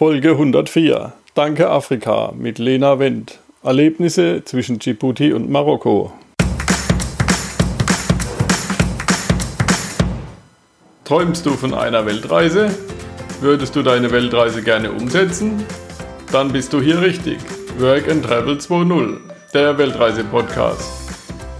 Folge 0.00 0.30
104. 0.30 1.12
Danke 1.34 1.68
Afrika 1.68 2.32
mit 2.34 2.58
Lena 2.58 2.98
Wendt. 2.98 3.38
Erlebnisse 3.62 4.42
zwischen 4.46 4.78
Djibouti 4.78 5.34
und 5.34 5.50
Marokko. 5.50 6.10
Träumst 11.04 11.44
du 11.44 11.50
von 11.50 11.74
einer 11.74 12.06
Weltreise? 12.06 12.74
Würdest 13.42 13.76
du 13.76 13.82
deine 13.82 14.10
Weltreise 14.10 14.62
gerne 14.62 14.90
umsetzen? 14.90 15.66
Dann 16.32 16.50
bist 16.50 16.72
du 16.72 16.80
hier 16.80 17.02
richtig. 17.02 17.36
Work 17.78 18.10
and 18.10 18.24
Travel 18.24 18.56
2.0, 18.56 19.18
der 19.52 19.76
Weltreise-Podcast. 19.76 21.10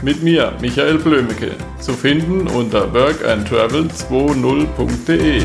Mit 0.00 0.22
mir, 0.22 0.54
Michael 0.62 0.96
Blömecke, 0.96 1.50
zu 1.78 1.92
finden 1.92 2.46
unter 2.46 2.86
workandtravel20.de. 2.86 5.42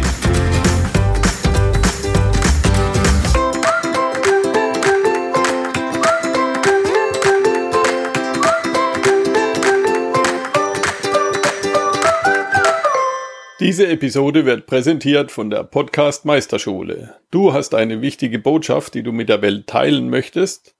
Diese 13.75 13.89
Episode 13.89 14.45
wird 14.45 14.67
präsentiert 14.67 15.33
von 15.33 15.49
der 15.49 15.65
Podcast 15.65 16.23
Meisterschule. 16.23 17.15
Du 17.29 17.51
hast 17.51 17.75
eine 17.75 18.01
wichtige 18.01 18.39
Botschaft, 18.39 18.93
die 18.93 19.03
du 19.03 19.11
mit 19.11 19.27
der 19.27 19.41
Welt 19.41 19.67
teilen 19.67 20.09
möchtest? 20.09 20.75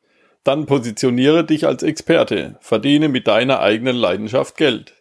Dann 0.45 0.65
positioniere 0.65 1.43
dich 1.43 1.67
als 1.67 1.83
Experte, 1.83 2.55
verdiene 2.61 3.09
mit 3.09 3.27
deiner 3.27 3.59
eigenen 3.59 3.97
Leidenschaft 3.97 4.55
Geld. 4.55 4.93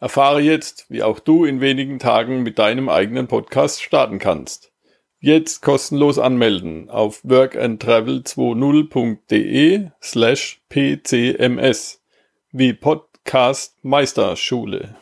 Erfahre 0.00 0.40
jetzt, 0.40 0.86
wie 0.88 1.04
auch 1.04 1.20
du 1.20 1.44
in 1.44 1.60
wenigen 1.60 2.00
Tagen 2.00 2.42
mit 2.42 2.58
deinem 2.58 2.88
eigenen 2.88 3.28
Podcast 3.28 3.84
starten 3.84 4.18
kannst. 4.18 4.72
Jetzt 5.20 5.62
kostenlos 5.62 6.18
anmelden 6.18 6.90
auf 6.90 7.24
workandtravel20.de 7.24 9.90
slash 10.02 10.60
pcms 10.70 12.02
wie 12.50 12.72
Podcast 12.72 13.76
Meisterschule. 13.84 14.96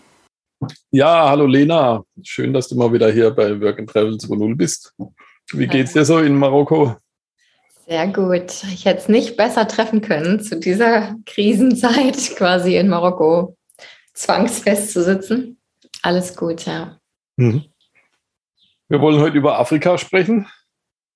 Ja, 0.91 1.29
hallo 1.29 1.47
Lena. 1.47 2.05
Schön, 2.23 2.53
dass 2.53 2.69
du 2.69 2.77
mal 2.77 2.93
wieder 2.93 3.11
hier 3.13 3.31
bei 3.31 3.61
Work 3.61 3.79
and 3.79 3.91
Travel 3.91 4.15
2.0 4.15 4.57
bist. 4.57 4.95
Wie 5.53 5.67
geht's 5.67 5.93
dir 5.93 6.05
so 6.05 6.19
in 6.19 6.37
Marokko? 6.37 6.97
Sehr 7.87 8.09
gut. 8.09 8.65
Ich 8.73 8.85
hätte 8.85 9.01
es 9.01 9.09
nicht 9.09 9.37
besser 9.37 9.69
treffen 9.69 10.01
können, 10.01 10.41
zu 10.41 10.59
dieser 10.59 11.15
Krisenzeit 11.27 12.17
quasi 12.37 12.77
in 12.77 12.89
Marokko 12.89 13.57
zwangsfest 14.15 14.93
zu 14.93 15.05
sitzen. 15.05 15.59
Alles 16.03 16.35
gut, 16.35 16.65
ja. 16.65 16.99
Mhm. 17.37 17.65
Wir 18.89 19.01
wollen 19.01 19.21
heute 19.21 19.37
über 19.37 19.59
Afrika 19.59 19.99
sprechen. 19.99 20.47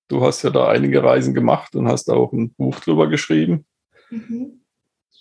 Du 0.08 0.24
hast 0.24 0.42
ja 0.42 0.50
da 0.50 0.68
einige 0.68 1.02
Reisen 1.02 1.34
gemacht 1.34 1.74
und 1.77 1.88
hast 1.88 2.11
auch 2.11 2.33
ein 2.33 2.52
Buch 2.55 2.78
drüber 2.80 3.08
geschrieben. 3.08 3.64
Mhm. 4.11 4.61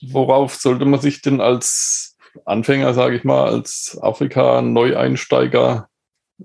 Worauf 0.02 0.56
sollte 0.56 0.86
man 0.86 1.00
sich 1.00 1.22
denn 1.22 1.42
als 1.42 2.18
Anfänger, 2.46 2.94
sage 2.94 3.16
ich 3.16 3.24
mal, 3.24 3.46
als 3.46 3.98
Afrika-Neueinsteiger 4.02 5.90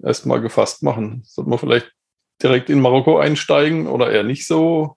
erstmal 0.03 0.41
gefasst 0.41 0.83
machen? 0.83 1.23
Sollte 1.25 1.51
man 1.51 1.59
vielleicht 1.59 1.93
direkt 2.43 2.71
in 2.71 2.81
Marokko 2.81 3.19
einsteigen 3.19 3.87
oder 3.87 4.11
eher 4.11 4.25
nicht 4.25 4.47
so? 4.47 4.97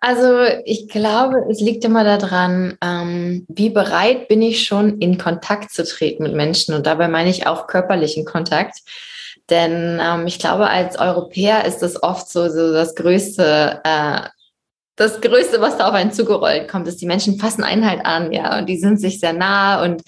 Also 0.00 0.42
ich 0.64 0.88
glaube, 0.88 1.46
es 1.50 1.60
liegt 1.60 1.84
immer 1.84 2.04
daran, 2.04 2.78
ähm, 2.82 3.44
wie 3.48 3.70
bereit 3.70 4.28
bin 4.28 4.42
ich 4.42 4.64
schon 4.64 4.98
in 5.00 5.18
Kontakt 5.18 5.72
zu 5.72 5.84
treten 5.84 6.22
mit 6.22 6.34
Menschen. 6.34 6.74
Und 6.74 6.86
dabei 6.86 7.08
meine 7.08 7.30
ich 7.30 7.46
auch 7.48 7.66
körperlichen 7.66 8.24
Kontakt. 8.24 8.78
Denn 9.50 9.98
ähm, 10.00 10.26
ich 10.26 10.38
glaube, 10.38 10.68
als 10.68 10.98
Europäer 10.98 11.64
ist 11.64 11.80
das 11.80 12.00
oft 12.02 12.28
so, 12.28 12.48
so 12.48 12.72
das 12.72 12.94
größte 12.94 13.80
äh, 13.82 14.20
das 14.98 15.20
Größte, 15.20 15.60
was 15.60 15.78
da 15.78 15.88
auf 15.88 15.94
einen 15.94 16.12
zugerollt 16.12 16.68
kommt, 16.68 16.88
ist, 16.88 17.00
die 17.00 17.06
Menschen 17.06 17.38
fassen 17.38 17.64
einen 17.64 17.88
halt 17.88 18.04
an, 18.04 18.32
ja, 18.32 18.58
und 18.58 18.66
die 18.66 18.78
sind 18.78 19.00
sich 19.00 19.20
sehr 19.20 19.32
nah 19.32 19.82
und 19.82 20.02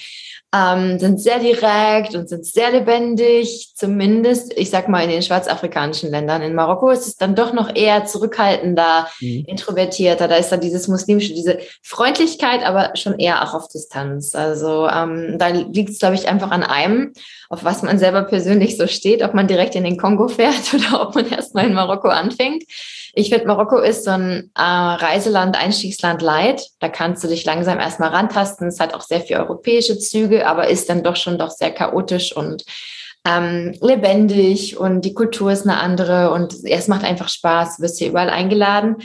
ähm, 0.52 0.98
sind 0.98 1.20
sehr 1.20 1.38
direkt 1.38 2.16
und 2.16 2.28
sind 2.28 2.44
sehr 2.44 2.72
lebendig, 2.72 3.72
zumindest, 3.76 4.52
ich 4.56 4.70
sag 4.70 4.88
mal, 4.88 5.04
in 5.04 5.10
den 5.10 5.22
schwarzafrikanischen 5.22 6.10
Ländern. 6.10 6.42
In 6.42 6.56
Marokko 6.56 6.90
ist 6.90 7.06
es 7.06 7.16
dann 7.16 7.36
doch 7.36 7.52
noch 7.52 7.72
eher 7.72 8.04
zurückhaltender, 8.04 9.06
mhm. 9.20 9.44
introvertierter. 9.46 10.26
Da 10.26 10.34
ist 10.34 10.50
dann 10.50 10.60
dieses 10.60 10.88
muslimische, 10.88 11.34
diese 11.34 11.60
Freundlichkeit, 11.82 12.64
aber 12.66 12.96
schon 12.96 13.20
eher 13.20 13.44
auch 13.44 13.54
auf 13.54 13.68
Distanz. 13.68 14.34
Also 14.34 14.88
ähm, 14.88 15.36
da 15.38 15.48
liegt 15.48 15.90
es, 15.90 16.00
glaube 16.00 16.16
ich, 16.16 16.28
einfach 16.28 16.50
an 16.50 16.64
einem, 16.64 17.12
auf 17.48 17.62
was 17.62 17.82
man 17.82 18.00
selber 18.00 18.22
persönlich 18.22 18.76
so 18.76 18.88
steht, 18.88 19.22
ob 19.22 19.34
man 19.34 19.46
direkt 19.46 19.76
in 19.76 19.84
den 19.84 19.98
Kongo 19.98 20.26
fährt 20.26 20.74
oder 20.74 21.06
ob 21.06 21.14
man 21.14 21.30
erstmal 21.30 21.66
in 21.66 21.74
Marokko 21.74 22.08
anfängt. 22.08 22.64
Ich 23.14 23.30
finde, 23.30 23.46
Marokko 23.46 23.78
ist 23.78 24.04
so 24.04 24.10
ein 24.10 24.50
äh, 24.56 24.62
Reiseland, 24.62 25.56
Einstiegsland 25.60 26.22
light. 26.22 26.68
Da 26.78 26.88
kannst 26.88 27.24
du 27.24 27.28
dich 27.28 27.44
langsam 27.44 27.78
erstmal 27.78 28.10
rantasten. 28.10 28.68
Es 28.68 28.80
hat 28.80 28.94
auch 28.94 29.02
sehr 29.02 29.20
viele 29.20 29.40
europäische 29.40 29.98
Züge, 29.98 30.46
aber 30.46 30.68
ist 30.68 30.88
dann 30.88 31.02
doch 31.02 31.16
schon 31.16 31.38
doch 31.38 31.50
sehr 31.50 31.72
chaotisch 31.72 32.34
und 32.36 32.64
ähm, 33.26 33.74
lebendig 33.80 34.78
und 34.78 35.02
die 35.04 35.12
Kultur 35.12 35.52
ist 35.52 35.66
eine 35.66 35.78
andere 35.78 36.30
und 36.30 36.54
es 36.64 36.88
macht 36.88 37.04
einfach 37.04 37.28
Spaß. 37.28 37.76
Du 37.76 37.82
wirst 37.82 37.98
hier 37.98 38.08
überall 38.08 38.30
eingeladen. 38.30 38.96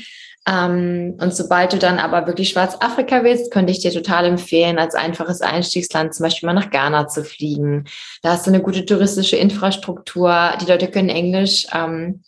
Ähm, 0.48 1.18
und 1.20 1.36
sobald 1.36 1.74
du 1.74 1.78
dann 1.78 1.98
aber 1.98 2.28
wirklich 2.28 2.50
Schwarzafrika 2.50 3.24
willst, 3.24 3.52
könnte 3.52 3.72
ich 3.72 3.80
dir 3.80 3.92
total 3.92 4.26
empfehlen, 4.26 4.78
als 4.78 4.94
einfaches 4.94 5.42
Einstiegsland 5.42 6.14
zum 6.14 6.24
Beispiel 6.24 6.46
mal 6.48 6.54
nach 6.54 6.70
Ghana 6.70 7.08
zu 7.08 7.24
fliegen. 7.24 7.86
Da 8.22 8.32
hast 8.32 8.46
du 8.46 8.52
eine 8.52 8.62
gute 8.62 8.86
touristische 8.86 9.38
Infrastruktur. 9.38 10.54
Die 10.62 10.66
Leute 10.66 10.88
können 10.88 11.10
Englisch. 11.10 11.66
Ähm, 11.74 12.24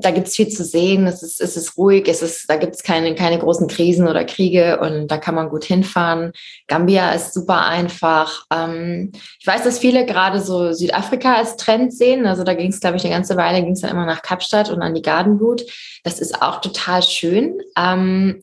da 0.00 0.10
gibt 0.10 0.28
es 0.28 0.36
viel 0.36 0.48
zu 0.48 0.64
sehen, 0.64 1.06
es 1.06 1.22
ist, 1.22 1.40
es 1.40 1.56
ist 1.56 1.76
ruhig, 1.76 2.08
es 2.08 2.22
ist, 2.22 2.48
da 2.48 2.56
gibt 2.56 2.74
es 2.74 2.82
keine, 2.82 3.14
keine 3.14 3.38
großen 3.38 3.68
Krisen 3.68 4.08
oder 4.08 4.24
Kriege 4.24 4.80
und 4.80 5.08
da 5.08 5.18
kann 5.18 5.34
man 5.34 5.48
gut 5.48 5.64
hinfahren. 5.64 6.32
Gambia 6.68 7.12
ist 7.12 7.34
super 7.34 7.66
einfach. 7.66 8.46
Ähm, 8.52 9.12
ich 9.40 9.46
weiß, 9.46 9.64
dass 9.64 9.78
viele 9.78 10.06
gerade 10.06 10.40
so 10.40 10.72
Südafrika 10.72 11.34
als 11.34 11.56
Trend 11.56 11.92
sehen. 11.92 12.26
Also 12.26 12.44
da 12.44 12.54
ging 12.54 12.70
es, 12.70 12.80
glaube 12.80 12.96
ich, 12.96 13.04
eine 13.04 13.14
ganze 13.14 13.36
Weile, 13.36 13.62
ging 13.62 13.72
es 13.72 13.80
dann 13.80 13.90
immer 13.90 14.06
nach 14.06 14.22
Kapstadt 14.22 14.70
und 14.70 14.82
an 14.82 14.94
die 14.94 15.02
Gardenblut. 15.02 15.62
Das 16.04 16.20
ist 16.20 16.42
auch 16.42 16.60
total 16.60 17.02
schön. 17.02 17.60
Ähm, 17.76 18.42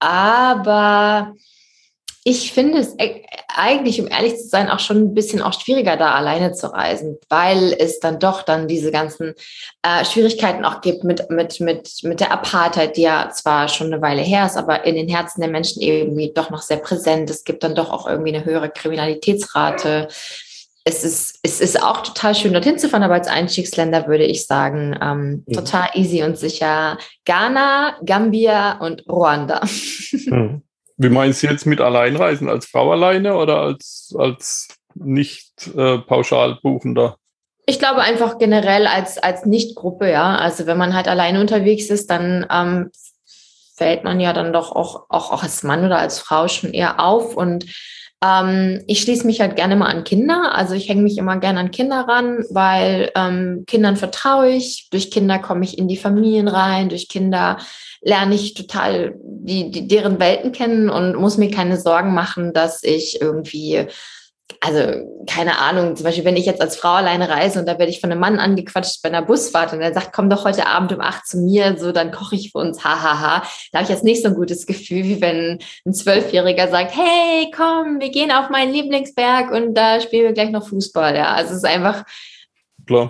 aber 0.00 1.34
ich 2.26 2.54
finde 2.54 2.78
es 2.78 2.94
e-, 2.98 3.22
eigentlich, 3.54 4.00
um 4.00 4.08
ehrlich 4.08 4.36
zu 4.36 4.48
sein, 4.48 4.70
auch 4.70 4.80
schon 4.80 4.96
ein 4.96 5.14
bisschen 5.14 5.42
auch 5.42 5.58
schwieriger, 5.60 5.98
da 5.98 6.12
alleine 6.12 6.52
zu 6.52 6.72
reisen, 6.72 7.18
weil 7.28 7.76
es 7.78 8.00
dann 8.00 8.18
doch 8.18 8.42
dann 8.42 8.66
diese 8.66 8.90
ganzen 8.90 9.34
äh, 9.82 10.04
Schwierigkeiten 10.06 10.64
auch 10.64 10.80
gibt 10.80 11.04
mit, 11.04 11.28
mit, 11.30 11.60
mit, 11.60 11.90
mit 12.02 12.20
der 12.20 12.32
Apartheid, 12.32 12.96
die 12.96 13.02
ja 13.02 13.30
zwar 13.30 13.68
schon 13.68 13.92
eine 13.92 14.00
Weile 14.00 14.22
her 14.22 14.46
ist, 14.46 14.56
aber 14.56 14.84
in 14.84 14.94
den 14.94 15.08
Herzen 15.08 15.42
der 15.42 15.50
Menschen 15.50 15.82
irgendwie 15.82 16.32
doch 16.34 16.48
noch 16.48 16.62
sehr 16.62 16.78
präsent. 16.78 17.28
Es 17.28 17.44
gibt 17.44 17.62
dann 17.62 17.74
doch 17.74 17.92
auch 17.92 18.08
irgendwie 18.08 18.34
eine 18.34 18.46
höhere 18.46 18.70
Kriminalitätsrate. 18.70 20.08
Es 20.86 21.04
ist, 21.04 21.40
es 21.42 21.60
ist 21.60 21.82
auch 21.82 22.02
total 22.02 22.34
schön, 22.34 22.54
dorthin 22.54 22.78
zu 22.78 22.88
fahren, 22.88 23.02
aber 23.02 23.14
als 23.14 23.28
Einstiegsländer 23.28 24.06
würde 24.06 24.24
ich 24.24 24.46
sagen, 24.46 24.98
ähm, 25.00 25.44
mhm. 25.46 25.52
total 25.52 25.88
easy 25.92 26.22
und 26.22 26.38
sicher 26.38 26.96
Ghana, 27.26 27.98
Gambia 28.02 28.78
und 28.78 29.06
Ruanda. 29.08 29.60
Mhm. 30.26 30.62
Wie 30.96 31.08
meinst 31.08 31.42
du 31.42 31.48
jetzt 31.48 31.66
mit 31.66 31.80
Alleinreisen? 31.80 32.48
Als 32.48 32.66
Frau 32.66 32.92
alleine 32.92 33.36
oder 33.36 33.60
als, 33.60 34.14
als 34.16 34.68
nicht 34.94 35.68
äh, 35.76 35.98
pauschal 35.98 36.58
buchender? 36.62 37.16
Ich 37.66 37.78
glaube 37.78 38.02
einfach 38.02 38.38
generell 38.38 38.86
als, 38.86 39.18
als 39.18 39.46
Nicht-Gruppe, 39.46 40.10
ja. 40.10 40.36
Also 40.36 40.66
wenn 40.66 40.78
man 40.78 40.94
halt 40.94 41.08
alleine 41.08 41.40
unterwegs 41.40 41.86
ist, 41.86 42.10
dann 42.10 42.46
ähm, 42.50 42.90
fällt 43.74 44.04
man 44.04 44.20
ja 44.20 44.32
dann 44.32 44.52
doch 44.52 44.70
auch, 44.70 45.06
auch, 45.08 45.32
auch 45.32 45.42
als 45.42 45.62
Mann 45.62 45.84
oder 45.84 45.98
als 45.98 46.18
Frau 46.18 46.46
schon 46.46 46.72
eher 46.72 47.00
auf. 47.00 47.36
Und 47.36 47.66
ähm, 48.24 48.82
ich 48.86 49.00
schließe 49.00 49.26
mich 49.26 49.40
halt 49.40 49.56
gerne 49.56 49.76
mal 49.76 49.86
an 49.86 50.04
Kinder. 50.04 50.54
Also 50.54 50.74
ich 50.74 50.88
hänge 50.88 51.02
mich 51.02 51.18
immer 51.18 51.36
gerne 51.38 51.60
an 51.60 51.70
Kinder 51.70 52.06
ran, 52.08 52.44
weil 52.50 53.10
ähm, 53.14 53.64
Kindern 53.66 53.96
vertraue 53.96 54.50
ich. 54.50 54.88
Durch 54.90 55.10
Kinder 55.10 55.38
komme 55.38 55.64
ich 55.64 55.76
in 55.76 55.88
die 55.88 55.96
Familien 55.96 56.48
rein. 56.48 56.88
Durch 56.88 57.08
Kinder 57.08 57.58
lerne 58.00 58.34
ich 58.34 58.54
total 58.54 59.14
die, 59.22 59.70
die, 59.70 59.88
deren 59.88 60.20
Welten 60.20 60.52
kennen 60.52 60.88
und 60.88 61.16
muss 61.16 61.36
mir 61.36 61.50
keine 61.50 61.78
Sorgen 61.78 62.14
machen, 62.14 62.52
dass 62.52 62.82
ich 62.82 63.20
irgendwie, 63.20 63.86
also 64.60 65.24
keine 65.26 65.58
Ahnung, 65.58 65.96
zum 65.96 66.04
Beispiel, 66.04 66.24
wenn 66.24 66.36
ich 66.36 66.46
jetzt 66.46 66.60
als 66.60 66.76
Frau 66.76 66.90
alleine 66.90 67.28
reise 67.28 67.58
und 67.58 67.66
da 67.66 67.78
werde 67.78 67.90
ich 67.90 68.00
von 68.00 68.10
einem 68.10 68.20
Mann 68.20 68.38
angequatscht 68.38 69.02
bei 69.02 69.08
einer 69.08 69.22
Busfahrt 69.22 69.72
und 69.72 69.80
er 69.80 69.94
sagt, 69.94 70.12
komm 70.12 70.28
doch 70.28 70.44
heute 70.44 70.66
Abend 70.66 70.92
um 70.92 71.00
acht 71.00 71.26
zu 71.26 71.38
mir, 71.38 71.76
so 71.78 71.92
dann 71.92 72.12
koche 72.12 72.36
ich 72.36 72.52
für 72.52 72.58
uns, 72.58 72.84
hahaha. 72.84 73.42
Da 73.72 73.78
habe 73.78 73.84
ich 73.84 73.88
jetzt 73.88 74.04
nicht 74.04 74.22
so 74.22 74.28
ein 74.28 74.34
gutes 74.34 74.66
Gefühl, 74.66 75.04
wie 75.04 75.20
wenn 75.20 75.58
ein 75.86 75.94
Zwölfjähriger 75.94 76.68
sagt, 76.68 76.94
hey, 76.94 77.50
komm, 77.54 78.00
wir 78.00 78.10
gehen 78.10 78.32
auf 78.32 78.50
meinen 78.50 78.72
Lieblingsberg 78.72 79.50
und 79.50 79.74
da 79.74 80.00
spielen 80.00 80.24
wir 80.24 80.32
gleich 80.32 80.50
noch 80.50 80.68
Fußball. 80.68 81.16
Ja, 81.16 81.32
also 81.32 81.52
es 81.52 81.58
ist 81.58 81.66
einfach 81.66 82.04
Klar 82.86 83.08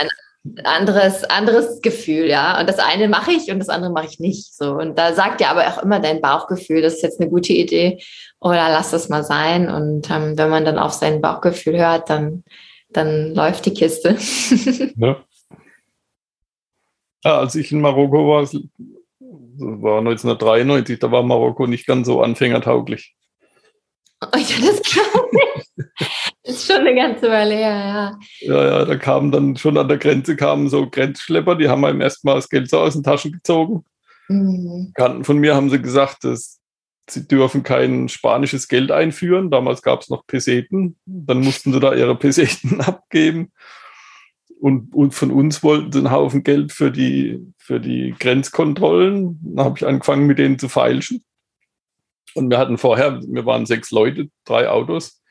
anderes, 0.62 1.24
anderes 1.24 1.80
Gefühl, 1.80 2.26
ja. 2.26 2.60
Und 2.60 2.68
das 2.68 2.78
eine 2.78 3.08
mache 3.08 3.32
ich 3.32 3.50
und 3.50 3.58
das 3.58 3.70
andere 3.70 3.90
mache 3.90 4.06
ich 4.06 4.20
nicht. 4.20 4.54
So. 4.54 4.74
Und 4.74 4.98
da 4.98 5.14
sagt 5.14 5.40
ja 5.40 5.50
aber 5.50 5.66
auch 5.66 5.82
immer 5.82 6.00
dein 6.00 6.20
Bauchgefühl, 6.20 6.82
das 6.82 6.94
ist 6.94 7.02
jetzt 7.02 7.20
eine 7.20 7.30
gute 7.30 7.54
Idee 7.54 8.02
oder 8.44 8.68
lass 8.68 8.90
das 8.90 9.08
mal 9.08 9.24
sein. 9.24 9.70
Und 9.70 10.10
ähm, 10.10 10.36
wenn 10.36 10.50
man 10.50 10.66
dann 10.66 10.78
auf 10.78 10.92
sein 10.92 11.22
Bauchgefühl 11.22 11.78
hört, 11.78 12.10
dann, 12.10 12.44
dann 12.90 13.34
läuft 13.34 13.64
die 13.64 13.72
Kiste. 13.72 14.18
ja. 14.96 15.24
Ja, 17.24 17.38
als 17.38 17.54
ich 17.54 17.72
in 17.72 17.80
Marokko 17.80 18.28
war, 18.28 18.42
das 18.42 18.54
war 19.56 19.98
1993, 20.00 20.98
da 20.98 21.10
war 21.10 21.22
Marokko 21.22 21.66
nicht 21.66 21.86
ganz 21.86 22.06
so 22.06 22.20
anfängertauglich. 22.20 23.16
Oh 24.20 24.36
ja, 24.36 24.66
das 24.66 24.82
glaube 24.82 25.28
ich. 25.56 25.86
Das 26.42 26.56
ist 26.56 26.66
schon 26.66 26.86
eine 26.86 26.94
ganze 26.94 27.30
Weile 27.30 27.54
her, 27.54 27.70
ja. 27.70 28.18
Ja, 28.40 28.64
ja, 28.64 28.84
da 28.84 28.96
kamen 28.96 29.32
dann 29.32 29.56
schon 29.56 29.78
an 29.78 29.88
der 29.88 29.96
Grenze 29.96 30.36
kamen 30.36 30.68
so 30.68 30.90
Grenzschlepper, 30.90 31.56
die 31.56 31.70
haben 31.70 31.86
einem 31.86 32.02
erstmal 32.02 32.34
das 32.34 32.50
Geld 32.50 32.68
so 32.68 32.80
aus 32.80 32.92
den 32.92 33.02
Taschen 33.02 33.32
gezogen. 33.32 33.86
Mhm. 34.28 34.92
Kanten 34.94 35.24
von 35.24 35.38
mir 35.38 35.54
haben 35.54 35.70
sie 35.70 35.80
gesagt, 35.80 36.24
dass 36.24 36.60
sie 37.08 37.26
dürfen 37.26 37.62
kein 37.62 38.08
spanisches 38.08 38.68
Geld 38.68 38.90
einführen. 38.90 39.50
Damals 39.50 39.82
gab 39.82 40.00
es 40.00 40.08
noch 40.08 40.26
Peseten. 40.26 40.96
Dann 41.06 41.40
mussten 41.40 41.72
sie 41.72 41.80
da 41.80 41.94
ihre 41.94 42.16
Peseten 42.16 42.80
abgeben. 42.80 43.52
Und, 44.60 44.94
und 44.94 45.14
von 45.14 45.30
uns 45.30 45.62
wollten 45.62 45.92
sie 45.92 45.98
einen 45.98 46.10
Haufen 46.10 46.42
Geld 46.42 46.72
für 46.72 46.90
die, 46.90 47.52
für 47.58 47.80
die 47.80 48.14
Grenzkontrollen. 48.18 49.38
Dann 49.42 49.64
habe 49.64 49.78
ich 49.78 49.86
angefangen, 49.86 50.26
mit 50.26 50.38
denen 50.38 50.58
zu 50.58 50.68
feilschen. 50.68 51.22
Und 52.34 52.50
wir 52.50 52.58
hatten 52.58 52.78
vorher, 52.78 53.20
wir 53.22 53.46
waren 53.46 53.66
sechs 53.66 53.90
Leute, 53.90 54.28
drei 54.44 54.68
Autos. 54.68 55.22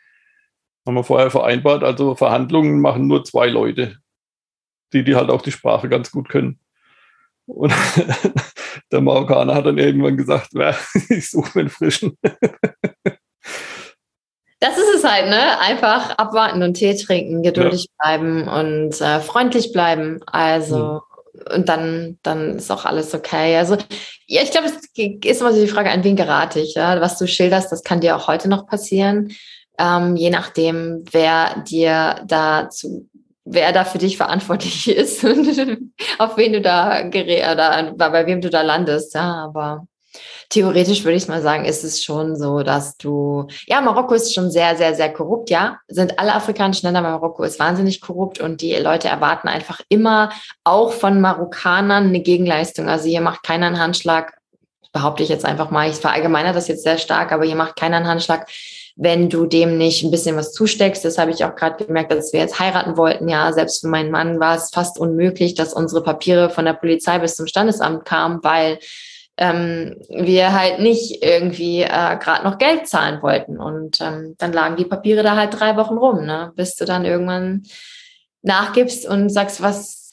Haben 0.85 0.95
wir 0.95 1.03
vorher 1.03 1.31
vereinbart, 1.31 1.83
also 1.83 2.15
Verhandlungen 2.15 2.81
machen 2.81 3.07
nur 3.07 3.23
zwei 3.23 3.47
Leute, 3.47 3.97
die, 4.91 5.03
die 5.03 5.15
halt 5.15 5.29
auch 5.29 5.41
die 5.41 5.51
Sprache 5.51 5.87
ganz 5.89 6.11
gut 6.11 6.29
können. 6.29 6.59
Und 7.45 7.73
der 8.91 9.01
Marokkaner 9.01 9.55
hat 9.55 9.65
dann 9.65 9.77
irgendwann 9.77 10.17
gesagt, 10.17 10.51
ich 11.09 11.29
suche 11.29 11.51
mir 11.55 11.61
einen 11.61 11.69
frischen. 11.69 12.17
Das 14.59 14.77
ist 14.77 14.95
es 14.95 15.03
halt, 15.03 15.29
ne? 15.29 15.59
Einfach 15.59 16.11
abwarten 16.11 16.63
und 16.63 16.75
Tee 16.75 16.95
trinken, 16.95 17.43
geduldig 17.43 17.87
ja. 17.89 17.95
bleiben 17.97 18.47
und 18.47 19.01
äh, 19.01 19.19
freundlich 19.19 19.73
bleiben. 19.73 20.21
Also, 20.25 21.01
mhm. 21.33 21.55
und 21.55 21.67
dann, 21.67 22.17
dann 22.23 22.55
ist 22.55 22.71
auch 22.71 22.85
alles 22.85 23.13
okay. 23.13 23.57
Also, 23.57 23.77
ja, 24.25 24.41
ich 24.41 24.51
glaube, 24.51 24.67
es 24.67 24.75
ist 24.75 25.41
immer 25.41 25.53
so 25.53 25.59
die 25.59 25.67
Frage, 25.67 25.91
an 25.91 26.05
wen 26.05 26.15
gerate 26.15 26.61
ich, 26.61 26.75
ja? 26.75 27.01
Was 27.01 27.17
du 27.17 27.27
schilderst, 27.27 27.73
das 27.73 27.83
kann 27.83 27.99
dir 27.99 28.15
auch 28.15 28.27
heute 28.27 28.47
noch 28.47 28.65
passieren. 28.65 29.33
Ähm, 29.77 30.15
je 30.15 30.29
nachdem, 30.29 31.03
wer 31.11 31.61
dir 31.67 32.23
dazu 32.25 33.09
wer 33.45 33.71
da 33.71 33.85
für 33.85 33.97
dich 33.97 34.17
verantwortlich 34.17 34.87
ist 34.95 35.23
und 35.23 35.91
auf 36.19 36.37
wen 36.37 36.53
du 36.53 36.61
da 36.61 37.01
gerät 37.01 37.43
oder 37.51 37.93
bei 37.95 38.25
wem 38.25 38.41
du 38.41 38.49
da 38.49 38.61
landest. 38.61 39.13
Ja, 39.13 39.45
aber 39.45 39.85
theoretisch 40.49 41.03
würde 41.03 41.17
ich 41.17 41.27
mal 41.27 41.41
sagen, 41.41 41.65
ist 41.65 41.83
es 41.83 42.03
schon 42.03 42.35
so, 42.35 42.63
dass 42.63 42.97
du, 42.97 43.47
ja, 43.65 43.81
Marokko 43.81 44.13
ist 44.13 44.33
schon 44.33 44.51
sehr, 44.51 44.75
sehr, 44.75 44.93
sehr 44.95 45.11
korrupt, 45.11 45.49
ja. 45.49 45.79
Sind 45.87 46.19
alle 46.19 46.35
afrikanischen 46.35 46.85
Länder, 46.85 47.01
Marokko 47.01 47.43
ist 47.43 47.59
wahnsinnig 47.59 48.01
korrupt 48.01 48.39
und 48.39 48.61
die 48.61 48.73
Leute 48.75 49.07
erwarten 49.07 49.47
einfach 49.47 49.81
immer 49.89 50.31
auch 50.63 50.91
von 50.91 51.19
Marokkanern 51.19 52.07
eine 52.07 52.21
Gegenleistung. 52.21 52.87
Also 52.87 53.07
hier 53.07 53.21
macht 53.21 53.43
keiner 53.43 53.67
einen 53.67 53.79
Handschlag, 53.79 54.37
behaupte 54.91 55.23
ich 55.23 55.29
jetzt 55.29 55.45
einfach 55.45 55.71
mal. 55.71 55.89
Ich 55.89 55.95
verallgemeine 55.95 56.53
das 56.53 56.67
jetzt 56.67 56.83
sehr 56.83 56.99
stark, 56.99 57.31
aber 57.31 57.45
hier 57.45 57.55
macht 57.55 57.75
keiner 57.75 57.97
einen 57.97 58.07
Handschlag 58.07 58.47
wenn 58.95 59.29
du 59.29 59.45
dem 59.45 59.77
nicht 59.77 60.03
ein 60.03 60.11
bisschen 60.11 60.35
was 60.35 60.53
zusteckst. 60.53 61.03
Das 61.03 61.17
habe 61.17 61.31
ich 61.31 61.43
auch 61.43 61.55
gerade 61.55 61.83
gemerkt, 61.83 62.11
als 62.11 62.31
wir 62.31 62.39
jetzt 62.39 62.59
heiraten 62.59 62.95
wollten. 62.95 63.27
Ja, 63.27 63.51
selbst 63.51 63.81
für 63.81 63.87
meinen 63.87 64.11
Mann 64.11 64.39
war 64.39 64.55
es 64.55 64.69
fast 64.69 64.99
unmöglich, 64.99 65.55
dass 65.55 65.73
unsere 65.73 66.03
Papiere 66.03 66.49
von 66.49 66.65
der 66.65 66.73
Polizei 66.73 67.17
bis 67.19 67.35
zum 67.35 67.47
Standesamt 67.47 68.05
kamen, 68.05 68.39
weil 68.43 68.79
ähm, 69.37 69.95
wir 70.09 70.53
halt 70.53 70.79
nicht 70.79 71.23
irgendwie 71.23 71.81
äh, 71.81 72.17
gerade 72.19 72.43
noch 72.43 72.59
Geld 72.59 72.87
zahlen 72.87 73.23
wollten. 73.23 73.59
Und 73.59 73.99
ähm, 73.99 74.35
dann 74.37 74.53
lagen 74.53 74.75
die 74.75 74.85
Papiere 74.85 75.23
da 75.23 75.35
halt 75.35 75.59
drei 75.59 75.75
Wochen 75.75 75.97
rum, 75.97 76.25
ne? 76.25 76.51
bis 76.55 76.75
du 76.75 76.85
dann 76.85 77.03
irgendwann 77.03 77.63
nachgibst 78.43 79.07
und 79.07 79.29
sagst, 79.29 79.61
was 79.61 80.03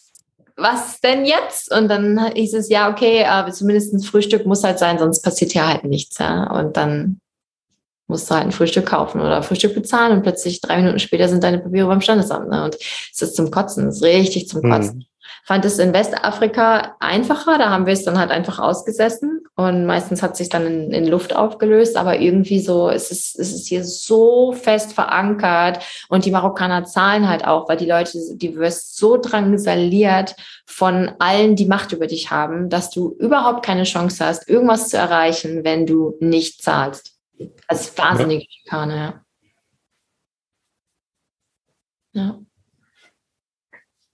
was 0.57 1.01
denn 1.01 1.25
jetzt? 1.25 1.75
Und 1.75 1.89
dann 1.89 2.33
hieß 2.35 2.53
es, 2.53 2.69
ja, 2.69 2.91
okay, 2.91 3.25
aber 3.25 3.51
zumindest 3.51 3.95
ein 3.95 4.03
Frühstück 4.03 4.45
muss 4.45 4.63
halt 4.63 4.79
sein, 4.79 4.99
sonst 4.99 5.23
passiert 5.23 5.53
hier 5.53 5.67
halt 5.67 5.85
nichts. 5.85 6.19
Ja? 6.19 6.51
Und 6.53 6.77
dann 6.77 7.21
musst 8.11 8.31
du 8.31 8.35
halt 8.35 8.45
ein 8.45 8.53
Frühstück 8.53 8.87
kaufen 8.87 9.21
oder 9.21 9.43
Frühstück 9.43 9.75
bezahlen 9.75 10.13
und 10.13 10.23
plötzlich 10.23 10.61
drei 10.61 10.77
Minuten 10.77 10.99
später 10.99 11.29
sind 11.29 11.43
deine 11.43 11.61
Papiere 11.61 11.87
beim 11.87 12.03
Standesamt. 12.03 12.51
Ne? 12.51 12.65
Und 12.65 12.77
es 12.77 13.23
ist 13.23 13.37
zum 13.37 13.51
Kotzen, 13.51 13.89
es 13.89 13.97
ist 13.97 14.03
richtig 14.03 14.49
zum 14.49 14.61
mhm. 14.63 14.71
Kotzen. 14.71 14.97
Mhm. 14.99 15.05
Fand 15.45 15.65
es 15.65 15.79
in 15.79 15.95
Westafrika 15.95 16.97
einfacher, 17.01 17.57
da 17.57 17.71
haben 17.71 17.87
wir 17.87 17.93
es 17.93 18.05
dann 18.05 18.19
halt 18.19 18.31
einfach 18.31 18.59
ausgesessen 18.59 19.41
und 19.57 19.87
meistens 19.87 20.23
hat 20.23 20.37
sich 20.37 20.49
dann 20.49 20.67
in, 20.67 20.91
in 20.93 21.07
Luft 21.07 21.35
aufgelöst, 21.35 21.97
aber 21.97 22.21
irgendwie 22.21 22.61
so 22.61 22.89
ist 22.89 23.11
es, 23.11 23.35
ist 23.35 23.55
es 23.55 23.67
hier 23.67 23.85
so 23.85 24.53
fest 24.53 24.93
verankert 24.93 25.83
und 26.09 26.25
die 26.25 26.31
Marokkaner 26.31 26.85
zahlen 26.85 27.29
halt 27.29 27.47
auch, 27.47 27.69
weil 27.69 27.79
die 27.79 27.87
Leute, 27.87 28.19
die 28.35 28.57
wirst 28.57 28.97
so 28.97 29.17
drangsaliert 29.17 30.37
von 30.67 31.13
allen, 31.19 31.57
die 31.57 31.67
Macht 31.67 31.93
über 31.93 32.07
dich 32.07 32.31
haben, 32.31 32.69
dass 32.69 32.91
du 32.91 33.17
überhaupt 33.19 33.65
keine 33.65 33.85
Chance 33.85 34.25
hast, 34.25 34.49
irgendwas 34.49 34.89
zu 34.89 34.99
erreichen, 34.99 35.65
wenn 35.65 35.87
du 35.87 36.17
nicht 36.21 36.63
zahlst. 36.63 37.20
Das 37.69 37.83
ist 37.83 37.99
wahnsinnig 37.99 38.43
ja. 38.43 38.51
Schikane, 38.51 39.25
ja. 42.13 42.23
ja. 42.23 42.41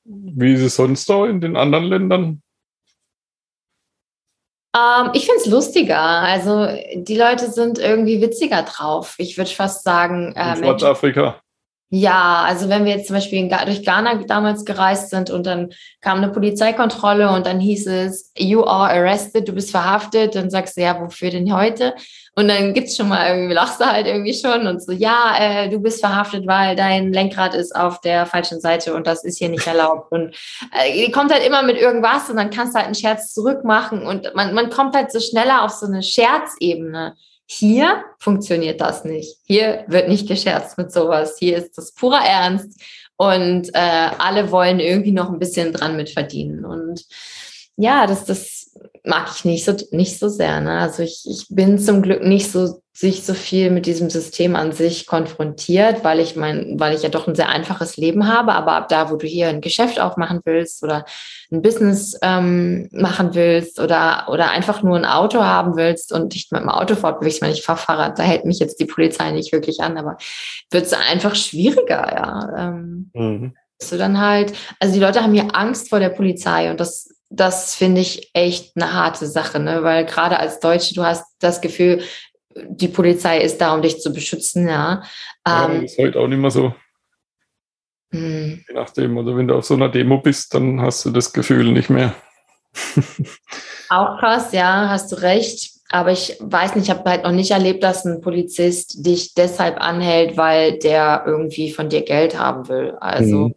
Wie 0.05 0.52
ist 0.52 0.62
es 0.62 0.76
sonst 0.76 1.08
da 1.08 1.26
in 1.26 1.40
den 1.40 1.56
anderen 1.56 1.84
Ländern? 1.84 2.43
Ähm, 4.76 5.11
ich 5.14 5.26
finde 5.26 5.40
es 5.40 5.46
lustiger. 5.46 5.99
Also 5.99 6.69
die 6.94 7.17
Leute 7.17 7.50
sind 7.50 7.78
irgendwie 7.78 8.20
witziger 8.20 8.62
drauf. 8.62 9.17
Ich 9.19 9.37
würde 9.37 9.50
fast 9.50 9.82
sagen. 9.82 10.32
Äh, 10.37 10.50
in 10.50 10.64
Schwarzafrika. 10.64 11.40
Ja, 11.88 12.43
also 12.44 12.69
wenn 12.69 12.85
wir 12.85 12.97
jetzt 12.97 13.06
zum 13.06 13.15
Beispiel 13.15 13.49
durch 13.49 13.85
Ghana 13.85 14.17
damals 14.27 14.65
gereist 14.65 15.11
sind 15.11 15.31
und 15.31 15.47
dann 15.47 15.71
kam 16.00 16.19
eine 16.19 16.33
Polizeikontrolle 16.33 17.31
und 17.31 17.47
dann 17.47 17.61
hieß 17.61 17.87
es, 17.87 18.33
you 18.37 18.65
are 18.65 18.91
arrested, 18.91 19.47
du 19.47 19.53
bist 19.53 19.71
verhaftet, 19.71 20.35
dann 20.35 20.50
sagst 20.50 20.77
du, 20.77 20.81
ja, 20.81 21.00
wofür 21.00 21.31
denn 21.31 21.55
heute? 21.55 21.94
Und 22.35 22.49
dann 22.49 22.75
gibt's 22.75 22.97
schon 22.97 23.09
mal 23.09 23.29
irgendwie, 23.29 23.55
lachst 23.55 23.81
du 23.81 23.85
halt 23.87 24.09
irgendwie 24.09 24.35
schon 24.35 24.67
und 24.67 24.83
so, 24.83 24.91
ja, 24.91 25.37
äh, 25.38 25.71
du 25.71 25.79
bist 25.79 26.00
verhaftet, 26.00 26.44
weil 26.49 26.75
dein 26.75 27.12
Lenkrad 27.12 27.55
ist 27.55 27.75
auf 27.77 28.00
der 28.00 28.27
falschen 28.27 28.61
Seite 28.61 28.93
und 28.93 29.06
das 29.06 29.23
ist 29.23 29.38
hier 29.38 29.49
nicht 29.49 29.69
erlaubt. 29.69 30.11
Und 30.11 30.35
äh, 30.73 31.06
die 31.06 31.12
kommt 31.12 31.33
halt 31.33 31.47
immer 31.47 31.62
mit 31.62 31.77
irgendwas 31.77 32.29
und 32.29 32.37
dann 32.37 32.50
kannst 32.50 32.75
du 32.75 32.79
halt 32.79 32.87
einen 32.87 32.97
Scherz 32.97 33.33
zurückmachen 33.33 34.05
und 34.05 34.35
man, 34.35 34.55
man 34.55 34.71
kommt 34.71 34.97
halt 34.97 35.12
so 35.12 35.21
schneller 35.21 35.62
auf 35.62 35.71
so 35.71 35.87
eine 35.87 36.03
Scherzebene. 36.03 37.15
Hier 37.47 38.05
funktioniert 38.19 38.81
das 38.81 39.05
nicht. 39.05 39.39
Hier 39.45 39.85
wird 39.87 40.09
nicht 40.09 40.29
gescherzt 40.29 40.79
mit 40.79 40.93
sowas. 40.93 41.37
Hier 41.39 41.57
ist 41.57 41.79
das 41.79 41.93
purer 41.93 42.25
Ernst 42.25 42.81
und 43.17 43.69
äh, 43.73 44.11
alle 44.19 44.51
wollen 44.51 44.81
irgendwie 44.81 45.13
noch 45.13 45.31
ein 45.31 45.39
bisschen 45.39 45.73
dran 45.73 45.97
mitverdienen. 45.97 46.65
Und 46.65 47.05
ja, 47.77 48.07
das, 48.07 48.25
das 48.25 48.56
mag 49.07 49.29
ich 49.35 49.45
nicht 49.45 49.65
so, 49.65 49.75
nicht 49.93 50.19
so 50.19 50.29
sehr. 50.29 50.61
Ne? 50.61 50.79
Also 50.79 51.03
ich, 51.03 51.25
ich 51.29 51.47
bin 51.49 51.79
zum 51.79 52.03
Glück 52.03 52.23
nicht 52.23 52.51
so 52.51 52.83
sich 52.93 53.25
so 53.25 53.35
viel 53.35 53.71
mit 53.71 53.85
diesem 53.85 54.09
System 54.09 54.57
an 54.57 54.73
sich 54.73 55.07
konfrontiert, 55.07 56.03
weil 56.03 56.19
ich 56.19 56.35
mein, 56.35 56.81
weil 56.81 56.95
ich 56.95 57.03
ja 57.03 57.11
doch 57.11 57.29
ein 57.29 57.35
sehr 57.35 57.51
einfaches 57.51 57.99
Leben 57.99 58.27
habe. 58.27 58.53
Aber 58.55 58.73
ab 58.73 58.89
da, 58.89 59.11
wo 59.11 59.17
du 59.17 59.27
hier 59.27 59.49
ein 59.49 59.61
Geschäft 59.61 60.01
aufmachen 60.01 60.41
willst 60.45 60.83
oder 60.83 61.05
ein 61.53 61.63
Business 61.63 62.19
ähm, 62.23 62.89
machen 62.91 63.35
willst 63.35 63.79
oder, 63.81 64.27
oder 64.29 64.51
einfach 64.51 64.83
nur 64.83 64.97
ein 64.97 65.05
Auto 65.05 65.43
haben 65.43 65.77
willst 65.77 66.11
und 66.11 66.35
dich 66.35 66.49
mit 66.51 66.63
dem 66.63 66.71
Auto 66.71 66.97
fortbewegst, 66.97 67.43
meine, 67.43 67.53
ich 67.53 67.63
fahre 67.63 67.79
Fahrrad, 67.79 68.19
da 68.19 68.23
hält 68.23 68.47
mich 68.47 68.59
jetzt 68.59 68.81
die 68.81 68.87
Polizei 68.87 69.31
nicht 69.31 69.53
wirklich 69.53 69.81
an, 69.81 69.99
aber 69.99 70.17
wird 70.71 70.87
es 70.87 70.95
einfach 70.95 71.35
schwieriger, 71.35 72.13
ja. 72.13 72.55
Ähm, 72.57 73.11
mhm. 73.15 73.55
Du 73.91 73.99
dann 73.99 74.19
halt, 74.19 74.55
also 74.81 74.95
die 74.95 75.01
Leute 75.01 75.23
haben 75.23 75.35
hier 75.35 75.55
Angst 75.55 75.91
vor 75.91 76.01
der 76.01 76.09
Polizei 76.09 76.71
und 76.71 76.81
das 76.81 77.15
das 77.37 77.75
finde 77.75 78.00
ich 78.00 78.31
echt 78.35 78.73
eine 78.76 78.93
harte 78.93 79.26
Sache, 79.26 79.61
ne? 79.61 79.83
weil 79.83 80.05
gerade 80.05 80.38
als 80.38 80.61
Deutsche, 80.61 80.95
du 80.95 81.05
hast 81.05 81.25
das 81.38 81.61
Gefühl, 81.61 82.02
die 82.55 82.88
Polizei 82.88 83.40
ist 83.40 83.61
da, 83.61 83.75
um 83.75 83.83
dich 83.83 84.00
zu 84.00 84.12
beschützen, 84.12 84.69
ja. 84.69 85.02
ja 85.47 85.69
ähm, 85.69 85.85
ist 85.85 85.99
heute 85.99 86.19
auch 86.19 86.28
nicht 86.28 86.38
mehr 86.38 86.50
so. 86.50 86.75
Hm. 88.12 88.64
Je 88.66 88.75
nachdem, 88.75 89.16
oder 89.16 89.37
wenn 89.37 89.49
du 89.49 89.55
auf 89.55 89.64
so 89.64 89.75
einer 89.75 89.88
Demo 89.88 90.19
bist, 90.19 90.55
dann 90.55 90.81
hast 90.81 91.05
du 91.05 91.11
das 91.11 91.33
Gefühl 91.33 91.73
nicht 91.73 91.90
mehr. 91.90 92.14
auch 93.90 94.19
krass, 94.19 94.52
ja, 94.52 94.88
hast 94.88 95.12
du 95.12 95.16
recht. 95.16 95.73
Aber 95.90 96.11
ich 96.11 96.37
weiß 96.40 96.75
nicht, 96.75 96.85
ich 96.85 96.90
habe 96.90 97.09
halt 97.09 97.25
noch 97.25 97.33
nicht 97.33 97.52
erlebt, 97.52 97.85
dass 97.85 98.05
ein 98.05 98.21
Polizist 98.21 99.07
dich 99.07 99.35
deshalb 99.35 99.81
anhält, 99.81 100.37
weil 100.37 100.78
der 100.78 101.23
irgendwie 101.26 101.71
von 101.71 101.88
dir 101.88 102.02
Geld 102.02 102.38
haben 102.38 102.69
will. 102.69 102.97
Also. 103.00 103.49
Mhm. 103.49 103.55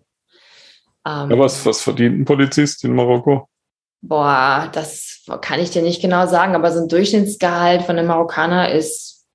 Ähm, 1.07 1.31
ja, 1.31 1.39
was, 1.39 1.65
was 1.65 1.81
verdient 1.81 2.19
ein 2.19 2.25
Polizist 2.25 2.83
in 2.83 2.93
Marokko? 2.93 3.47
Boah, 4.01 4.69
das 4.71 5.23
kann 5.41 5.59
ich 5.59 5.71
dir 5.71 5.81
nicht 5.81 6.01
genau 6.01 6.25
sagen, 6.27 6.55
aber 6.55 6.71
so 6.71 6.79
ein 6.79 6.87
Durchschnittsgehalt 6.87 7.83
von 7.83 7.97
einem 7.97 8.07
Marokkaner 8.07 8.71
ist 8.71 9.25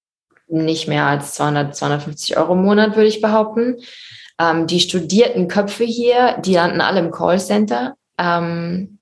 nicht 0.49 0.89
mehr 0.89 1.07
als 1.07 1.35
200, 1.35 1.77
250 1.77 2.37
Euro 2.39 2.55
im 2.55 2.63
Monat, 2.63 2.97
würde 2.97 3.09
ich 3.09 3.21
behaupten. 3.21 3.77
Ähm, 4.39 4.67
die 4.67 4.81
studierten 4.81 5.49
Köpfe 5.49 5.85
hier, 5.85 6.39
die 6.39 6.55
landen 6.55 6.81
alle 6.81 7.01
im 7.01 7.11
Callcenter. 7.11 7.95
Ähm, 8.19 8.99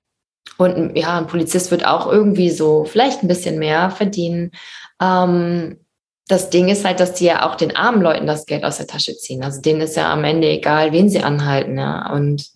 und 0.57 0.95
ja, 0.95 1.17
ein 1.17 1.27
Polizist 1.27 1.71
wird 1.71 1.85
auch 1.85 2.11
irgendwie 2.11 2.49
so 2.49 2.85
vielleicht 2.85 3.23
ein 3.23 3.27
bisschen 3.27 3.57
mehr 3.57 3.89
verdienen. 3.89 4.51
Ähm, 5.01 5.79
das 6.27 6.49
Ding 6.49 6.69
ist 6.69 6.85
halt, 6.85 6.99
dass 6.99 7.13
die 7.13 7.25
ja 7.25 7.49
auch 7.49 7.55
den 7.55 7.75
armen 7.75 8.01
Leuten 8.01 8.27
das 8.27 8.45
Geld 8.45 8.63
aus 8.63 8.77
der 8.77 8.87
Tasche 8.87 9.15
ziehen. 9.17 9.43
Also 9.43 9.61
denen 9.61 9.81
ist 9.81 9.97
ja 9.97 10.11
am 10.11 10.23
Ende 10.23 10.49
egal, 10.49 10.91
wen 10.91 11.09
sie 11.09 11.21
anhalten. 11.21 11.77
Ja. 11.77 12.11
Und 12.13 12.49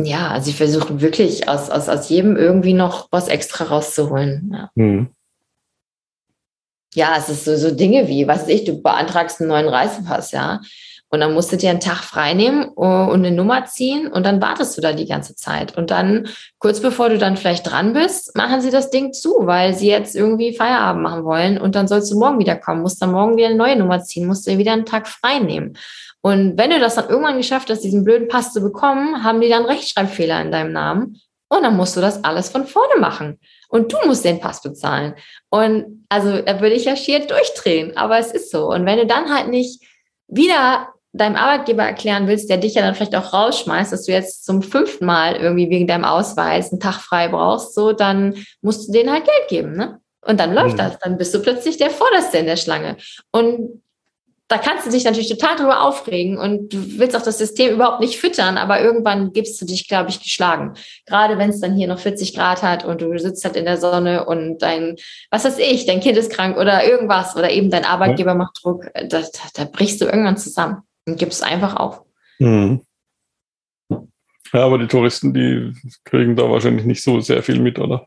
ja, 0.00 0.28
also 0.30 0.46
sie 0.46 0.56
versuchen 0.56 1.00
wirklich 1.00 1.48
aus, 1.48 1.70
aus, 1.70 1.88
aus 1.88 2.08
jedem 2.08 2.36
irgendwie 2.36 2.72
noch 2.72 3.08
was 3.10 3.28
extra 3.28 3.64
rauszuholen. 3.64 4.50
Ja. 4.52 4.70
Mhm. 4.74 5.08
Ja, 6.94 7.16
es 7.18 7.28
ist 7.28 7.44
so, 7.44 7.56
so 7.56 7.70
Dinge 7.70 8.08
wie, 8.08 8.26
was 8.26 8.42
weiß 8.42 8.48
ich, 8.48 8.64
du 8.64 8.80
beantragst 8.80 9.40
einen 9.40 9.50
neuen 9.50 9.68
Reisepass, 9.68 10.32
ja. 10.32 10.60
Und 11.10 11.20
dann 11.20 11.32
musst 11.32 11.50
du 11.50 11.56
dir 11.56 11.70
einen 11.70 11.80
Tag 11.80 11.98
frei 11.98 12.34
nehmen 12.34 12.64
äh, 12.76 12.80
und 12.80 13.24
eine 13.24 13.30
Nummer 13.30 13.64
ziehen 13.64 14.08
und 14.08 14.26
dann 14.26 14.42
wartest 14.42 14.76
du 14.76 14.82
da 14.82 14.92
die 14.92 15.06
ganze 15.06 15.34
Zeit. 15.34 15.76
Und 15.76 15.90
dann, 15.90 16.28
kurz 16.58 16.80
bevor 16.80 17.08
du 17.08 17.18
dann 17.18 17.36
vielleicht 17.36 17.70
dran 17.70 17.94
bist, 17.94 18.36
machen 18.36 18.60
sie 18.60 18.70
das 18.70 18.90
Ding 18.90 19.12
zu, 19.12 19.34
weil 19.40 19.74
sie 19.74 19.88
jetzt 19.88 20.14
irgendwie 20.14 20.54
Feierabend 20.54 21.02
machen 21.02 21.24
wollen 21.24 21.58
und 21.58 21.74
dann 21.74 21.88
sollst 21.88 22.12
du 22.12 22.18
morgen 22.18 22.38
wieder 22.38 22.56
kommen, 22.56 22.82
musst 22.82 23.00
dann 23.00 23.12
morgen 23.12 23.36
wieder 23.36 23.48
eine 23.48 23.56
neue 23.56 23.76
Nummer 23.76 24.02
ziehen, 24.02 24.26
musst 24.26 24.46
dir 24.46 24.58
wieder 24.58 24.72
einen 24.72 24.84
Tag 24.86 25.08
frei 25.08 25.38
nehmen. 25.38 25.78
Und 26.20 26.58
wenn 26.58 26.70
du 26.70 26.78
das 26.78 26.96
dann 26.96 27.08
irgendwann 27.08 27.36
geschafft 27.38 27.70
hast, 27.70 27.84
diesen 27.84 28.04
blöden 28.04 28.28
Pass 28.28 28.52
zu 28.52 28.60
bekommen, 28.60 29.22
haben 29.24 29.40
die 29.40 29.48
dann 29.48 29.64
Rechtschreibfehler 29.64 30.42
in 30.42 30.52
deinem 30.52 30.72
Namen 30.72 31.20
und 31.48 31.62
dann 31.62 31.76
musst 31.76 31.96
du 31.96 32.00
das 32.00 32.22
alles 32.24 32.50
von 32.50 32.66
vorne 32.66 33.00
machen. 33.00 33.38
Und 33.70 33.92
du 33.92 33.98
musst 34.06 34.24
den 34.24 34.40
Pass 34.40 34.62
bezahlen. 34.62 35.14
Und 35.50 36.06
also 36.08 36.40
da 36.42 36.60
würde 36.60 36.74
ich 36.74 36.86
ja 36.86 36.96
schier 36.96 37.26
durchdrehen, 37.26 37.96
aber 37.96 38.18
es 38.18 38.32
ist 38.32 38.50
so. 38.50 38.68
Und 38.68 38.86
wenn 38.86 38.98
du 38.98 39.06
dann 39.06 39.32
halt 39.32 39.48
nicht 39.48 39.82
wieder 40.26 40.88
deinem 41.12 41.36
Arbeitgeber 41.36 41.82
erklären 41.82 42.28
willst, 42.28 42.50
der 42.50 42.58
dich 42.58 42.74
ja 42.74 42.82
dann 42.82 42.94
vielleicht 42.94 43.16
auch 43.16 43.32
rausschmeißt, 43.32 43.92
dass 43.92 44.04
du 44.04 44.12
jetzt 44.12 44.44
zum 44.44 44.62
fünften 44.62 45.06
Mal 45.06 45.36
irgendwie 45.36 45.70
wegen 45.70 45.86
deinem 45.86 46.04
Ausweis 46.04 46.70
einen 46.70 46.80
Tag 46.80 47.00
frei 47.00 47.28
brauchst, 47.28 47.74
so, 47.74 47.92
dann 47.92 48.34
musst 48.60 48.88
du 48.88 48.92
denen 48.92 49.12
halt 49.12 49.24
Geld 49.24 49.48
geben, 49.48 49.72
ne? 49.76 50.00
Und 50.20 50.40
dann 50.40 50.52
läuft 50.52 50.74
mhm. 50.74 50.78
das, 50.78 50.98
dann 50.98 51.16
bist 51.16 51.34
du 51.34 51.40
plötzlich 51.40 51.78
der 51.78 51.90
Vorderste 51.90 52.38
in 52.38 52.46
der 52.46 52.56
Schlange. 52.56 52.96
Und 53.30 53.82
da 54.48 54.56
kannst 54.56 54.86
du 54.86 54.90
dich 54.90 55.04
natürlich 55.04 55.28
total 55.28 55.56
drüber 55.56 55.82
aufregen 55.82 56.38
und 56.38 56.72
du 56.72 56.98
willst 56.98 57.14
auch 57.14 57.22
das 57.22 57.36
System 57.36 57.74
überhaupt 57.74 58.00
nicht 58.00 58.18
füttern, 58.18 58.56
aber 58.56 58.80
irgendwann 58.80 59.32
gibst 59.32 59.60
du 59.60 59.66
dich, 59.66 59.88
glaube 59.88 60.08
ich, 60.08 60.22
geschlagen. 60.22 60.72
Gerade 61.04 61.36
wenn 61.36 61.50
es 61.50 61.60
dann 61.60 61.76
hier 61.76 61.86
noch 61.86 61.98
40 61.98 62.34
Grad 62.34 62.62
hat 62.62 62.84
und 62.84 63.02
du 63.02 63.16
sitzt 63.18 63.44
halt 63.44 63.56
in 63.56 63.66
der 63.66 63.76
Sonne 63.76 64.24
und 64.24 64.58
dein, 64.62 64.96
was 65.30 65.44
weiß 65.44 65.58
ich, 65.58 65.84
dein 65.84 66.00
Kind 66.00 66.16
ist 66.16 66.32
krank 66.32 66.56
oder 66.56 66.82
irgendwas 66.84 67.36
oder 67.36 67.50
eben 67.50 67.70
dein 67.70 67.84
Arbeitgeber 67.84 68.34
macht 68.34 68.58
Druck, 68.62 68.86
da, 68.94 69.20
da, 69.20 69.28
da 69.54 69.64
brichst 69.64 70.00
du 70.00 70.06
irgendwann 70.06 70.38
zusammen 70.38 70.82
und 71.08 71.18
gibst 71.18 71.42
einfach 71.42 71.76
auf. 71.76 72.02
Mhm. 72.38 72.82
Ja, 74.52 74.64
aber 74.64 74.78
die 74.78 74.86
Touristen, 74.86 75.34
die 75.34 75.74
kriegen 76.04 76.36
da 76.36 76.50
wahrscheinlich 76.50 76.86
nicht 76.86 77.02
so 77.02 77.20
sehr 77.20 77.42
viel 77.42 77.60
mit, 77.60 77.78
oder? 77.78 78.06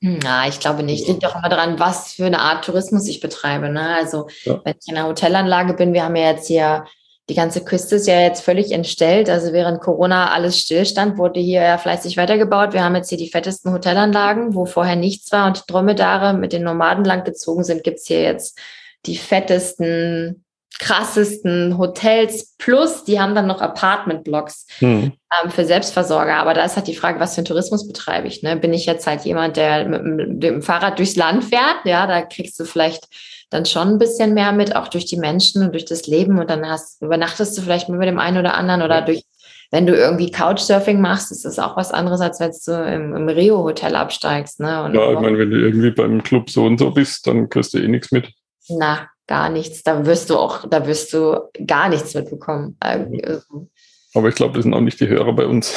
Na, 0.00 0.48
ich 0.48 0.60
glaube 0.60 0.82
nicht. 0.82 1.06
Liegt 1.06 1.22
doch 1.22 1.36
immer 1.36 1.50
daran, 1.50 1.78
was 1.78 2.14
für 2.14 2.24
eine 2.24 2.40
Art 2.40 2.64
Tourismus 2.64 3.06
ich 3.06 3.20
betreibe. 3.20 3.68
Ne? 3.68 3.94
Also, 3.96 4.28
ja. 4.44 4.60
wenn 4.64 4.74
ich 4.80 4.88
in 4.88 4.96
einer 4.96 5.06
Hotelanlage 5.06 5.74
bin, 5.74 5.92
wir 5.92 6.04
haben 6.04 6.16
ja 6.16 6.30
jetzt 6.30 6.46
hier, 6.46 6.86
die 7.28 7.34
ganze 7.34 7.62
Küste 7.62 7.96
ist 7.96 8.06
ja 8.06 8.18
jetzt 8.20 8.42
völlig 8.42 8.72
entstellt. 8.72 9.28
Also, 9.28 9.52
während 9.52 9.82
Corona 9.82 10.30
alles 10.32 10.58
stillstand, 10.58 11.18
wurde 11.18 11.38
hier 11.38 11.62
ja 11.62 11.76
fleißig 11.76 12.16
weitergebaut. 12.16 12.72
Wir 12.72 12.82
haben 12.82 12.96
jetzt 12.96 13.10
hier 13.10 13.18
die 13.18 13.28
fettesten 13.28 13.72
Hotelanlagen, 13.72 14.54
wo 14.54 14.64
vorher 14.64 14.96
nichts 14.96 15.30
war 15.32 15.46
und 15.46 15.70
Dromedare 15.70 16.32
mit 16.32 16.54
den 16.54 16.64
Nomaden 16.64 17.04
langgezogen 17.04 17.62
sind, 17.62 17.84
gibt's 17.84 18.06
hier 18.06 18.22
jetzt 18.22 18.58
die 19.06 19.16
fettesten 19.16 20.44
krassesten 20.80 21.76
Hotels 21.76 22.56
plus 22.56 23.04
die 23.04 23.20
haben 23.20 23.34
dann 23.34 23.46
noch 23.46 23.60
Apartment-Blocks 23.60 24.66
hm. 24.78 25.12
ähm, 25.12 25.50
für 25.50 25.64
Selbstversorger. 25.64 26.36
Aber 26.36 26.54
da 26.54 26.64
ist 26.64 26.76
halt 26.76 26.88
die 26.88 26.96
Frage, 26.96 27.20
was 27.20 27.34
für 27.34 27.38
einen 27.38 27.46
Tourismus 27.46 27.86
betreibe 27.86 28.26
ich? 28.26 28.42
Ne? 28.42 28.56
Bin 28.56 28.72
ich 28.72 28.86
jetzt 28.86 29.06
halt 29.06 29.24
jemand, 29.24 29.58
der 29.58 29.86
mit, 29.86 30.42
dem 30.42 30.62
Fahrrad 30.62 30.98
durchs 30.98 31.16
Land 31.16 31.44
fährt? 31.44 31.84
Ja, 31.84 32.06
da 32.06 32.22
kriegst 32.22 32.58
du 32.58 32.64
vielleicht 32.64 33.06
dann 33.50 33.66
schon 33.66 33.88
ein 33.88 33.98
bisschen 33.98 34.32
mehr 34.32 34.52
mit, 34.52 34.74
auch 34.74 34.88
durch 34.88 35.04
die 35.04 35.18
Menschen 35.18 35.62
und 35.62 35.72
durch 35.72 35.84
das 35.84 36.06
Leben. 36.06 36.38
Und 36.38 36.48
dann 36.48 36.66
hast, 36.66 37.02
übernachtest 37.02 37.58
du 37.58 37.62
vielleicht 37.62 37.90
mit 37.90 38.02
dem 38.02 38.18
einen 38.18 38.38
oder 38.38 38.54
anderen 38.54 38.80
oder 38.80 39.02
durch, 39.02 39.22
wenn 39.70 39.86
du 39.86 39.94
irgendwie 39.94 40.30
Couchsurfing 40.30 41.00
machst, 41.00 41.30
ist 41.30 41.44
das 41.44 41.58
auch 41.58 41.76
was 41.76 41.92
anderes, 41.92 42.22
als 42.22 42.40
wenn 42.40 42.52
du 42.64 42.90
im, 42.90 43.14
im 43.14 43.28
Rio-Hotel 43.28 43.96
absteigst. 43.96 44.60
Ne? 44.60 44.84
Und 44.84 44.94
ja, 44.94 45.12
ich 45.12 45.20
meine, 45.20 45.38
wenn 45.38 45.50
du 45.50 45.58
irgendwie 45.58 45.90
beim 45.90 46.22
Club 46.22 46.48
so 46.48 46.64
und 46.64 46.78
so 46.78 46.90
bist, 46.90 47.26
dann 47.26 47.50
kriegst 47.50 47.74
du 47.74 47.78
eh 47.78 47.88
nichts 47.88 48.12
mit. 48.12 48.32
Na, 48.68 49.08
gar 49.30 49.48
nichts. 49.48 49.84
Da 49.84 50.04
wirst 50.04 50.28
du 50.28 50.36
auch, 50.36 50.68
da 50.68 50.86
wirst 50.86 51.12
du 51.12 51.48
gar 51.64 51.88
nichts 51.88 52.12
mitbekommen. 52.14 52.76
Also, 52.80 53.68
Aber 54.12 54.28
ich 54.28 54.34
glaube, 54.34 54.54
das 54.54 54.64
sind 54.64 54.74
auch 54.74 54.80
nicht 54.80 54.98
die 55.00 55.06
Hörer 55.06 55.32
bei 55.32 55.46
uns. 55.46 55.72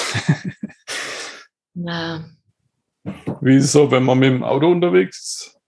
ja. 1.76 2.26
Wie 3.42 3.56
ist 3.56 3.66
es 3.66 3.72
so, 3.72 3.92
wenn 3.92 4.04
man 4.04 4.18
mit 4.18 4.30
dem 4.30 4.44
Auto 4.44 4.68
unterwegs 4.72 5.20
ist? 5.20 5.60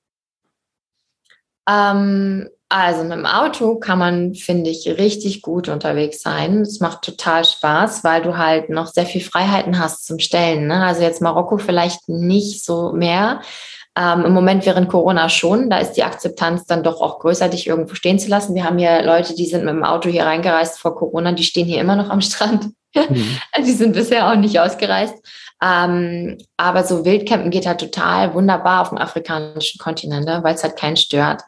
Ähm, 1.69 2.49
also 2.69 3.03
mit 3.03 3.13
dem 3.13 3.27
Auto 3.27 3.75
kann 3.75 3.99
man, 3.99 4.33
finde 4.33 4.71
ich, 4.71 4.87
richtig 4.87 5.43
gut 5.43 5.69
unterwegs 5.69 6.21
sein. 6.23 6.61
Es 6.61 6.79
macht 6.79 7.03
total 7.03 7.45
Spaß, 7.45 8.03
weil 8.03 8.23
du 8.23 8.35
halt 8.35 8.69
noch 8.69 8.87
sehr 8.87 9.05
viel 9.05 9.21
Freiheiten 9.21 9.77
hast 9.77 10.05
zum 10.07 10.17
Stellen. 10.17 10.65
Ne? 10.65 10.83
Also 10.83 11.03
jetzt 11.03 11.21
Marokko 11.21 11.59
vielleicht 11.59 12.09
nicht 12.09 12.65
so 12.65 12.93
mehr, 12.93 13.41
ähm, 13.97 14.25
Im 14.25 14.33
Moment 14.33 14.65
während 14.65 14.89
Corona 14.89 15.29
schon, 15.29 15.69
da 15.69 15.77
ist 15.77 15.93
die 15.93 16.03
Akzeptanz 16.03 16.65
dann 16.65 16.83
doch 16.83 16.99
auch 16.99 17.19
größer, 17.19 17.47
dich 17.47 17.65
irgendwo 17.65 17.95
stehen 17.95 18.19
zu 18.19 18.29
lassen. 18.29 18.53
Wir 18.53 18.65
haben 18.65 18.77
hier 18.77 19.01
Leute, 19.03 19.35
die 19.35 19.45
sind 19.45 19.63
mit 19.63 19.73
dem 19.73 19.85
Auto 19.85 20.09
hier 20.09 20.25
reingereist 20.25 20.79
vor 20.79 20.95
Corona, 20.95 21.31
die 21.31 21.43
stehen 21.43 21.65
hier 21.65 21.79
immer 21.79 21.95
noch 21.95 22.09
am 22.09 22.21
Strand. 22.21 22.69
Mhm. 22.97 23.37
die 23.57 23.73
sind 23.73 23.91
bisher 23.91 24.31
auch 24.31 24.37
nicht 24.37 24.57
ausgereist. 24.57 25.15
Ähm, 25.61 26.37
aber 26.55 26.85
so 26.85 27.03
Wildcampen 27.03 27.51
geht 27.51 27.65
halt 27.65 27.81
total 27.81 28.33
wunderbar 28.33 28.83
auf 28.83 28.87
dem 28.87 28.97
afrikanischen 28.97 29.79
Kontinent, 29.79 30.25
ne, 30.25 30.39
weil 30.43 30.55
es 30.55 30.63
halt 30.63 30.77
keinen 30.77 30.95
stört. 30.95 31.41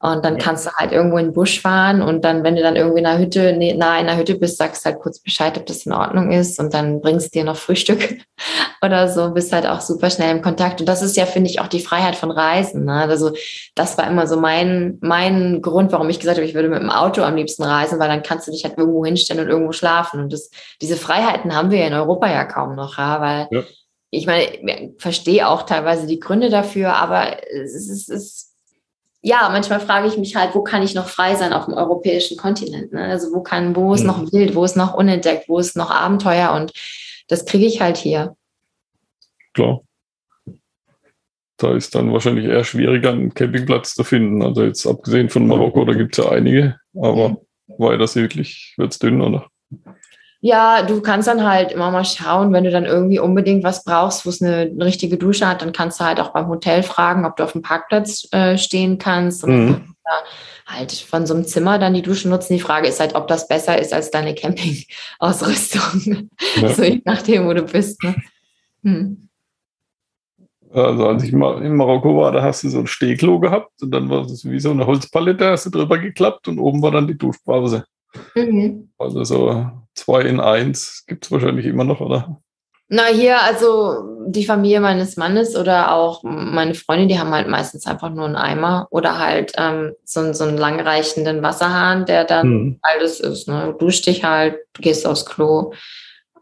Und 0.00 0.24
dann 0.24 0.38
kannst 0.38 0.64
du 0.64 0.70
halt 0.74 0.92
irgendwo 0.92 1.18
in 1.18 1.26
den 1.26 1.34
Busch 1.34 1.60
fahren 1.60 2.02
und 2.02 2.24
dann, 2.24 2.44
wenn 2.44 2.54
du 2.54 2.62
dann 2.62 2.76
irgendwie 2.76 3.00
in 3.00 3.06
einer 3.06 3.18
Hütte, 3.18 3.52
nahe 3.52 4.00
in 4.00 4.08
einer 4.08 4.16
Hütte 4.16 4.36
bist, 4.36 4.56
sagst 4.56 4.84
halt 4.84 5.00
kurz 5.00 5.18
Bescheid, 5.18 5.58
ob 5.58 5.66
das 5.66 5.86
in 5.86 5.92
Ordnung 5.92 6.30
ist 6.30 6.60
und 6.60 6.72
dann 6.72 7.00
bringst 7.00 7.34
du 7.34 7.40
dir 7.40 7.44
noch 7.44 7.56
Frühstück 7.56 8.18
oder 8.82 9.08
so, 9.08 9.32
bist 9.32 9.52
halt 9.52 9.66
auch 9.66 9.80
super 9.80 10.08
schnell 10.08 10.36
im 10.36 10.40
Kontakt. 10.40 10.78
Und 10.78 10.88
das 10.88 11.02
ist 11.02 11.16
ja, 11.16 11.26
finde 11.26 11.50
ich, 11.50 11.60
auch 11.60 11.66
die 11.66 11.80
Freiheit 11.80 12.14
von 12.14 12.30
Reisen. 12.30 12.84
Ne? 12.84 12.92
Also 12.92 13.32
das 13.74 13.98
war 13.98 14.06
immer 14.06 14.28
so 14.28 14.38
mein, 14.38 14.98
mein 15.00 15.62
Grund, 15.62 15.90
warum 15.90 16.08
ich 16.10 16.20
gesagt 16.20 16.38
habe, 16.38 16.46
ich 16.46 16.54
würde 16.54 16.68
mit 16.68 16.80
dem 16.80 16.90
Auto 16.90 17.22
am 17.22 17.34
liebsten 17.34 17.64
reisen, 17.64 17.98
weil 17.98 18.08
dann 18.08 18.22
kannst 18.22 18.46
du 18.46 18.52
dich 18.52 18.62
halt 18.62 18.78
irgendwo 18.78 19.04
hinstellen 19.04 19.42
und 19.42 19.50
irgendwo 19.50 19.72
schlafen. 19.72 20.20
Und 20.20 20.32
das, 20.32 20.50
diese 20.80 20.96
Freiheiten 20.96 21.56
haben 21.56 21.72
wir 21.72 21.84
in 21.84 21.94
Europa 21.94 22.30
ja 22.30 22.44
kaum 22.44 22.76
noch, 22.76 22.98
ja, 22.98 23.20
weil 23.20 23.48
ja. 23.50 23.64
ich 24.10 24.26
meine, 24.26 24.44
ich 24.44 24.90
verstehe 24.98 25.48
auch 25.48 25.62
teilweise 25.62 26.06
die 26.06 26.20
Gründe 26.20 26.50
dafür, 26.50 26.94
aber 26.94 27.36
es 27.50 27.74
ist, 27.74 27.90
es 27.90 28.08
ist 28.08 28.47
ja, 29.20 29.48
manchmal 29.50 29.80
frage 29.80 30.08
ich 30.08 30.16
mich 30.16 30.36
halt, 30.36 30.54
wo 30.54 30.62
kann 30.62 30.82
ich 30.82 30.94
noch 30.94 31.08
frei 31.08 31.34
sein 31.34 31.52
auf 31.52 31.64
dem 31.64 31.74
europäischen 31.74 32.36
Kontinent? 32.36 32.92
Ne? 32.92 33.02
Also 33.04 33.32
wo 33.32 33.42
kann, 33.42 33.74
wo 33.74 33.92
ist 33.94 34.02
mhm. 34.02 34.06
noch 34.06 34.32
wild, 34.32 34.54
wo 34.54 34.64
ist 34.64 34.76
noch 34.76 34.94
unentdeckt, 34.94 35.48
wo 35.48 35.58
ist 35.58 35.76
noch 35.76 35.90
Abenteuer 35.90 36.52
und 36.52 36.72
das 37.28 37.44
kriege 37.44 37.66
ich 37.66 37.80
halt 37.80 37.96
hier. 37.96 38.36
Klar. 39.54 39.80
Da 41.56 41.74
ist 41.74 41.94
dann 41.94 42.12
wahrscheinlich 42.12 42.46
eher 42.46 42.62
schwieriger, 42.62 43.10
einen 43.10 43.34
Campingplatz 43.34 43.94
zu 43.94 44.04
finden. 44.04 44.42
Also 44.42 44.62
jetzt 44.62 44.86
abgesehen 44.86 45.28
von 45.28 45.48
Marokko, 45.48 45.84
da 45.84 45.92
gibt 45.92 46.16
es 46.16 46.24
ja 46.24 46.30
einige, 46.30 46.78
aber 46.94 47.38
weiter 47.66 48.06
südlich 48.06 48.74
wird 48.76 48.92
es 48.92 49.00
dünn, 49.00 49.20
oder? 49.20 49.48
Ja, 50.40 50.82
du 50.82 51.00
kannst 51.00 51.26
dann 51.26 51.42
halt 51.42 51.72
immer 51.72 51.90
mal 51.90 52.04
schauen, 52.04 52.52
wenn 52.52 52.62
du 52.62 52.70
dann 52.70 52.84
irgendwie 52.84 53.18
unbedingt 53.18 53.64
was 53.64 53.82
brauchst, 53.82 54.24
wo 54.24 54.30
es 54.30 54.40
eine, 54.40 54.70
eine, 54.70 54.84
richtige 54.84 55.16
Dusche 55.16 55.48
hat, 55.48 55.62
dann 55.62 55.72
kannst 55.72 55.98
du 55.98 56.04
halt 56.04 56.20
auch 56.20 56.28
beim 56.28 56.46
Hotel 56.46 56.84
fragen, 56.84 57.26
ob 57.26 57.36
du 57.36 57.42
auf 57.42 57.52
dem 57.52 57.62
Parkplatz 57.62 58.28
äh, 58.30 58.56
stehen 58.56 58.98
kannst 58.98 59.42
und 59.42 59.66
mhm. 59.66 59.94
halt 60.64 60.92
von 60.92 61.26
so 61.26 61.34
einem 61.34 61.44
Zimmer 61.44 61.80
dann 61.80 61.94
die 61.94 62.02
Dusche 62.02 62.28
nutzen. 62.28 62.52
Die 62.52 62.60
Frage 62.60 62.86
ist 62.86 63.00
halt, 63.00 63.16
ob 63.16 63.26
das 63.26 63.48
besser 63.48 63.80
ist 63.80 63.92
als 63.92 64.12
deine 64.12 64.34
Campingausrüstung. 64.34 66.28
Ja. 66.56 66.68
so 66.68 66.82
je 66.82 67.02
nachdem, 67.04 67.46
wo 67.46 67.52
du 67.52 67.62
bist. 67.62 68.02
Ne? 68.02 68.14
Hm. 68.84 69.28
Also 70.72 71.06
als 71.06 71.22
ich 71.24 71.32
mal 71.32 71.62
in 71.64 71.76
Marokko 71.76 72.16
war, 72.16 72.32
da 72.32 72.42
hast 72.42 72.62
du 72.62 72.68
so 72.68 72.80
ein 72.80 72.86
Stehklo 72.86 73.40
gehabt 73.40 73.82
und 73.82 73.90
dann 73.90 74.08
war 74.08 74.24
es 74.24 74.44
wie 74.44 74.60
so 74.60 74.70
eine 74.70 74.86
Holzpalette, 74.86 75.50
hast 75.50 75.66
du 75.66 75.70
drüber 75.70 75.98
geklappt 75.98 76.46
und 76.48 76.58
oben 76.58 76.82
war 76.82 76.90
dann 76.90 77.06
die 77.06 77.16
Duschpause. 77.16 77.84
Mhm. 78.34 78.90
Also 78.98 79.24
so 79.24 79.70
zwei 80.08 80.22
in 80.22 80.40
eins 80.40 81.04
gibt 81.06 81.26
es 81.26 81.30
wahrscheinlich 81.30 81.66
immer 81.66 81.84
noch, 81.84 82.00
oder? 82.00 82.40
Na, 82.90 83.04
hier, 83.04 83.42
also 83.42 84.16
die 84.26 84.46
Familie 84.46 84.80
meines 84.80 85.18
Mannes 85.18 85.54
oder 85.54 85.92
auch 85.92 86.22
meine 86.22 86.74
Freunde, 86.74 87.06
die 87.06 87.18
haben 87.18 87.32
halt 87.32 87.46
meistens 87.46 87.86
einfach 87.86 88.08
nur 88.08 88.24
einen 88.24 88.36
Eimer 88.36 88.88
oder 88.90 89.18
halt 89.18 89.52
ähm, 89.58 89.92
so, 90.04 90.32
so 90.32 90.44
einen 90.44 90.56
langreichenden 90.56 91.42
Wasserhahn, 91.42 92.06
der 92.06 92.24
dann 92.24 92.42
hm. 92.42 92.78
alles 92.80 93.20
ist. 93.20 93.46
Ne? 93.46 93.74
Du 93.78 93.84
duschst 93.84 94.06
dich 94.06 94.24
halt, 94.24 94.56
du 94.72 94.80
gehst 94.80 95.06
aufs 95.06 95.26
Klo, 95.26 95.72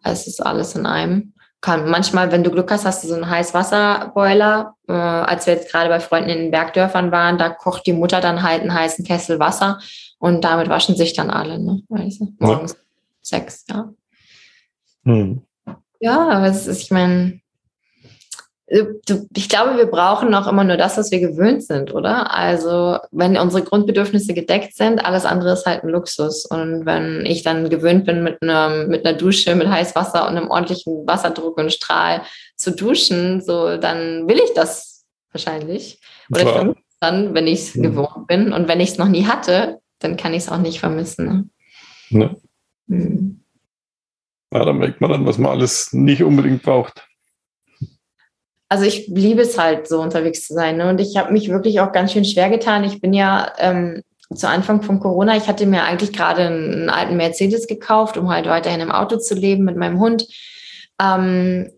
es 0.05 0.29
ist 0.29 0.41
alles 0.41 0.77
in 0.77 0.87
einem. 0.87 1.33
Kann, 1.61 1.91
manchmal, 1.91 2.31
wenn 2.31 2.45
du 2.45 2.53
Glück 2.53 2.71
hast, 2.71 2.85
hast 2.85 3.03
du 3.03 3.09
so 3.09 3.15
einen 3.15 3.29
Heißwasserboiler. 3.29 4.75
Äh, 4.87 4.93
als 4.93 5.47
wir 5.47 5.55
jetzt 5.55 5.73
gerade 5.73 5.89
bei 5.89 5.99
Freunden 5.99 6.31
in 6.31 6.39
den 6.39 6.51
Bergdörfern 6.53 7.11
waren, 7.11 7.39
da 7.39 7.49
kocht 7.49 7.87
die 7.87 7.93
Mutter 7.93 8.21
dann 8.21 8.45
halt 8.45 8.61
einen 8.61 8.75
heißen 8.75 9.05
Kessel 9.05 9.41
Wasser 9.41 9.81
und 10.21 10.45
damit 10.45 10.69
waschen 10.69 10.95
sich 10.95 11.13
dann 11.15 11.31
alle, 11.31 11.59
ne? 11.59 11.83
Du? 11.89 11.97
Morgens. 12.39 12.73
Ja 12.73 12.86
sechs, 13.27 13.65
ja. 13.69 13.93
Hm. 15.05 15.43
Ja, 16.01 16.29
aber 16.29 16.47
es 16.47 16.67
ist, 16.67 16.83
ich 16.83 16.91
meine, 16.91 17.41
ich 18.69 19.49
glaube, 19.49 19.77
wir 19.77 19.87
brauchen 19.87 20.35
auch 20.35 20.49
immer 20.49 20.65
nur 20.65 20.77
das, 20.77 20.97
was 20.99 21.13
wir 21.13 21.21
gewöhnt 21.21 21.63
sind, 21.63 21.95
oder? 21.95 22.35
Also, 22.35 22.99
wenn 23.13 23.37
unsere 23.37 23.63
Grundbedürfnisse 23.63 24.35
gedeckt 24.35 24.75
sind, 24.75 25.05
alles 25.05 25.25
andere 25.25 25.53
ist 25.53 25.67
halt 25.67 25.85
ein 25.85 25.91
Luxus. 25.91 26.45
Und 26.47 26.85
wenn 26.85 27.25
ich 27.25 27.45
dann 27.45 27.71
gewöhnt 27.71 28.07
bin, 28.07 28.25
mit 28.25 28.43
einer, 28.43 28.87
mit 28.87 29.07
einer 29.07 29.17
Dusche, 29.17 29.55
mit 29.55 29.69
Heißwasser 29.69 30.29
und 30.29 30.37
einem 30.37 30.51
ordentlichen 30.51 31.07
Wasserdruck 31.07 31.57
und 31.59 31.73
Strahl 31.73 32.23
zu 32.57 32.73
duschen, 32.73 33.41
so, 33.41 33.77
dann 33.77 34.29
will 34.29 34.41
ich 34.45 34.53
das 34.55 35.05
wahrscheinlich. 35.31 36.01
Oder 36.31 36.41
Klar. 36.41 36.53
ich 36.53 36.59
vermisse 36.59 36.81
dann, 37.01 37.35
wenn 37.35 37.47
ich 37.47 37.61
es 37.61 37.75
hm. 37.75 37.83
gewohnt 37.85 38.27
bin. 38.27 38.53
Und 38.53 38.67
wenn 38.67 38.81
ich 38.81 38.91
es 38.91 38.99
noch 38.99 39.09
nie 39.09 39.27
hatte, 39.27 39.79
dann 40.01 40.17
kann 40.17 40.35
ich 40.35 40.43
es 40.43 40.49
auch 40.51 40.59
nicht 40.59 40.81
vermissen. 40.81 41.53
Ne? 42.11 42.37
Hm. 42.89 43.41
Ja, 44.53 44.65
da 44.65 44.73
merkt 44.73 45.01
man 45.01 45.11
dann, 45.11 45.27
was 45.27 45.39
man 45.39 45.51
alles 45.51 45.93
nicht 45.93 46.23
unbedingt 46.23 46.63
braucht 46.63 47.07
also 48.69 48.85
ich 48.85 49.07
liebe 49.09 49.43
es 49.43 49.59
halt, 49.59 49.89
so 49.89 50.01
unterwegs 50.01 50.47
zu 50.47 50.55
sein. 50.55 50.77
Ne? 50.77 50.89
Und 50.89 51.01
ich 51.01 51.17
habe 51.17 51.33
mich 51.33 51.49
wirklich 51.49 51.81
auch 51.81 51.93
ganz 51.93 52.13
schön 52.13 52.25
schwer 52.25 52.51
getan. 52.51 52.85
Ich 52.85 53.01
bin 53.01 53.13
ja 53.13 53.53
ähm, 53.59 54.03
zu 54.35 54.49
Anfang 54.49 54.83
von 54.83 54.99
Corona, 54.99 55.37
ich 55.37 55.47
hatte 55.47 55.67
mir 55.67 55.85
eigentlich 55.85 56.13
gerade 56.13 56.47
einen 56.47 56.91
alten 56.91 57.17
Mercedes 57.17 57.69
gekauft, 57.69 58.17
um 58.17 58.29
halt 58.29 58.47
weiterhin 58.47 58.81
im 58.81 58.91
Auto 58.91 59.19
zu 59.19 59.35
leben 59.35 59.65
mit 59.65 59.77
meinem 59.77 60.01
Hund. 60.01 60.27
Ähm, 61.01 61.71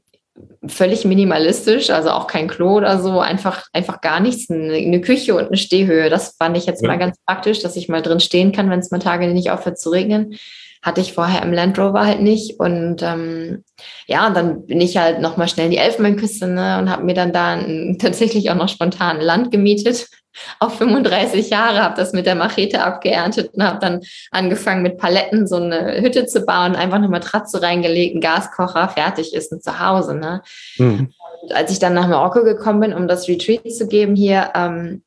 völlig 0.67 1.05
minimalistisch, 1.05 1.91
also 1.91 2.11
auch 2.11 2.27
kein 2.27 2.49
Klo 2.49 2.77
oder 2.77 3.03
so, 3.03 3.21
einfach, 3.21 3.67
einfach 3.73 4.01
gar 4.01 4.21
nichts, 4.21 4.49
eine, 4.49 4.75
eine 4.75 5.01
Küche 5.01 5.35
und 5.35 5.49
eine 5.49 5.57
Stehhöhe. 5.57 6.09
Das 6.09 6.37
fand 6.39 6.57
ich 6.57 6.65
jetzt 6.65 6.83
ja. 6.83 6.89
mal 6.89 6.99
ganz 6.99 7.19
praktisch, 7.27 7.61
dass 7.61 7.77
ich 7.77 7.89
mal 7.89 8.03
drin 8.03 8.21
stehen 8.21 8.53
kann, 8.53 8.71
wenn 8.71 8.79
es 8.79 8.91
mal 8.91 8.99
Tage 8.99 9.27
nicht 9.27 9.51
aufhört 9.51 9.79
zu 9.79 9.91
regnen 9.91 10.39
hatte 10.83 11.01
ich 11.01 11.13
vorher 11.13 11.43
im 11.43 11.53
Land 11.53 11.79
Rover 11.79 12.07
halt 12.07 12.21
nicht. 12.21 12.59
Und 12.59 13.03
ähm, 13.03 13.65
ja, 14.07 14.31
dann 14.31 14.67
bin 14.67 14.81
ich 14.81 14.97
halt 14.97 15.21
nochmal 15.21 15.49
schnell 15.49 15.67
in 15.67 15.73
die 15.73 15.79
Elfenbeinküste 15.79 16.47
ne, 16.47 16.79
und 16.79 16.91
habe 16.91 17.05
mir 17.05 17.15
dann 17.15 17.33
da 17.33 17.55
ein, 17.55 17.99
tatsächlich 18.01 18.51
auch 18.51 18.55
noch 18.57 18.69
spontan 18.69 19.21
Land 19.21 19.51
gemietet 19.51 20.09
auf 20.61 20.79
35 20.79 21.51
Jahre, 21.51 21.83
habe 21.83 21.97
das 21.97 22.13
mit 22.13 22.27
der 22.27 22.35
Machete 22.35 22.83
abgeerntet 22.83 23.51
und 23.55 23.63
habe 23.63 23.79
dann 23.81 24.01
angefangen 24.31 24.83
mit 24.83 24.99
Paletten 24.99 25.47
so 25.47 25.57
eine 25.57 26.01
Hütte 26.01 26.27
zu 26.27 26.43
bauen, 26.43 26.77
einfach 26.77 26.97
eine 26.97 27.09
Matratze 27.09 27.63
reingelegt, 27.63 28.15
einen 28.15 28.21
Gaskocher, 28.21 28.89
fertig 28.89 29.35
ist 29.35 29.53
und 29.53 29.63
zu 29.63 29.81
Hause. 29.81 30.15
Ne? 30.15 30.43
Mhm. 30.79 31.13
Und 31.43 31.53
als 31.53 31.73
ich 31.73 31.79
dann 31.79 31.95
nach 31.95 32.09
Marokko 32.09 32.45
gekommen 32.45 32.81
bin, 32.81 32.95
um 32.95 33.09
das 33.09 33.29
Retreat 33.29 33.73
zu 33.73 33.87
geben 33.89 34.15
hier, 34.15 34.51
ähm, 34.55 35.03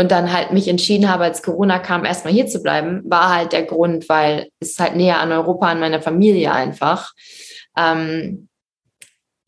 und 0.00 0.10
dann 0.10 0.32
halt 0.32 0.50
mich 0.52 0.66
entschieden 0.66 1.10
habe, 1.10 1.24
als 1.24 1.42
Corona 1.42 1.78
kam, 1.78 2.06
erstmal 2.06 2.32
hier 2.32 2.46
zu 2.46 2.62
bleiben, 2.62 3.02
war 3.04 3.36
halt 3.36 3.52
der 3.52 3.64
Grund, 3.64 4.08
weil 4.08 4.48
es 4.58 4.78
halt 4.78 4.96
näher 4.96 5.20
an 5.20 5.30
Europa, 5.30 5.66
an 5.66 5.78
meiner 5.78 6.00
Familie 6.00 6.52
einfach. 6.52 7.12
Ähm, 7.76 8.48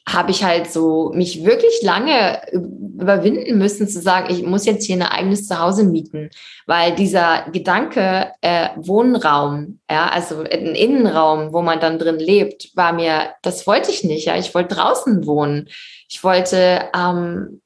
habe 0.06 0.30
ich 0.30 0.44
halt 0.44 0.71
so 0.71 1.11
mich 1.14 1.44
wirklich 1.44 1.80
lange 1.82 2.42
überwinden 2.52 3.56
müssen 3.56 3.88
zu 3.88 4.02
sagen, 4.02 4.30
ich 4.30 4.42
muss 4.42 4.66
jetzt 4.66 4.85
hier 4.85 4.97
ein 4.97 5.02
eigenes 5.02 5.47
Zuhause 5.47 5.85
mieten, 5.85 6.28
weil 6.66 6.94
dieser 6.94 7.47
Gedanke 7.50 8.32
äh, 8.42 8.71
Wohnraum, 8.76 9.80
ja, 9.90 10.09
also 10.09 10.40
ein 10.40 10.75
Innenraum, 10.75 11.54
wo 11.54 11.62
man 11.62 11.80
dann 11.80 11.99
drin 11.99 12.18
lebt, 12.18 12.76
war 12.76 12.92
mir, 12.92 13.30
das 13.42 13.66
wollte 13.66 13.90
ich 13.90 14.04
nicht, 14.04 14.26
ja, 14.26 14.37
ich 14.37 14.54
wollte 14.54 14.75
draußen 14.75 15.25
wohnen. 15.26 15.68
Ich 16.09 16.23
wollte, 16.23 16.90
ähm, 16.94 17.62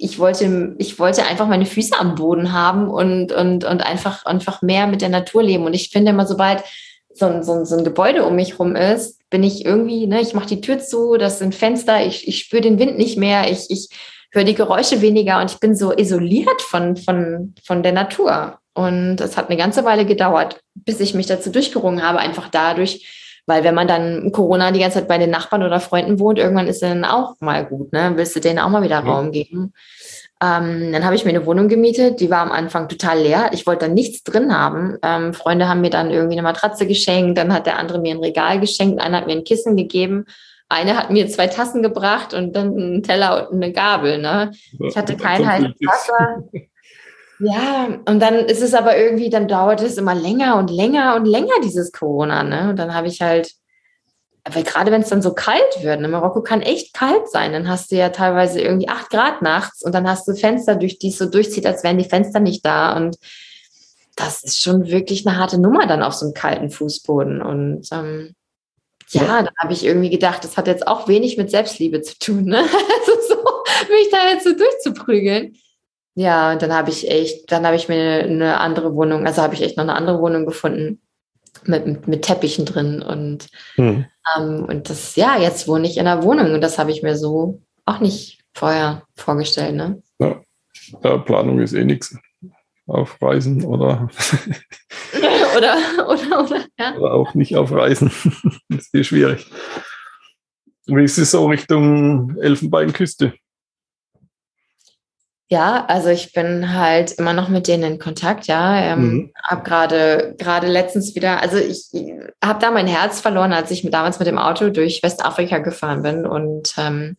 ich 0.00 0.18
wollte, 0.18 0.74
ich 0.78 0.98
wollte 0.98 1.24
einfach 1.26 1.46
meine 1.46 1.66
Füße 1.66 1.98
am 1.98 2.14
Boden 2.14 2.52
haben 2.52 2.88
und, 2.88 3.32
und, 3.32 3.64
und 3.64 3.80
einfach, 3.82 4.24
einfach 4.24 4.62
mehr 4.62 4.86
mit 4.86 5.02
der 5.02 5.08
Natur 5.08 5.42
leben. 5.42 5.64
Und 5.64 5.74
ich 5.74 5.90
finde 5.90 6.10
immer, 6.10 6.26
sobald 6.26 6.62
so 7.12 7.26
ein, 7.26 7.42
so 7.42 7.52
ein, 7.52 7.66
so 7.66 7.76
ein 7.76 7.84
Gebäude 7.84 8.24
um 8.24 8.36
mich 8.36 8.58
rum 8.58 8.76
ist, 8.76 9.20
bin 9.30 9.42
ich 9.42 9.64
irgendwie, 9.64 10.06
ne, 10.06 10.20
ich 10.20 10.34
mache 10.34 10.48
die 10.48 10.60
Tür 10.60 10.78
zu, 10.78 11.16
das 11.16 11.38
sind 11.38 11.54
Fenster, 11.54 12.04
ich, 12.04 12.26
ich 12.28 12.38
spüre 12.38 12.62
den 12.62 12.78
Wind 12.78 12.96
nicht 12.96 13.18
mehr, 13.18 13.50
ich, 13.50 13.70
ich 13.70 13.88
höre 14.30 14.44
die 14.44 14.54
Geräusche 14.54 15.00
weniger 15.00 15.40
und 15.40 15.50
ich 15.50 15.60
bin 15.60 15.74
so 15.74 15.92
isoliert 15.92 16.62
von, 16.62 16.96
von, 16.96 17.54
von 17.64 17.82
der 17.82 17.92
Natur. 17.92 18.58
Und 18.74 19.20
es 19.20 19.36
hat 19.36 19.48
eine 19.48 19.58
ganze 19.58 19.84
Weile 19.84 20.06
gedauert, 20.06 20.60
bis 20.74 21.00
ich 21.00 21.14
mich 21.14 21.26
dazu 21.26 21.50
durchgerungen 21.50 22.02
habe, 22.02 22.20
einfach 22.20 22.48
dadurch, 22.48 23.27
weil 23.48 23.64
wenn 23.64 23.74
man 23.74 23.88
dann 23.88 24.30
Corona 24.30 24.70
die 24.70 24.80
ganze 24.80 24.98
Zeit 24.98 25.08
bei 25.08 25.16
den 25.16 25.30
Nachbarn 25.30 25.62
oder 25.62 25.80
Freunden 25.80 26.18
wohnt, 26.20 26.38
irgendwann 26.38 26.68
ist 26.68 26.82
es 26.82 26.88
dann 26.88 27.04
auch 27.06 27.34
mal 27.40 27.64
gut, 27.64 27.92
ne? 27.92 28.12
Willst 28.14 28.36
du 28.36 28.40
denen 28.40 28.58
auch 28.58 28.68
mal 28.68 28.82
wieder 28.82 28.98
Raum 28.98 29.32
geben? 29.32 29.72
Ähm, 30.42 30.92
dann 30.92 31.04
habe 31.04 31.16
ich 31.16 31.24
mir 31.24 31.30
eine 31.30 31.46
Wohnung 31.46 31.68
gemietet, 31.68 32.20
die 32.20 32.30
war 32.30 32.40
am 32.40 32.52
Anfang 32.52 32.88
total 32.88 33.18
leer. 33.20 33.50
Ich 33.52 33.66
wollte 33.66 33.86
da 33.86 33.92
nichts 33.92 34.22
drin 34.22 34.56
haben. 34.56 34.98
Ähm, 35.02 35.32
Freunde 35.32 35.66
haben 35.66 35.80
mir 35.80 35.88
dann 35.88 36.10
irgendwie 36.10 36.34
eine 36.34 36.42
Matratze 36.42 36.86
geschenkt, 36.86 37.38
dann 37.38 37.52
hat 37.54 37.64
der 37.64 37.78
andere 37.78 37.98
mir 37.98 38.14
ein 38.14 38.22
Regal 38.22 38.60
geschenkt, 38.60 39.00
einer 39.00 39.16
hat 39.16 39.26
mir 39.26 39.32
ein 39.32 39.44
Kissen 39.44 39.76
gegeben, 39.76 40.26
eine 40.68 40.96
hat 40.98 41.10
mir 41.10 41.26
zwei 41.28 41.46
Tassen 41.46 41.82
gebracht 41.82 42.34
und 42.34 42.54
dann 42.54 42.76
einen 42.76 43.02
Teller 43.02 43.50
und 43.50 43.62
eine 43.62 43.72
Gabel. 43.72 44.18
Ne? 44.18 44.52
Ich 44.78 44.94
hatte 44.94 45.16
kein 45.16 45.48
heißes 45.48 45.72
Wasser. 45.80 46.44
Ja, 47.40 47.88
und 48.06 48.20
dann 48.20 48.34
ist 48.34 48.62
es 48.62 48.74
aber 48.74 48.96
irgendwie, 48.96 49.30
dann 49.30 49.46
dauert 49.46 49.80
es 49.80 49.96
immer 49.96 50.14
länger 50.14 50.56
und 50.56 50.70
länger 50.70 51.14
und 51.14 51.24
länger, 51.24 51.54
dieses 51.62 51.92
Corona. 51.92 52.42
Ne? 52.42 52.70
Und 52.70 52.78
dann 52.78 52.94
habe 52.94 53.06
ich 53.06 53.20
halt, 53.22 53.52
weil 54.44 54.64
gerade 54.64 54.90
wenn 54.90 55.02
es 55.02 55.08
dann 55.08 55.22
so 55.22 55.34
kalt 55.34 55.82
wird, 55.82 55.96
in 55.96 56.02
ne, 56.02 56.08
Marokko 56.08 56.42
kann 56.42 56.62
echt 56.62 56.94
kalt 56.94 57.30
sein, 57.30 57.52
dann 57.52 57.68
hast 57.68 57.92
du 57.92 57.96
ja 57.96 58.08
teilweise 58.08 58.60
irgendwie 58.60 58.88
acht 58.88 59.10
Grad 59.10 59.42
nachts 59.42 59.84
und 59.84 59.94
dann 59.94 60.08
hast 60.08 60.26
du 60.26 60.34
Fenster, 60.34 60.74
durch 60.74 60.98
die 60.98 61.08
es 61.08 61.18
so 61.18 61.26
durchzieht, 61.26 61.66
als 61.66 61.84
wären 61.84 61.98
die 61.98 62.08
Fenster 62.08 62.40
nicht 62.40 62.64
da. 62.66 62.96
Und 62.96 63.18
das 64.16 64.42
ist 64.42 64.60
schon 64.60 64.88
wirklich 64.88 65.26
eine 65.26 65.38
harte 65.38 65.60
Nummer 65.60 65.86
dann 65.86 66.02
auf 66.02 66.14
so 66.14 66.26
einem 66.26 66.34
kalten 66.34 66.70
Fußboden. 66.70 67.40
Und 67.40 67.86
ähm, 67.92 68.34
ja, 69.10 69.22
ja, 69.22 69.42
dann 69.42 69.54
habe 69.58 69.72
ich 69.72 69.84
irgendwie 69.84 70.10
gedacht, 70.10 70.42
das 70.42 70.56
hat 70.56 70.66
jetzt 70.66 70.88
auch 70.88 71.06
wenig 71.06 71.36
mit 71.36 71.50
Selbstliebe 71.50 72.02
zu 72.02 72.18
tun, 72.18 72.46
ne? 72.46 72.58
Also 72.62 73.12
so, 73.28 73.36
mich 73.90 74.10
da 74.10 74.30
jetzt 74.30 74.44
so 74.44 74.54
durchzuprügeln. 74.54 75.56
Ja, 76.18 76.50
und 76.50 76.62
dann 76.62 76.74
habe 76.74 76.90
ich 76.90 77.08
echt, 77.08 77.52
dann 77.52 77.64
habe 77.64 77.76
ich 77.76 77.88
mir 77.88 78.24
eine 78.24 78.58
andere 78.58 78.92
Wohnung, 78.96 79.24
also 79.24 79.40
habe 79.40 79.54
ich 79.54 79.62
echt 79.62 79.76
noch 79.76 79.84
eine 79.84 79.94
andere 79.94 80.18
Wohnung 80.20 80.46
gefunden 80.46 81.00
mit, 81.62 82.08
mit, 82.08 82.22
Teppichen 82.22 82.64
drin 82.64 83.02
und, 83.02 83.46
hm. 83.76 84.04
ähm, 84.36 84.64
und 84.64 84.90
das, 84.90 85.14
ja, 85.14 85.38
jetzt 85.38 85.68
wohne 85.68 85.86
ich 85.86 85.96
in 85.96 86.08
einer 86.08 86.24
Wohnung 86.24 86.54
und 86.54 86.60
das 86.60 86.76
habe 86.76 86.90
ich 86.90 87.04
mir 87.04 87.16
so 87.16 87.62
auch 87.84 88.00
nicht 88.00 88.40
vorher 88.52 89.04
vorgestellt, 89.14 89.76
ne? 89.76 90.02
Ja, 90.18 90.40
ja 91.04 91.18
Planung 91.18 91.60
ist 91.60 91.72
eh 91.72 91.84
nichts. 91.84 92.18
Auf 92.88 93.22
Reisen 93.22 93.64
oder, 93.64 94.08
oder, 95.56 95.76
oder, 96.08 96.44
oder, 96.44 96.64
ja. 96.80 96.96
oder 96.96 97.14
auch 97.14 97.34
nicht 97.34 97.54
auf 97.56 97.70
Reisen. 97.70 98.10
das 98.68 98.86
ist 98.86 98.94
eh 98.96 99.04
schwierig. 99.04 99.46
Wie 100.86 101.04
ist 101.04 101.18
es 101.18 101.30
so 101.30 101.46
Richtung 101.46 102.36
Elfenbeinküste? 102.38 103.34
Ja, 105.50 105.86
also 105.86 106.10
ich 106.10 106.32
bin 106.34 106.74
halt 106.74 107.12
immer 107.12 107.32
noch 107.32 107.48
mit 107.48 107.68
denen 107.68 107.92
in 107.92 107.98
Kontakt, 107.98 108.46
ja. 108.48 108.80
Ähm, 108.80 109.00
mhm. 109.00 109.32
Habe 109.42 109.62
gerade 109.62 110.34
gerade 110.38 110.66
letztens 110.66 111.14
wieder, 111.14 111.40
also 111.40 111.56
ich 111.56 111.88
habe 112.44 112.60
da 112.60 112.70
mein 112.70 112.86
Herz 112.86 113.20
verloren, 113.20 113.54
als 113.54 113.70
ich 113.70 113.88
damals 113.90 114.18
mit 114.18 114.28
dem 114.28 114.38
Auto 114.38 114.68
durch 114.68 115.02
Westafrika 115.02 115.58
gefahren 115.58 116.02
bin 116.02 116.26
und 116.26 116.74
ähm, 116.76 117.16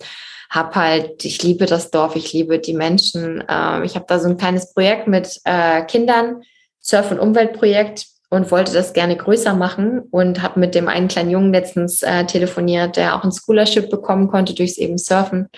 habe 0.52 0.76
halt, 0.76 1.26
ich 1.26 1.42
liebe 1.42 1.66
das 1.66 1.90
Dorf, 1.90 2.16
ich 2.16 2.32
liebe 2.32 2.60
die 2.60 2.76
Menschen. 2.76 3.44
Ähm, 3.50 3.84
ich 3.84 3.96
habe 3.96 4.06
da 4.08 4.20
so 4.20 4.30
ein 4.30 4.38
kleines 4.38 4.74
Projekt 4.74 5.08
mit 5.08 5.40
äh, 5.46 5.84
Kindern, 5.86 6.44
Surf- 6.80 7.12
und 7.12 7.20
Umweltprojekt 7.20 8.06
und 8.30 8.52
wollte 8.52 8.74
das 8.74 8.94
gerne 8.94 9.16
größer 9.16 9.54
machen 9.54 10.02
und 10.12 10.42
habe 10.44 10.60
mit 10.60 10.76
dem 10.76 10.88
einen 10.88 11.08
kleinen 11.08 11.32
Jungen 11.32 11.52
letztens 11.52 12.04
äh, 12.04 12.26
telefoniert, 12.26 12.96
der 12.96 13.16
auch 13.16 13.24
ein 13.24 13.32
Scholarship 13.32 13.90
bekommen 13.90 14.28
konnte 14.28 14.54
durchs 14.54 14.78
eben 14.78 15.00
Surfen. 15.00 15.50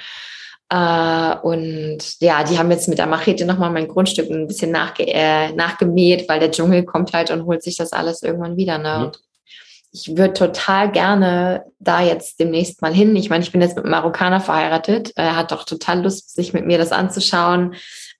Äh, 0.71 1.35
und 1.41 1.97
ja, 2.21 2.43
die 2.45 2.57
haben 2.57 2.71
jetzt 2.71 2.87
mit 2.87 2.97
der 2.97 3.05
Machete 3.05 3.45
nochmal 3.45 3.71
mein 3.71 3.89
Grundstück 3.89 4.29
ein 4.29 4.47
bisschen 4.47 4.71
nachge 4.71 5.05
äh, 5.05 5.51
nachgemäht, 5.51 6.29
weil 6.29 6.39
der 6.39 6.51
Dschungel 6.51 6.85
kommt 6.85 7.11
halt 7.13 7.29
und 7.29 7.45
holt 7.45 7.61
sich 7.61 7.75
das 7.75 7.91
alles 7.91 8.23
irgendwann 8.23 8.55
wieder. 8.55 8.77
Ne? 8.77 9.11
Mhm. 9.11 9.11
Ich 9.91 10.15
würde 10.15 10.31
total 10.31 10.89
gerne 10.89 11.65
da 11.79 12.01
jetzt 12.01 12.39
demnächst 12.39 12.81
mal 12.81 12.93
hin. 12.93 13.13
Ich 13.17 13.29
meine, 13.29 13.43
ich 13.43 13.51
bin 13.51 13.59
jetzt 13.59 13.75
mit 13.75 13.83
einem 13.83 13.91
Marokkaner 13.91 14.39
verheiratet. 14.39 15.11
Er 15.17 15.35
hat 15.35 15.51
doch 15.51 15.65
total 15.65 16.01
Lust, 16.01 16.33
sich 16.33 16.53
mit 16.53 16.65
mir 16.65 16.77
das 16.77 16.93
anzuschauen. 16.93 17.75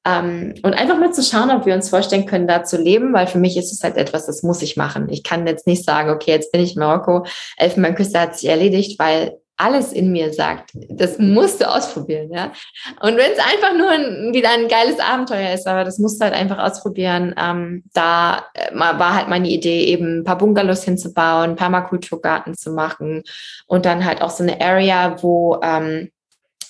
Ähm, 0.06 0.56
und 0.64 0.74
einfach 0.74 1.00
mal 1.00 1.14
zu 1.14 1.24
schauen, 1.24 1.52
ob 1.52 1.66
wir 1.66 1.74
uns 1.74 1.88
vorstellen 1.88 2.26
können, 2.26 2.48
da 2.48 2.66
zu 2.66 2.76
leben, 2.76 3.14
weil 3.14 3.28
für 3.28 3.38
mich 3.38 3.56
ist 3.56 3.72
es 3.72 3.82
halt 3.82 3.96
etwas, 3.96 4.26
das 4.26 4.44
muss 4.44 4.62
ich 4.62 4.76
machen. 4.76 5.08
Ich 5.08 5.24
kann 5.24 5.48
jetzt 5.48 5.68
nicht 5.68 5.86
sagen, 5.86 6.10
okay, 6.10 6.32
jetzt 6.32 6.52
bin 6.52 6.60
ich 6.60 6.76
in 6.76 6.82
Marokko, 6.82 7.26
Elfenbeinküste 7.56 8.20
hat 8.20 8.38
sich 8.38 8.50
erledigt, 8.50 9.00
weil 9.00 9.38
alles 9.58 9.94
in 9.94 10.12
mir 10.12 10.34
sagt, 10.34 10.72
das 10.90 11.20
musst 11.20 11.62
du 11.62 11.70
ausprobieren, 11.70 12.32
ja. 12.32 12.52
Und 13.00 13.18
wenn 13.18 13.32
es 13.32 13.40
einfach 13.40 13.78
nur 13.78 13.90
ein, 13.90 14.34
wieder 14.34 14.50
ein 14.52 14.68
geiles 14.68 15.00
Abenteuer 15.00 15.54
ist, 15.54 15.68
aber 15.68 15.84
das 15.84 16.00
musst 16.00 16.20
du 16.20 16.26
halt 16.26 16.34
einfach 16.34 16.58
ausprobieren. 16.58 17.36
Ähm, 17.38 17.84
da 17.94 18.46
äh, 18.54 18.74
war 18.74 19.16
halt 19.16 19.30
meine 19.30 19.50
Idee, 19.50 19.86
eben 19.86 20.20
ein 20.20 20.24
paar 20.24 20.38
Bungalows 20.38 20.84
hinzubauen, 20.84 21.56
Permakulturgarten 21.56 22.56
zu 22.56 22.72
machen 22.72 23.24
und 23.68 23.86
dann 23.86 24.04
halt 24.04 24.22
auch 24.22 24.32
so 24.32 24.44
eine 24.44 24.60
Area, 24.60 25.22
wo 25.22 25.60
ähm, 25.62 26.10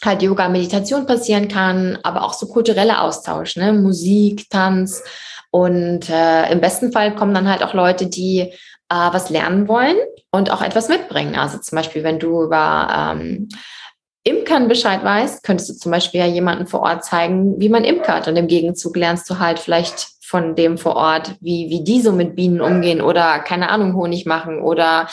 halt 0.04 0.22
Yoga, 0.22 0.50
Meditation 0.50 1.06
passieren 1.06 1.48
kann, 1.48 1.98
aber 2.04 2.24
auch 2.24 2.34
so 2.34 2.48
kultureller 2.48 3.04
Austausch, 3.04 3.56
ne? 3.56 3.72
Musik, 3.72 4.50
Tanz. 4.50 5.04
Und 5.52 6.10
äh, 6.10 6.50
im 6.52 6.62
besten 6.62 6.92
Fall 6.92 7.14
kommen 7.14 7.34
dann 7.34 7.50
halt 7.50 7.62
auch 7.62 7.74
Leute, 7.74 8.08
die 8.08 8.54
äh, 8.92 9.14
was 9.14 9.30
lernen 9.30 9.68
wollen 9.70 9.96
und 10.32 10.52
auch 10.52 10.62
etwas 10.62 10.90
mitbringen. 10.90 11.36
Also 11.36 11.58
zum 11.60 11.78
Beispiel, 11.78 12.04
wenn 12.04 12.20
du 12.20 12.44
über 12.44 13.16
ähm, 13.16 13.48
Imkern 14.24 14.68
Bescheid 14.68 15.04
weißt, 15.04 15.44
könntest 15.44 15.70
du 15.70 15.74
zum 15.76 15.92
Beispiel 15.92 16.20
ja 16.20 16.28
jemanden 16.28 16.68
vor 16.68 16.82
Ort 16.82 17.06
zeigen, 17.06 17.60
wie 17.60 17.70
man 17.70 17.86
imkert. 17.86 18.28
Und 18.28 18.36
im 18.36 18.48
Gegenzug 18.48 18.96
lernst 18.98 19.30
du 19.30 19.40
halt 19.40 19.60
vielleicht 19.60 20.10
von 20.22 20.56
dem 20.56 20.78
vor 20.78 20.96
Ort, 20.96 21.36
wie, 21.40 21.70
wie 21.70 21.84
die 21.84 22.02
so 22.02 22.12
mit 22.12 22.36
Bienen 22.36 22.62
umgehen 22.62 23.02
oder 23.02 23.40
keine 23.40 23.70
Ahnung, 23.70 23.96
Honig 23.96 24.26
machen 24.26 24.62
oder 24.62 25.08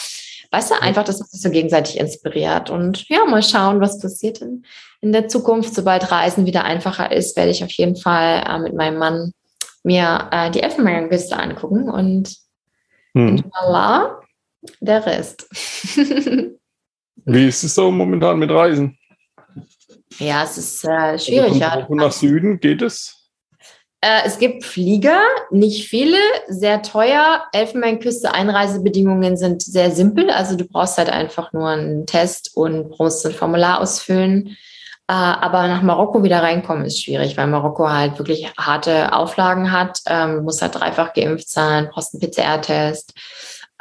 weißt 0.51 0.71
du, 0.71 0.83
einfach, 0.83 1.05
dass 1.05 1.21
man 1.21 1.29
sich 1.29 1.41
so 1.41 1.51
gegenseitig 1.51 1.99
inspiriert. 1.99 2.71
Und 2.71 3.09
ja, 3.09 3.25
mal 3.25 3.43
schauen, 3.43 3.81
was 3.81 4.01
passiert 4.01 4.41
in, 4.41 4.65
in 5.01 5.13
der 5.13 5.29
Zukunft. 5.29 5.75
Sobald 5.75 6.11
Reisen 6.11 6.47
wieder 6.47 6.65
einfacher 6.65 7.13
ist, 7.13 7.37
werde 7.37 7.51
ich 7.51 7.65
auf 7.65 7.71
jeden 7.71 7.97
Fall 7.97 8.45
äh, 8.49 8.59
mit 8.59 8.75
meinem 8.75 8.99
Mann 8.99 9.33
mir 9.83 10.29
äh, 10.33 10.51
die 10.51 10.63
Elfenbeinküste 10.63 11.39
angucken 11.39 11.89
und 11.89 12.37
hm. 13.15 13.37
inshallah 13.37 14.21
der 14.81 15.07
Rest. 15.07 15.49
Wie 17.25 17.47
ist 17.47 17.63
es 17.63 17.75
so 17.75 17.91
momentan 17.91 18.39
mit 18.39 18.51
Reisen? 18.51 18.99
Ja, 20.19 20.45
es 20.45 20.59
ist 20.59 20.85
äh, 20.85 21.19
schwierig. 21.19 21.63
Also 21.65 21.95
nach 21.95 22.13
Süden 22.13 22.59
geht 22.59 22.83
es? 22.83 23.31
Äh, 24.01 24.23
es 24.25 24.39
gibt 24.39 24.65
Flieger, 24.65 25.21
nicht 25.51 25.89
viele, 25.89 26.19
sehr 26.47 26.83
teuer. 26.83 27.45
Elfenbeinküste 27.53 28.33
Einreisebedingungen 28.33 29.37
sind 29.37 29.63
sehr 29.63 29.91
simpel. 29.91 30.31
Also 30.31 30.57
du 30.57 30.65
brauchst 30.65 30.99
halt 30.99 31.11
einfach 31.11 31.53
nur 31.53 31.69
einen 31.69 32.07
Test 32.07 32.53
und 32.55 32.91
brauchst 32.91 33.27
ein 33.27 33.33
Formular 33.33 33.81
ausfüllen. 33.81 34.57
Äh, 35.11 35.13
aber 35.13 35.69
nach 35.69 35.81
Marokko 35.81 36.23
wieder 36.23 36.43
reinkommen 36.43 36.85
ist 36.85 37.03
schwierig, 37.03 37.39
weil 37.39 37.47
Marokko 37.47 37.89
halt 37.89 38.19
wirklich 38.19 38.53
harte 38.59 39.15
Auflagen 39.15 39.73
hat. 39.73 40.01
Ähm, 40.07 40.45
muss 40.45 40.61
halt 40.61 40.75
dreifach 40.75 41.15
geimpft 41.15 41.49
sein, 41.49 41.89
brauchst 41.91 42.15
einen 42.15 42.21
PCR-Test. 42.21 43.15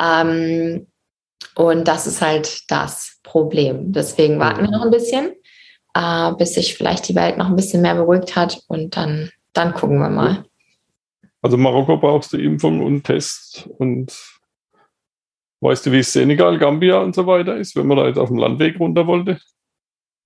Ähm, 0.01 0.87
und 1.55 1.87
das 1.87 2.07
ist 2.07 2.21
halt 2.21 2.71
das 2.71 3.19
Problem. 3.23 3.91
Deswegen 3.91 4.39
warten 4.39 4.61
wir 4.61 4.71
noch 4.71 4.85
ein 4.85 4.91
bisschen, 4.91 5.33
äh, 5.93 6.31
bis 6.37 6.53
sich 6.53 6.75
vielleicht 6.75 7.09
die 7.09 7.15
Welt 7.15 7.37
noch 7.37 7.47
ein 7.47 7.57
bisschen 7.57 7.81
mehr 7.81 7.95
beruhigt 7.95 8.37
hat 8.37 8.61
und 8.67 8.95
dann, 8.95 9.29
dann 9.51 9.73
gucken 9.73 9.99
wir 9.99 10.09
mal. 10.09 10.45
Also 11.41 11.57
Marokko 11.57 11.97
brauchst 11.97 12.31
du 12.31 12.37
Impfung 12.37 12.81
und 12.81 13.03
Test 13.03 13.67
und 13.79 14.17
weißt 15.59 15.85
du, 15.85 15.91
wie 15.91 16.03
Senegal, 16.03 16.57
Gambia 16.57 16.99
und 16.99 17.15
so 17.15 17.27
weiter 17.27 17.57
ist, 17.57 17.75
wenn 17.75 17.87
man 17.87 17.97
da 17.97 18.07
jetzt 18.07 18.17
auf 18.17 18.29
dem 18.29 18.37
Landweg 18.37 18.79
runter 18.79 19.07
wollte? 19.07 19.39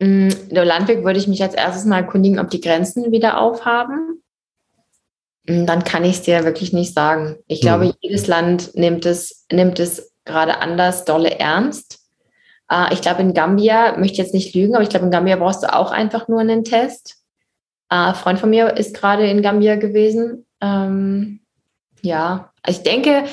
Mm, 0.01 0.29
der 0.49 0.65
Landweg 0.65 1.03
würde 1.03 1.19
ich 1.19 1.27
mich 1.27 1.43
als 1.43 1.53
erstes 1.53 1.85
mal 1.85 1.97
erkundigen, 1.97 2.39
ob 2.39 2.49
die 2.49 2.59
Grenzen 2.59 3.11
wieder 3.11 3.39
aufhaben. 3.39 4.23
Mm, 5.45 5.67
dann 5.67 5.83
kann 5.83 6.03
ich 6.03 6.13
es 6.13 6.21
dir 6.23 6.43
wirklich 6.43 6.73
nicht 6.73 6.95
sagen. 6.95 7.37
Ich 7.45 7.61
glaube, 7.61 7.85
mhm. 7.85 7.93
jedes 7.99 8.25
Land 8.25 8.73
nimmt 8.73 9.05
es, 9.05 9.45
nimmt 9.51 9.79
es 9.79 10.11
gerade 10.25 10.57
anders 10.57 11.05
dolle 11.05 11.37
ernst. 11.37 11.99
Äh, 12.67 12.91
ich 12.93 13.01
glaube, 13.01 13.21
in 13.21 13.35
Gambia, 13.35 13.95
möchte 13.97 14.17
jetzt 14.17 14.33
nicht 14.33 14.55
lügen, 14.55 14.73
aber 14.73 14.83
ich 14.83 14.89
glaube, 14.89 15.05
in 15.05 15.11
Gambia 15.11 15.35
brauchst 15.35 15.61
du 15.61 15.71
auch 15.71 15.91
einfach 15.91 16.27
nur 16.27 16.39
einen 16.39 16.63
Test. 16.63 17.17
Äh, 17.89 17.95
ein 17.95 18.15
Freund 18.15 18.39
von 18.39 18.49
mir 18.49 18.77
ist 18.77 18.95
gerade 18.95 19.27
in 19.27 19.43
Gambia 19.43 19.75
gewesen. 19.75 20.47
Ähm, 20.61 21.41
ja, 22.01 22.51
ich 22.67 22.81
denke, 22.81 23.25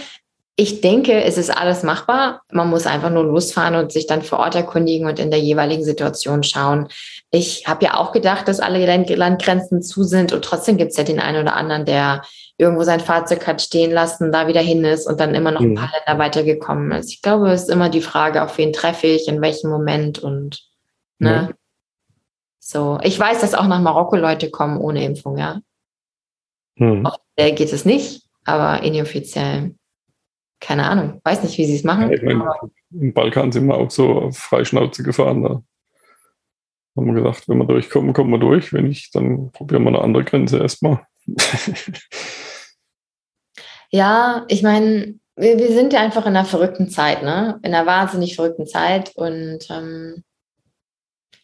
ich 0.60 0.80
denke, 0.80 1.22
es 1.22 1.38
ist 1.38 1.56
alles 1.56 1.84
machbar. 1.84 2.42
Man 2.50 2.68
muss 2.68 2.84
einfach 2.88 3.10
nur 3.10 3.22
losfahren 3.22 3.76
und 3.76 3.92
sich 3.92 4.08
dann 4.08 4.22
vor 4.22 4.40
Ort 4.40 4.56
erkundigen 4.56 5.06
und 5.06 5.20
in 5.20 5.30
der 5.30 5.38
jeweiligen 5.38 5.84
Situation 5.84 6.42
schauen. 6.42 6.88
Ich 7.30 7.68
habe 7.68 7.84
ja 7.84 7.96
auch 7.96 8.10
gedacht, 8.10 8.48
dass 8.48 8.58
alle 8.58 8.84
Landgrenzen 8.84 9.82
zu 9.82 10.02
sind 10.02 10.32
und 10.32 10.44
trotzdem 10.44 10.76
gibt 10.76 10.90
es 10.90 10.96
ja 10.96 11.04
den 11.04 11.20
einen 11.20 11.40
oder 11.42 11.54
anderen, 11.54 11.84
der 11.84 12.22
irgendwo 12.56 12.82
sein 12.82 12.98
Fahrzeug 12.98 13.46
hat 13.46 13.62
stehen 13.62 13.92
lassen, 13.92 14.32
da 14.32 14.48
wieder 14.48 14.60
hin 14.60 14.84
ist 14.84 15.06
und 15.06 15.20
dann 15.20 15.36
immer 15.36 15.52
noch 15.52 15.60
ein 15.60 15.76
paar 15.76 15.92
Länder 15.92 16.20
weitergekommen 16.20 16.90
ist. 16.90 17.12
Ich 17.12 17.22
glaube, 17.22 17.52
es 17.52 17.62
ist 17.62 17.70
immer 17.70 17.88
die 17.88 18.02
Frage, 18.02 18.42
auf 18.42 18.58
wen 18.58 18.72
treffe 18.72 19.06
ich, 19.06 19.28
in 19.28 19.40
welchem 19.40 19.70
Moment 19.70 20.18
und 20.18 20.64
ne. 21.20 21.30
Ja. 21.30 21.50
So, 22.58 22.98
ich 23.04 23.16
weiß, 23.16 23.42
dass 23.42 23.54
auch 23.54 23.68
nach 23.68 23.80
Marokko 23.80 24.16
Leute 24.16 24.50
kommen 24.50 24.78
ohne 24.78 25.04
Impfung, 25.04 25.38
ja. 25.38 25.60
Mhm. 26.74 27.06
Offiziell 27.06 27.54
geht 27.54 27.72
es 27.72 27.84
nicht, 27.84 28.22
aber 28.44 28.82
inoffiziell, 28.82 29.76
keine 30.60 30.88
Ahnung, 30.88 31.20
weiß 31.24 31.42
nicht, 31.42 31.56
wie 31.58 31.66
sie 31.66 31.76
es 31.76 31.84
machen. 31.84 32.10
Ja, 32.10 32.22
meine, 32.22 32.50
Im 32.92 33.12
Balkan 33.12 33.52
sind 33.52 33.66
wir 33.66 33.76
auch 33.76 33.90
so 33.90 34.30
Freischnauze 34.32 35.02
gefahren. 35.02 35.42
Da 35.42 35.62
haben 36.96 37.06
wir 37.06 37.14
gesagt, 37.14 37.48
wenn 37.48 37.58
wir 37.58 37.66
durchkommen, 37.66 38.12
kommen 38.12 38.30
wir 38.30 38.38
durch. 38.38 38.72
Wenn 38.72 38.88
nicht, 38.88 39.14
dann 39.14 39.52
probieren 39.52 39.84
wir 39.84 39.90
eine 39.90 40.02
andere 40.02 40.24
Grenze 40.24 40.58
erstmal. 40.58 41.06
Ja, 43.90 44.44
ich 44.48 44.62
meine, 44.62 45.14
wir, 45.36 45.58
wir, 45.58 45.72
sind 45.72 45.92
ja 45.92 46.00
einfach 46.00 46.26
in 46.26 46.36
einer 46.36 46.44
verrückten 46.44 46.90
Zeit, 46.90 47.22
ne? 47.22 47.58
In 47.62 47.74
einer 47.74 47.86
wahnsinnig 47.86 48.36
verrückten 48.36 48.66
Zeit. 48.66 49.12
Und 49.16 49.60
ähm, 49.70 50.24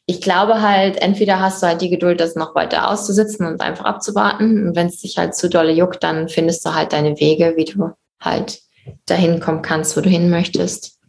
ich 0.07 0.21
glaube 0.21 0.61
halt, 0.61 1.01
entweder 1.01 1.41
hast 1.41 1.63
du 1.63 1.67
halt 1.67 1.81
die 1.81 1.89
Geduld, 1.89 2.21
das 2.21 2.37
noch 2.37 2.55
weiter 2.55 2.91
auszusitzen 2.91 3.47
und 3.47 3.63
einfach 3.63 3.87
abzuwarten. 3.87 4.69
Und 4.69 4.77
wenn 4.77 4.89
es 4.89 5.01
dich 5.01 5.17
halt 5.17 5.35
zu 5.35 5.49
dolle 5.49 5.73
juckt, 5.73 6.03
dann 6.03 6.29
findest 6.29 6.67
du 6.67 6.75
halt 6.75 6.93
deine 6.93 7.19
Wege, 7.19 7.55
wie 7.57 7.65
du 7.65 7.93
halt 8.21 8.61
dahin 9.07 9.41
kommen 9.41 9.63
kannst, 9.63 9.97
wo 9.97 10.01
du 10.01 10.09
hin 10.09 10.31
möchtest. 10.31 11.01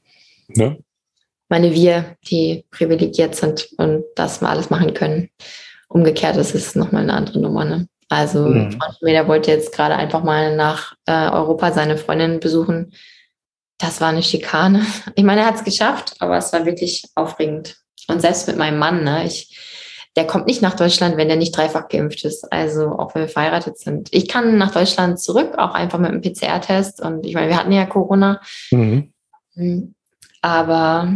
Ja. 0.49 0.71
Ich 0.71 1.49
meine, 1.49 1.73
wir, 1.73 2.15
die 2.27 2.65
privilegiert 2.71 3.35
sind 3.35 3.69
und 3.77 4.03
das 4.15 4.41
mal 4.41 4.49
alles 4.49 4.69
machen 4.69 4.93
können. 4.93 5.29
Umgekehrt 5.88 6.38
ist 6.38 6.55
es 6.55 6.75
nochmal 6.75 7.03
eine 7.03 7.13
andere 7.13 7.39
Nummer, 7.39 7.65
ne? 7.65 7.88
Also 8.09 8.47
mhm. 8.47 8.71
Freund 8.71 8.97
von 8.97 9.05
mir, 9.05 9.13
der 9.13 9.27
wollte 9.27 9.51
jetzt 9.51 9.73
gerade 9.73 9.95
einfach 9.95 10.23
mal 10.23 10.55
nach 10.55 10.93
äh, 11.05 11.29
Europa 11.29 11.71
seine 11.71 11.97
Freundin 11.97 12.39
besuchen. 12.39 12.93
Das 13.77 13.99
war 14.01 14.09
eine 14.09 14.23
Schikane. 14.23 14.85
Ich 15.15 15.23
meine, 15.23 15.41
er 15.41 15.47
hat 15.47 15.55
es 15.55 15.63
geschafft, 15.63 16.15
aber 16.19 16.38
es 16.38 16.53
war 16.53 16.65
wirklich 16.65 17.03
aufregend. 17.15 17.77
Und 18.07 18.21
selbst 18.21 18.47
mit 18.47 18.57
meinem 18.57 18.79
Mann, 18.79 19.03
ne, 19.03 19.25
ich, 19.25 19.57
der 20.15 20.25
kommt 20.25 20.47
nicht 20.47 20.62
nach 20.62 20.75
Deutschland, 20.75 21.17
wenn 21.17 21.30
er 21.30 21.36
nicht 21.36 21.56
dreifach 21.56 21.89
geimpft 21.89 22.23
ist. 22.23 22.51
Also 22.51 22.88
auch 22.97 23.13
wenn 23.13 23.23
wir 23.23 23.30
verheiratet 23.30 23.78
sind. 23.78 24.10
Ich 24.12 24.28
kann 24.28 24.58
nach 24.58 24.71
Deutschland 24.71 25.19
zurück, 25.19 25.58
auch 25.58 25.73
einfach 25.73 25.99
mit 25.99 26.12
einem 26.12 26.21
PCR-Test. 26.21 27.01
Und 27.01 27.25
ich 27.25 27.34
meine, 27.34 27.49
wir 27.49 27.58
hatten 27.58 27.71
ja 27.71 27.86
Corona. 27.86 28.41
Mhm. 28.71 29.13
Hm. 29.56 29.95
Aber 30.41 31.13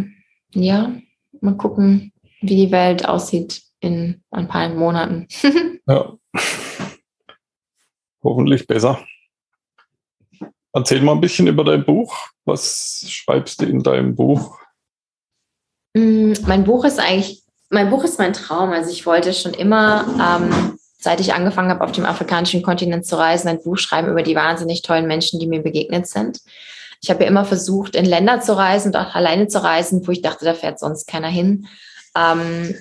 ja, 0.53 0.91
mal 1.39 1.55
gucken, 1.55 2.11
wie 2.41 2.55
die 2.55 2.71
Welt 2.71 3.07
aussieht 3.07 3.61
in 3.79 4.21
ein 4.31 4.47
paar 4.47 4.67
Monaten. 4.69 5.27
ja 5.87 6.13
hoffentlich 8.23 8.67
besser. 8.67 9.05
Erzähl 10.71 11.01
mal 11.01 11.13
ein 11.13 11.21
bisschen 11.21 11.47
über 11.47 11.63
dein 11.63 11.85
Buch. 11.85 12.15
Was 12.45 13.05
schreibst 13.07 13.61
du 13.61 13.65
in 13.65 13.81
deinem 13.81 14.15
Buch? 14.15 14.59
Mm, 15.95 16.33
mein 16.47 16.63
Buch 16.63 16.85
ist 16.85 16.99
eigentlich, 16.99 17.43
mein 17.69 17.89
Buch 17.89 18.03
ist 18.03 18.19
mein 18.19 18.33
Traum. 18.33 18.71
Also 18.71 18.91
ich 18.91 19.05
wollte 19.05 19.33
schon 19.33 19.53
immer, 19.53 20.05
ähm, 20.19 20.79
seit 20.97 21.19
ich 21.19 21.33
angefangen 21.33 21.69
habe, 21.69 21.83
auf 21.83 21.91
dem 21.91 22.05
afrikanischen 22.05 22.63
Kontinent 22.63 23.05
zu 23.05 23.17
reisen, 23.17 23.47
ein 23.47 23.61
Buch 23.61 23.77
schreiben 23.77 24.09
über 24.09 24.23
die 24.23 24.35
wahnsinnig 24.35 24.81
tollen 24.81 25.07
Menschen, 25.07 25.39
die 25.39 25.47
mir 25.47 25.61
begegnet 25.61 26.07
sind. 26.07 26.39
Ich 27.01 27.09
habe 27.09 27.23
ja 27.23 27.29
immer 27.29 27.45
versucht, 27.45 27.95
in 27.95 28.05
Länder 28.05 28.41
zu 28.41 28.57
reisen 28.57 28.89
und 28.89 28.97
auch 28.97 29.15
alleine 29.15 29.47
zu 29.47 29.63
reisen, 29.63 30.05
wo 30.05 30.11
ich 30.11 30.21
dachte, 30.21 30.43
da 30.43 30.53
fährt 30.53 30.79
sonst 30.79 31.07
keiner 31.07 31.29
hin. 31.29 31.67
Ähm, 32.15 32.75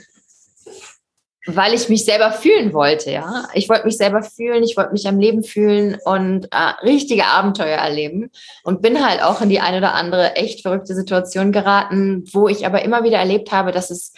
weil 1.51 1.73
ich 1.73 1.89
mich 1.89 2.05
selber 2.05 2.33
fühlen 2.33 2.75
wollte, 2.75 3.11
ja. 3.11 3.49
Ich 3.55 3.71
wollte 3.71 3.87
mich 3.87 3.97
selber 3.97 4.23
fühlen, 4.23 4.63
ich 4.63 4.77
wollte 4.77 4.93
mich 4.93 5.09
am 5.09 5.19
Leben 5.19 5.43
fühlen 5.43 5.97
und 6.05 6.47
äh, 6.53 6.85
richtige 6.85 7.27
Abenteuer 7.27 7.79
erleben 7.79 8.31
und 8.65 8.83
bin 8.83 9.07
halt 9.07 9.23
auch 9.23 9.41
in 9.41 9.49
die 9.49 9.61
eine 9.61 9.79
oder 9.79 9.95
andere 9.95 10.37
echt 10.37 10.61
verrückte 10.61 10.95
Situation 10.95 11.53
geraten, 11.53 12.25
wo 12.33 12.49
ich 12.49 12.67
aber 12.67 12.83
immer 12.83 13.03
wieder 13.03 13.19
erlebt 13.19 13.51
habe, 13.51 13.73
dass 13.73 13.91
es 13.91 14.13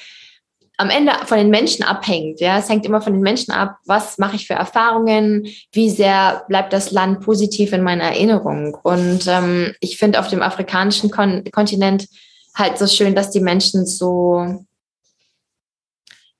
am 0.80 0.88
Ende 0.88 1.12
von 1.26 1.36
den 1.36 1.50
Menschen 1.50 1.84
abhängt. 1.84 2.40
Ja, 2.40 2.58
es 2.58 2.70
hängt 2.70 2.86
immer 2.86 3.02
von 3.02 3.12
den 3.12 3.20
Menschen 3.20 3.52
ab. 3.52 3.76
Was 3.84 4.16
mache 4.16 4.36
ich 4.36 4.46
für 4.46 4.54
Erfahrungen? 4.54 5.46
Wie 5.72 5.90
sehr 5.90 6.44
bleibt 6.48 6.72
das 6.72 6.90
Land 6.90 7.20
positiv 7.20 7.74
in 7.74 7.82
meiner 7.82 8.04
Erinnerung? 8.04 8.74
Und 8.82 9.26
ähm, 9.26 9.74
ich 9.80 9.98
finde 9.98 10.18
auf 10.18 10.28
dem 10.28 10.40
afrikanischen 10.40 11.10
Kon 11.10 11.44
Kontinent 11.52 12.08
halt 12.54 12.78
so 12.78 12.86
schön, 12.86 13.14
dass 13.14 13.30
die 13.30 13.40
Menschen 13.40 13.84
so 13.84 14.64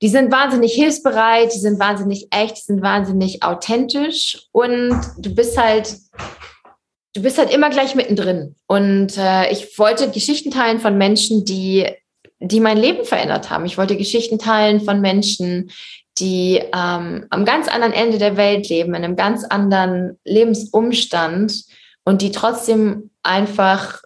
die 0.03 0.09
sind 0.09 0.33
wahnsinnig 0.33 0.73
hilfsbereit, 0.73 1.55
die 1.55 1.59
sind 1.59 1.79
wahnsinnig 1.79 2.29
echt, 2.31 2.57
die 2.57 2.63
sind 2.63 2.81
wahnsinnig 2.81 3.43
authentisch 3.43 4.49
und 4.51 4.99
du 5.19 5.35
bist 5.35 5.59
halt, 5.59 5.95
du 7.13 7.21
bist 7.21 7.37
halt 7.37 7.53
immer 7.53 7.69
gleich 7.69 7.95
mittendrin. 7.95 8.57
Und 8.67 9.19
äh, 9.19 9.53
ich 9.53 9.79
wollte 9.79 10.11
Geschichten 10.11 10.51
teilen 10.51 10.81
von 10.81 10.97
Menschen, 10.97 11.45
die, 11.45 11.87
die 12.41 12.61
mein 12.61 12.79
Leben 12.79 13.05
verändert 13.05 13.51
haben. 13.51 13.67
Ich 13.67 13.79
wollte 13.79 13.97
Geschichten 13.97 14.39
teilen 14.39 14.81
von 14.81 15.01
Menschen, 15.01 15.71
die 16.19 16.61
ähm, 16.75 17.27
am 17.31 17.45
ganz 17.45 17.69
anderen 17.69 17.93
Ende 17.93 18.19
der 18.19 18.37
Welt 18.37 18.69
leben, 18.69 18.95
in 18.95 19.05
einem 19.05 19.17
ganz 19.17 19.45
anderen 19.45 20.19
Lebensumstand 20.25 21.65
und 22.05 22.23
die 22.23 22.33
trotzdem 22.33 23.11
einfach 23.23 24.01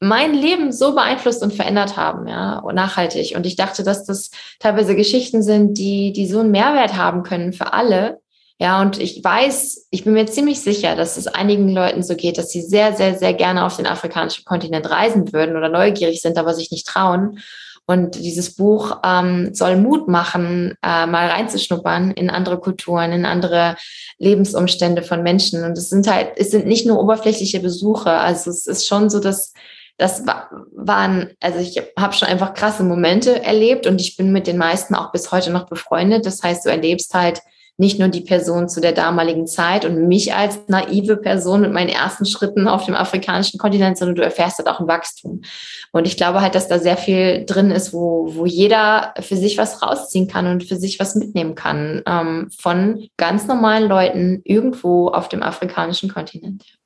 mein 0.00 0.34
Leben 0.34 0.72
so 0.72 0.94
beeinflusst 0.94 1.42
und 1.42 1.54
verändert 1.54 1.96
haben, 1.96 2.26
ja, 2.26 2.58
und 2.58 2.74
nachhaltig. 2.74 3.34
Und 3.36 3.46
ich 3.46 3.56
dachte, 3.56 3.82
dass 3.82 4.04
das 4.04 4.30
teilweise 4.58 4.94
Geschichten 4.94 5.42
sind, 5.42 5.78
die, 5.78 6.12
die 6.12 6.26
so 6.26 6.40
einen 6.40 6.50
Mehrwert 6.50 6.96
haben 6.96 7.22
können 7.22 7.52
für 7.52 7.72
alle. 7.72 8.20
Ja, 8.60 8.80
und 8.80 9.00
ich 9.00 9.22
weiß, 9.22 9.88
ich 9.90 10.04
bin 10.04 10.12
mir 10.12 10.26
ziemlich 10.26 10.60
sicher, 10.60 10.94
dass 10.94 11.16
es 11.16 11.26
einigen 11.26 11.68
Leuten 11.68 12.04
so 12.04 12.14
geht, 12.14 12.38
dass 12.38 12.50
sie 12.50 12.62
sehr, 12.62 12.94
sehr, 12.94 13.18
sehr 13.18 13.34
gerne 13.34 13.64
auf 13.64 13.76
den 13.76 13.86
afrikanischen 13.86 14.44
Kontinent 14.44 14.88
reisen 14.88 15.32
würden 15.32 15.56
oder 15.56 15.68
neugierig 15.68 16.20
sind, 16.22 16.38
aber 16.38 16.54
sich 16.54 16.70
nicht 16.70 16.86
trauen. 16.86 17.40
Und 17.86 18.14
dieses 18.14 18.54
Buch 18.54 19.00
ähm, 19.04 19.54
soll 19.54 19.76
Mut 19.76 20.08
machen, 20.08 20.74
äh, 20.82 21.06
mal 21.06 21.28
reinzuschnuppern 21.28 22.12
in 22.12 22.30
andere 22.30 22.58
Kulturen, 22.58 23.12
in 23.12 23.26
andere 23.26 23.76
Lebensumstände 24.18 25.02
von 25.02 25.22
Menschen. 25.22 25.64
Und 25.64 25.76
es 25.76 25.90
sind 25.90 26.10
halt, 26.10 26.30
es 26.36 26.50
sind 26.50 26.66
nicht 26.66 26.86
nur 26.86 26.98
oberflächliche 27.00 27.60
Besuche. 27.60 28.10
Also 28.10 28.50
es 28.50 28.66
ist 28.66 28.86
schon 28.86 29.10
so, 29.10 29.20
dass 29.20 29.52
das 29.98 30.24
waren, 30.26 31.30
also 31.40 31.58
ich 31.58 31.80
habe 31.98 32.14
schon 32.14 32.28
einfach 32.28 32.54
krasse 32.54 32.84
Momente 32.84 33.42
erlebt 33.42 33.86
und 33.86 34.00
ich 34.00 34.16
bin 34.16 34.32
mit 34.32 34.46
den 34.46 34.56
meisten 34.56 34.94
auch 34.94 35.12
bis 35.12 35.30
heute 35.30 35.50
noch 35.50 35.66
befreundet. 35.66 36.24
Das 36.24 36.42
heißt, 36.42 36.64
du 36.64 36.70
erlebst 36.70 37.12
halt 37.14 37.42
nicht 37.76 37.98
nur 37.98 38.08
die 38.08 38.20
Person 38.20 38.68
zu 38.68 38.80
der 38.80 38.92
damaligen 38.92 39.46
Zeit 39.46 39.84
und 39.84 40.06
mich 40.06 40.32
als 40.34 40.60
naive 40.68 41.16
Person 41.16 41.62
mit 41.62 41.72
meinen 41.72 41.88
ersten 41.88 42.24
Schritten 42.24 42.68
auf 42.68 42.84
dem 42.84 42.94
afrikanischen 42.94 43.58
Kontinent, 43.58 43.98
sondern 43.98 44.14
du 44.14 44.22
erfährst 44.22 44.58
halt 44.58 44.68
auch 44.68 44.78
ein 44.78 44.86
Wachstum. 44.86 45.42
Und 45.90 46.06
ich 46.06 46.16
glaube 46.16 46.40
halt, 46.40 46.54
dass 46.54 46.68
da 46.68 46.78
sehr 46.78 46.96
viel 46.96 47.44
drin 47.46 47.70
ist, 47.70 47.92
wo, 47.92 48.34
wo 48.34 48.46
jeder 48.46 49.14
für 49.20 49.36
sich 49.36 49.58
was 49.58 49.82
rausziehen 49.82 50.28
kann 50.28 50.46
und 50.46 50.64
für 50.64 50.76
sich 50.76 51.00
was 51.00 51.16
mitnehmen 51.16 51.56
kann 51.56 52.02
ähm, 52.06 52.48
von 52.56 53.08
ganz 53.16 53.48
normalen 53.48 53.88
Leuten 53.88 54.40
irgendwo 54.44 55.08
auf 55.08 55.28
dem 55.28 55.42
afrikanischen 55.42 56.12
Kontinent. 56.12 56.78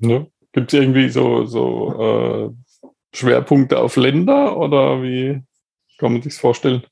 Ja. 0.00 0.26
Gibt 0.52 0.72
es 0.72 0.78
irgendwie 0.78 1.08
so, 1.08 1.46
so 1.46 2.54
äh, 2.54 2.76
Schwerpunkte 3.16 3.80
auf 3.80 3.96
Länder 3.96 4.56
oder 4.56 5.02
wie 5.02 5.42
kann 5.98 6.12
man 6.12 6.22
sich 6.22 6.34
vorstellen? 6.34 6.84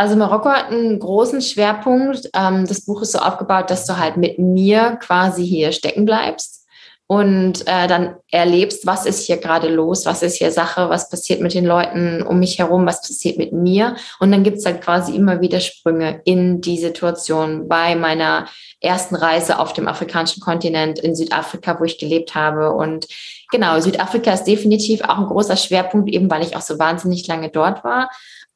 Also 0.00 0.16
Marokko 0.16 0.48
hat 0.48 0.70
einen 0.70 0.98
großen 0.98 1.42
Schwerpunkt. 1.42 2.30
Ähm, 2.34 2.66
das 2.66 2.86
Buch 2.86 3.02
ist 3.02 3.12
so 3.12 3.18
aufgebaut, 3.18 3.68
dass 3.68 3.84
du 3.84 3.98
halt 3.98 4.16
mit 4.16 4.38
mir 4.38 4.96
quasi 4.98 5.46
hier 5.46 5.72
stecken 5.72 6.06
bleibst 6.06 6.66
und 7.06 7.66
äh, 7.66 7.86
dann 7.86 8.16
erlebst, 8.30 8.86
was 8.86 9.04
ist 9.04 9.26
hier 9.26 9.36
gerade 9.36 9.68
los, 9.68 10.06
was 10.06 10.22
ist 10.22 10.36
hier 10.36 10.52
Sache, 10.52 10.88
was 10.88 11.10
passiert 11.10 11.42
mit 11.42 11.52
den 11.52 11.66
Leuten 11.66 12.22
um 12.22 12.38
mich 12.38 12.58
herum, 12.58 12.86
was 12.86 13.02
passiert 13.02 13.36
mit 13.36 13.52
mir. 13.52 13.94
Und 14.20 14.32
dann 14.32 14.42
gibt 14.42 14.56
es 14.56 14.64
halt 14.64 14.80
quasi 14.80 15.14
immer 15.14 15.42
wieder 15.42 15.60
Sprünge 15.60 16.22
in 16.24 16.62
die 16.62 16.78
Situation 16.78 17.68
bei 17.68 17.94
meiner 17.94 18.48
ersten 18.80 19.16
Reise 19.16 19.58
auf 19.58 19.74
dem 19.74 19.86
afrikanischen 19.86 20.40
Kontinent 20.40 20.98
in 20.98 21.14
Südafrika, 21.14 21.78
wo 21.78 21.84
ich 21.84 21.98
gelebt 21.98 22.34
habe. 22.34 22.72
Und 22.72 23.06
genau, 23.50 23.78
Südafrika 23.80 24.32
ist 24.32 24.44
definitiv 24.44 25.02
auch 25.02 25.18
ein 25.18 25.26
großer 25.26 25.58
Schwerpunkt, 25.58 26.08
eben 26.08 26.30
weil 26.30 26.42
ich 26.42 26.56
auch 26.56 26.62
so 26.62 26.78
wahnsinnig 26.78 27.26
lange 27.26 27.50
dort 27.50 27.84
war. 27.84 28.08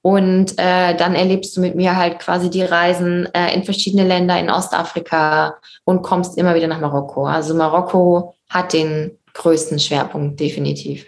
Und 0.06 0.58
äh, 0.58 0.94
dann 0.94 1.14
erlebst 1.14 1.56
du 1.56 1.62
mit 1.62 1.76
mir 1.76 1.96
halt 1.96 2.18
quasi 2.18 2.50
die 2.50 2.60
Reisen 2.60 3.24
äh, 3.32 3.54
in 3.54 3.64
verschiedene 3.64 4.06
Länder 4.06 4.38
in 4.38 4.50
Ostafrika 4.50 5.56
und 5.84 6.02
kommst 6.02 6.36
immer 6.36 6.54
wieder 6.54 6.66
nach 6.66 6.78
Marokko. 6.78 7.24
Also 7.24 7.54
Marokko 7.54 8.34
hat 8.50 8.74
den 8.74 9.16
größten 9.32 9.78
Schwerpunkt 9.78 10.38
definitiv. 10.38 11.06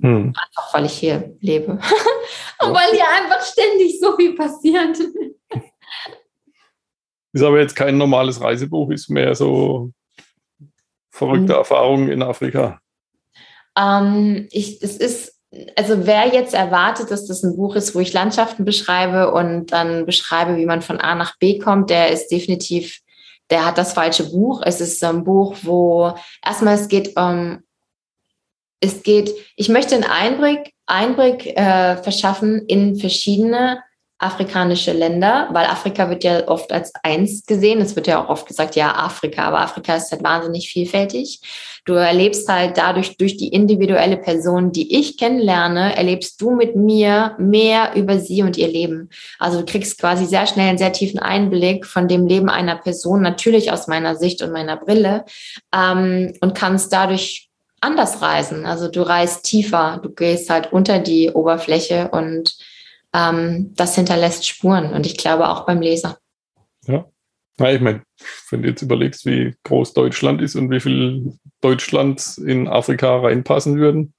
Hm. 0.00 0.28
Einfach 0.28 0.74
weil 0.74 0.84
ich 0.84 0.92
hier 0.92 1.34
lebe. 1.40 1.72
und 1.72 2.72
weil 2.72 2.92
hier 2.92 3.06
einfach 3.20 3.44
ständig 3.44 3.98
so 3.98 4.14
viel 4.14 4.36
passiert. 4.36 4.96
ist 7.32 7.42
aber 7.42 7.58
jetzt 7.58 7.74
kein 7.74 7.98
normales 7.98 8.40
Reisebuch, 8.40 8.92
ist 8.92 9.10
mehr 9.10 9.34
so 9.34 9.90
verrückte 11.10 11.54
hm. 11.54 11.58
Erfahrungen 11.58 12.10
in 12.10 12.22
Afrika. 12.22 12.80
Ähm, 13.76 14.46
ich, 14.52 14.80
es 14.84 14.98
ist 14.98 15.35
also 15.76 16.06
wer 16.06 16.28
jetzt 16.28 16.54
erwartet, 16.54 17.10
dass 17.10 17.26
das 17.26 17.42
ein 17.42 17.56
Buch 17.56 17.76
ist, 17.76 17.94
wo 17.94 18.00
ich 18.00 18.12
Landschaften 18.12 18.64
beschreibe 18.64 19.32
und 19.32 19.72
dann 19.72 20.06
beschreibe, 20.06 20.56
wie 20.56 20.66
man 20.66 20.82
von 20.82 21.00
A 21.00 21.14
nach 21.14 21.38
B 21.38 21.58
kommt, 21.58 21.90
der 21.90 22.10
ist 22.10 22.28
definitiv, 22.28 23.00
der 23.50 23.64
hat 23.64 23.78
das 23.78 23.92
falsche 23.92 24.24
Buch. 24.24 24.62
Es 24.64 24.80
ist 24.80 25.02
ein 25.04 25.24
Buch, 25.24 25.54
wo 25.62 26.14
erstmal 26.44 26.74
es 26.74 26.88
geht 26.88 27.16
um, 27.16 27.60
es 28.80 29.02
geht, 29.02 29.32
ich 29.56 29.68
möchte 29.68 29.94
einen 29.94 30.04
Einblick, 30.04 30.74
Einblick 30.86 31.46
äh, 31.56 31.96
verschaffen 31.96 32.66
in 32.66 32.96
verschiedene 32.96 33.82
afrikanische 34.18 34.92
Länder, 34.92 35.48
weil 35.52 35.66
Afrika 35.66 36.08
wird 36.08 36.24
ja 36.24 36.48
oft 36.48 36.72
als 36.72 36.92
eins 37.02 37.44
gesehen. 37.44 37.80
Es 37.80 37.96
wird 37.96 38.06
ja 38.06 38.24
auch 38.24 38.30
oft 38.30 38.46
gesagt, 38.46 38.74
ja, 38.74 38.94
Afrika, 38.94 39.42
aber 39.44 39.60
Afrika 39.60 39.94
ist 39.94 40.10
halt 40.10 40.22
wahnsinnig 40.22 40.70
vielfältig. 40.70 41.40
Du 41.86 41.94
erlebst 41.94 42.48
halt 42.48 42.76
dadurch, 42.76 43.16
durch 43.16 43.36
die 43.36 43.48
individuelle 43.48 44.16
Person, 44.16 44.72
die 44.72 44.98
ich 44.98 45.16
kennenlerne, 45.16 45.96
erlebst 45.96 46.40
du 46.40 46.50
mit 46.50 46.74
mir 46.74 47.36
mehr 47.38 47.94
über 47.94 48.18
sie 48.18 48.42
und 48.42 48.58
ihr 48.58 48.66
Leben. 48.66 49.08
Also 49.38 49.60
du 49.60 49.64
kriegst 49.64 50.00
quasi 50.00 50.26
sehr 50.26 50.48
schnell 50.48 50.68
einen 50.68 50.78
sehr 50.78 50.92
tiefen 50.92 51.20
Einblick 51.20 51.86
von 51.86 52.08
dem 52.08 52.26
Leben 52.26 52.48
einer 52.48 52.74
Person, 52.74 53.22
natürlich 53.22 53.70
aus 53.70 53.86
meiner 53.86 54.16
Sicht 54.16 54.42
und 54.42 54.50
meiner 54.50 54.76
Brille, 54.76 55.24
ähm, 55.72 56.34
und 56.40 56.56
kannst 56.56 56.92
dadurch 56.92 57.48
anders 57.80 58.20
reisen. 58.20 58.66
Also 58.66 58.88
du 58.88 59.02
reist 59.02 59.44
tiefer, 59.44 60.00
du 60.02 60.10
gehst 60.10 60.50
halt 60.50 60.72
unter 60.72 60.98
die 60.98 61.30
Oberfläche 61.30 62.08
und 62.08 62.56
ähm, 63.14 63.72
das 63.76 63.94
hinterlässt 63.94 64.44
Spuren 64.44 64.92
und 64.92 65.06
ich 65.06 65.16
glaube 65.16 65.48
auch 65.48 65.66
beim 65.66 65.80
Leser. 65.80 66.18
Ja, 66.86 67.04
na, 67.58 67.72
ich 67.72 67.80
meine, 67.80 68.02
wenn 68.50 68.62
du 68.62 68.68
jetzt 68.68 68.82
überlegst, 68.82 69.24
wie 69.26 69.54
groß 69.64 69.94
Deutschland 69.94 70.42
ist 70.42 70.56
und 70.56 70.70
wie 70.70 70.80
viel 70.80 71.32
Deutschland 71.60 72.38
in 72.38 72.68
Afrika 72.68 73.18
reinpassen 73.18 73.78
würden. 73.78 74.14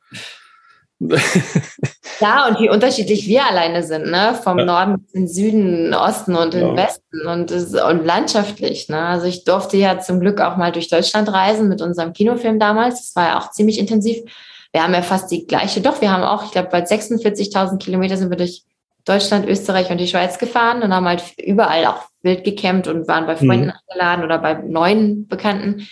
ja, 1.00 2.47
und 2.47 2.60
wie 2.60 2.69
unterschiedlich 2.69 3.28
wir 3.28 3.45
alleine 3.45 3.84
sind, 3.84 4.10
ne? 4.10 4.34
Vom 4.43 4.58
ja. 4.58 4.65
Norden 4.65 5.00
bis 5.00 5.13
in 5.13 5.28
Süden, 5.28 5.93
Osten 5.93 6.36
und 6.36 6.56
ja. 6.56 6.62
in 6.62 6.76
Westen 6.76 7.28
und, 7.28 7.52
und 7.52 8.06
landschaftlich. 8.06 8.89
Ne? 8.89 9.00
Also 9.00 9.28
ich 9.28 9.43
durfte 9.43 9.78
ja 9.78 10.00
zum 10.00 10.19
Glück 10.19 10.41
auch 10.41 10.58
mal 10.58 10.71
durch 10.71 10.89
Deutschland 10.89 11.32
reisen 11.32 11.69
mit 11.69 11.84
unserem 11.84 12.13
Kinofilm 12.13 12.58
damals. 12.58 12.95
Das 12.95 13.15
war 13.15 13.28
ja 13.28 13.39
auch 13.39 13.52
ziemlich 13.52 13.78
intensiv. 13.78 14.23
Wir 14.71 14.82
haben 14.82 14.93
ja 14.93 15.04
fast 15.04 15.30
die 15.32 15.45
gleiche, 15.45 15.82
doch, 15.82 16.02
wir 16.02 16.12
haben 16.12 16.23
auch, 16.23 16.45
ich 16.45 16.52
glaube, 16.52 16.69
bei 16.69 16.84
46.000 16.84 17.78
Kilometer 17.78 18.17
sind 18.17 18.32
wir 18.32 18.38
durch 18.38 18.63
Deutschland, 19.08 19.48
Österreich 19.48 19.89
und 19.89 20.00
die 20.00 20.08
Schweiz 20.08 20.38
gefahren 20.38 20.82
und 20.82 20.93
haben 20.93 21.08
halt 21.08 21.24
überall 21.39 21.86
auch 21.86 22.04
wild 22.22 22.43
gecampt 22.43 22.88
und 22.88 23.08
waren 23.08 23.26
bei 23.26 23.36
Freunden 23.36 23.67
mhm. 23.67 23.74
eingeladen 23.89 24.26
oder 24.26 24.38
bei 24.38 24.54
neuen 24.56 25.28
Bekannten. 25.28 25.88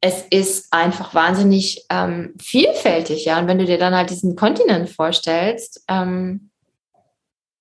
Es 0.00 0.22
ist 0.30 0.72
einfach 0.72 1.14
wahnsinnig 1.14 1.84
ähm, 1.90 2.34
vielfältig, 2.40 3.24
ja. 3.24 3.38
Und 3.38 3.46
wenn 3.46 3.58
du 3.58 3.66
dir 3.66 3.78
dann 3.78 3.94
halt 3.94 4.10
diesen 4.10 4.34
Kontinent 4.34 4.90
vorstellst, 4.90 5.84
ähm, 5.88 6.50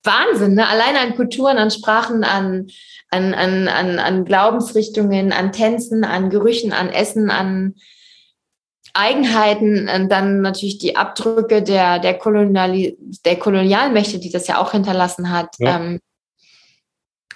Wahnsinn, 0.03 0.55
ne? 0.55 0.67
Alleine 0.67 0.99
an 0.99 1.15
Kulturen, 1.15 1.57
an 1.57 1.69
Sprachen, 1.69 2.23
an, 2.23 2.67
an, 3.09 3.33
an, 3.33 3.67
an, 3.67 3.99
an 3.99 4.25
Glaubensrichtungen, 4.25 5.31
an 5.31 5.51
Tänzen, 5.51 6.03
an 6.03 6.29
Gerüchen, 6.29 6.73
an 6.73 6.89
Essen, 6.89 7.29
an 7.29 7.75
Eigenheiten, 8.93 9.89
und 9.89 10.09
dann 10.09 10.41
natürlich 10.41 10.77
die 10.77 10.95
Abdrücke 10.95 11.61
der, 11.61 11.99
der, 11.99 12.15
Koloniali 12.15 12.97
der 13.25 13.37
Kolonialmächte, 13.37 14.19
die 14.19 14.31
das 14.31 14.47
ja 14.47 14.59
auch 14.59 14.71
hinterlassen 14.71 15.31
hat. 15.31 15.55
Ja. 15.59 15.79
Ähm, 15.79 15.99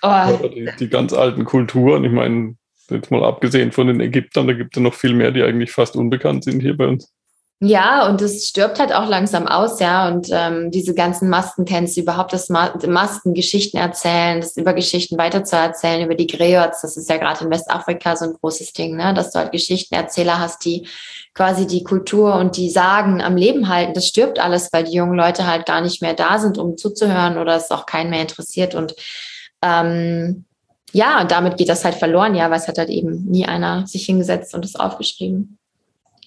oh. 0.02 0.48
die, 0.48 0.70
die, 0.80 0.90
ganz 0.90 1.14
alten 1.14 1.46
Kulturen, 1.46 2.04
ich 2.04 2.12
meine, 2.12 2.56
jetzt 2.90 3.12
mal 3.12 3.24
abgesehen 3.24 3.72
von 3.72 3.88
den 3.88 4.00
Ägyptern, 4.00 4.48
da 4.48 4.54
gibt 4.54 4.76
es 4.76 4.84
noch 4.84 4.94
viel 4.94 5.14
mehr, 5.14 5.32
die 5.32 5.44
eigentlich 5.44 5.72
fast 5.72 5.96
unbekannt 5.96 6.44
sind 6.44 6.62
hier 6.62 6.76
bei 6.76 6.88
uns. 6.88 7.15
Ja, 7.62 8.06
und 8.08 8.22
es 8.22 8.50
stirbt 8.50 8.80
halt 8.80 8.94
auch 8.94 9.08
langsam 9.08 9.48
aus, 9.48 9.80
ja. 9.80 10.10
Und 10.10 10.28
ähm, 10.30 10.72
diese 10.72 10.94
ganzen 10.94 11.30
Maskentänze, 11.30 12.02
überhaupt 12.02 12.34
das 12.34 12.50
Ma 12.50 12.74
Maskengeschichten 12.86 13.80
erzählen, 13.80 14.42
das 14.42 14.58
über 14.58 14.74
Geschichten 14.74 15.18
weiterzuerzählen, 15.18 16.04
über 16.04 16.16
die 16.16 16.28
Griots, 16.28 16.82
das 16.82 16.98
ist 16.98 17.10
ja 17.10 17.16
gerade 17.16 17.46
in 17.46 17.52
Westafrika 17.52 18.18
so 18.18 18.26
ein 18.26 18.34
großes 18.34 18.74
Ding, 18.74 18.98
ne? 18.98 19.14
dass 19.14 19.32
du 19.32 19.40
halt 19.40 19.54
Geschichtenerzähler 19.54 20.38
hast, 20.38 20.66
die 20.66 20.86
quasi 21.34 21.66
die 21.66 21.86
Kultur 21.86 22.36
und 22.36 22.58
die 22.58 22.70
Sagen 22.70 23.22
am 23.22 23.38
Leben 23.38 23.70
halten. 23.70 23.94
Das 23.94 24.06
stirbt 24.08 24.38
alles, 24.38 24.74
weil 24.74 24.84
die 24.84 24.98
jungen 24.98 25.18
Leute 25.18 25.48
halt 25.48 25.66
gar 25.66 25.80
nicht 25.80 26.02
mehr 26.02 26.14
da 26.14 26.40
sind, 26.40 26.58
um 26.58 26.78
zuzuhören 26.78 27.38
oder 27.38 27.56
es 27.56 27.72
auch 27.72 27.86
keinen 27.86 28.10
mehr 28.10 28.22
interessiert. 28.22 28.76
Und 28.76 28.96
ähm, 29.62 30.44
ja, 30.92 31.22
und 31.22 31.32
damit 31.32 31.56
geht 31.56 31.70
das 31.70 31.86
halt 31.86 31.96
verloren, 31.96 32.36
ja, 32.36 32.50
weil 32.50 32.60
es 32.60 32.68
hat 32.68 32.78
halt 32.78 32.90
eben 32.90 33.24
nie 33.26 33.46
einer 33.46 33.88
sich 33.88 34.06
hingesetzt 34.06 34.54
und 34.54 34.66
es 34.66 34.76
aufgeschrieben. 34.76 35.58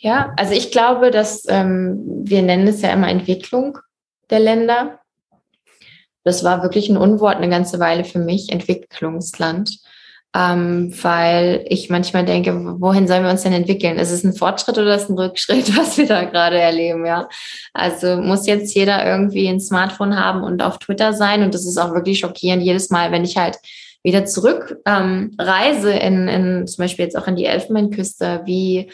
Ja, 0.01 0.33
also 0.37 0.55
ich 0.55 0.71
glaube, 0.71 1.11
dass 1.11 1.45
ähm, 1.49 2.01
wir 2.23 2.43
nennen 2.43 2.69
es 2.69 2.83
ja 2.83 2.93
immer 2.93 3.09
Entwicklung 3.09 3.79
der 4.31 4.39
Länder. 4.39 5.01
Das 6.23 6.45
war 6.45 6.63
wirklich 6.63 6.89
ein 6.89 6.97
Unwort 6.97 7.37
eine 7.37 7.49
ganze 7.49 7.81
Weile 7.81 8.05
für 8.05 8.21
mich, 8.21 8.53
Entwicklungsland, 8.53 9.79
ähm, 10.37 10.95
weil 11.03 11.65
ich 11.69 11.91
manchmal 11.91 12.25
denke, 12.25 12.81
wohin 12.81 13.09
sollen 13.09 13.25
wir 13.25 13.31
uns 13.31 13.43
denn 13.43 13.53
entwickeln? 13.53 13.99
Ist 13.99 14.13
es 14.13 14.23
ein 14.23 14.35
Fortschritt 14.35 14.79
oder 14.79 14.95
ist 14.95 15.05
es 15.05 15.09
ein 15.09 15.19
Rückschritt, 15.19 15.77
was 15.77 15.99
wir 15.99 16.07
da 16.07 16.25
gerade 16.25 16.61
erleben? 16.61 17.05
Ja, 17.05 17.29
also 17.73 18.19
muss 18.19 18.47
jetzt 18.47 18.75
jeder 18.75 19.05
irgendwie 19.05 19.49
ein 19.49 19.61
Smartphone 19.61 20.17
haben 20.17 20.45
und 20.45 20.63
auf 20.63 20.79
Twitter 20.79 21.13
sein 21.13 21.43
und 21.43 21.55
das 21.55 21.67
ist 21.67 21.79
auch 21.79 21.93
wirklich 21.93 22.21
schockierend 22.21 22.63
jedes 22.63 22.91
Mal, 22.91 23.11
wenn 23.11 23.25
ich 23.25 23.37
halt 23.37 23.59
wieder 24.05 24.27
zurück 24.27 24.79
ähm, 24.87 25.35
reise 25.39 25.91
in, 25.91 26.29
in 26.29 26.67
zum 26.69 26.85
Beispiel 26.85 27.07
jetzt 27.07 27.17
auch 27.17 27.27
in 27.27 27.35
die 27.35 27.47
Elfenbeinküste, 27.47 28.43
wie 28.45 28.93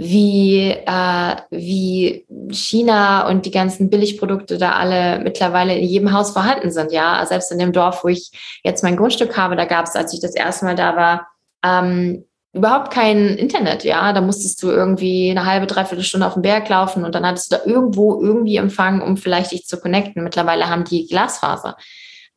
wie, 0.00 0.70
äh, 0.70 1.36
wie 1.50 2.24
China 2.52 3.28
und 3.28 3.46
die 3.46 3.50
ganzen 3.50 3.90
Billigprodukte 3.90 4.56
da 4.56 4.74
alle 4.74 5.18
mittlerweile 5.18 5.76
in 5.76 5.88
jedem 5.88 6.12
Haus 6.12 6.30
vorhanden 6.30 6.70
sind. 6.70 6.92
Ja, 6.92 7.26
selbst 7.26 7.50
in 7.50 7.58
dem 7.58 7.72
Dorf, 7.72 8.04
wo 8.04 8.08
ich 8.08 8.60
jetzt 8.62 8.84
mein 8.84 8.96
Grundstück 8.96 9.36
habe, 9.36 9.56
da 9.56 9.64
gab 9.64 9.86
es, 9.86 9.96
als 9.96 10.14
ich 10.14 10.20
das 10.20 10.36
erste 10.36 10.66
Mal 10.66 10.76
da 10.76 10.94
war, 10.94 11.26
ähm, 11.64 12.24
überhaupt 12.52 12.92
kein 12.92 13.36
Internet, 13.36 13.82
ja. 13.82 14.12
Da 14.12 14.20
musstest 14.20 14.62
du 14.62 14.70
irgendwie 14.70 15.32
eine 15.32 15.46
halbe, 15.46 15.66
dreiviertel 15.66 16.04
Stunde 16.04 16.28
auf 16.28 16.34
den 16.34 16.42
Berg 16.42 16.68
laufen 16.68 17.04
und 17.04 17.16
dann 17.16 17.26
hattest 17.26 17.50
du 17.50 17.56
da 17.56 17.64
irgendwo 17.64 18.22
irgendwie 18.22 18.56
Empfang, 18.56 19.02
um 19.02 19.16
vielleicht 19.16 19.50
dich 19.50 19.66
zu 19.66 19.80
connecten. 19.80 20.22
Mittlerweile 20.22 20.70
haben 20.70 20.84
die 20.84 21.08
Glasfaser. 21.08 21.76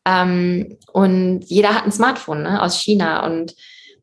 Ähm, 0.07 0.79
und 0.91 1.41
jeder 1.45 1.75
hat 1.75 1.85
ein 1.85 1.91
Smartphone 1.91 2.41
ne, 2.41 2.59
aus 2.59 2.81
China 2.81 3.23
und 3.23 3.53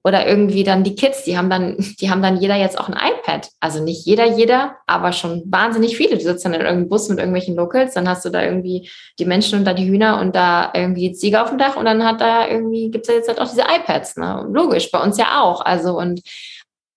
oder 0.04 0.26
irgendwie 0.26 0.64
dann 0.64 0.84
die 0.84 0.94
Kids, 0.94 1.24
die 1.24 1.36
haben 1.36 1.50
dann, 1.50 1.76
die 2.00 2.10
haben 2.10 2.22
dann 2.22 2.40
jeder 2.40 2.56
jetzt 2.56 2.78
auch 2.78 2.88
ein 2.88 2.94
iPad. 2.94 3.50
Also 3.60 3.82
nicht 3.82 4.06
jeder, 4.06 4.26
jeder, 4.26 4.76
aber 4.86 5.12
schon 5.12 5.42
wahnsinnig 5.46 5.96
viele. 5.96 6.16
Du 6.16 6.22
sitzt 6.22 6.44
dann 6.44 6.54
in 6.54 6.60
irgendeinem 6.60 6.88
Bus 6.88 7.08
mit 7.08 7.18
irgendwelchen 7.18 7.56
Locals, 7.56 7.94
dann 7.94 8.08
hast 8.08 8.24
du 8.24 8.30
da 8.30 8.42
irgendwie 8.42 8.88
die 9.18 9.24
Menschen 9.24 9.58
und 9.58 9.64
da 9.64 9.74
die 9.74 9.88
Hühner 9.88 10.20
und 10.20 10.34
da 10.34 10.72
irgendwie 10.74 11.08
die 11.08 11.14
Ziege 11.14 11.42
auf 11.42 11.50
dem 11.50 11.58
Dach 11.58 11.76
und 11.76 11.84
dann 11.84 12.04
hat 12.04 12.20
da 12.20 12.48
irgendwie, 12.48 12.90
gibt 12.90 13.06
es 13.06 13.08
ja 13.08 13.16
jetzt 13.16 13.28
halt 13.28 13.40
auch 13.40 13.48
diese 13.48 13.62
iPads, 13.62 14.16
ne? 14.16 14.46
Logisch, 14.50 14.90
bei 14.90 15.02
uns 15.02 15.18
ja 15.18 15.40
auch. 15.42 15.60
Also 15.60 15.98
und 15.98 16.20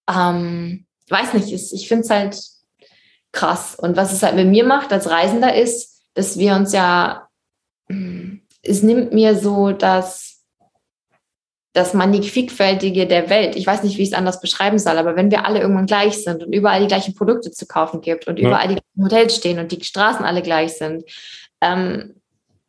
ähm, 0.10 0.86
weiß 1.10 1.34
nicht, 1.34 1.52
ich 1.52 1.88
finde 1.88 2.04
es 2.04 2.10
halt 2.10 2.42
krass. 3.32 3.76
Und 3.76 3.98
was 3.98 4.12
es 4.14 4.24
halt 4.24 4.36
mit 4.36 4.48
mir 4.48 4.64
macht 4.64 4.92
als 4.92 5.10
Reisender 5.10 5.56
ist, 5.56 6.02
dass 6.14 6.38
wir 6.38 6.56
uns 6.56 6.74
ja, 6.74 7.28
es 8.64 8.84
nimmt 8.84 9.14
mir 9.14 9.36
so 9.36 9.72
das 9.72 10.31
das 11.74 11.94
Mannigfaltige 11.94 13.08
der 13.08 13.30
Welt. 13.30 13.56
Ich 13.56 13.66
weiß 13.66 13.84
nicht, 13.84 13.98
wie 13.98 14.02
ich 14.02 14.10
es 14.10 14.18
anders 14.18 14.42
beschreiben 14.42 14.78
soll, 14.78 14.98
aber 14.98 15.16
wenn 15.16 15.32
wir 15.32 15.46
alle 15.46 15.62
irgendwann 15.62 15.86
gleich 15.86 16.24
sind 16.24 16.44
und 16.44 16.54
überall 16.54 16.82
die 16.82 16.88
gleichen 16.88 17.16
Produkte 17.16 17.52
zu 17.52 17.66
kaufen 17.66 18.02
gibt 18.02 18.28
und 18.28 18.40
ja. 18.40 18.48
überall 18.48 18.68
die 18.68 18.76
gleichen 18.76 19.04
Hotels 19.04 19.36
stehen 19.36 19.60
und 19.60 19.72
die 19.72 19.84
Straßen 19.84 20.26
alle 20.26 20.42
gleich 20.42 20.74
sind. 20.74 21.04
Ähm, 21.62 22.16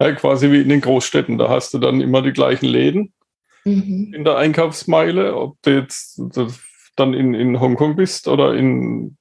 ja, 0.01 0.13
quasi 0.13 0.51
wie 0.53 0.63
in 0.63 0.69
den 0.69 0.81
Großstädten, 0.81 1.39
da 1.39 1.49
hast 1.49 1.75
du 1.75 1.79
dann 1.79 2.01
immer 2.01 2.23
die 2.23 2.33
gleichen 2.33 2.67
Läden 2.67 3.13
mhm. 3.65 4.13
in 4.15 4.25
der 4.25 4.37
Einkaufsmeile, 4.37 5.37
ob 5.37 5.57
du 5.63 5.71
jetzt 5.71 6.21
dann 6.97 7.15
in, 7.15 7.35
in 7.35 7.59
Hongkong 7.59 7.97
bist 7.97 8.29
oder 8.29 8.55
in 8.55 9.17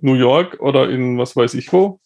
New 0.00 0.14
York 0.14 0.60
oder 0.60 0.90
in 0.90 1.16
was 1.18 1.36
weiß 1.36 1.54
ich 1.54 1.72
wo 1.72 2.01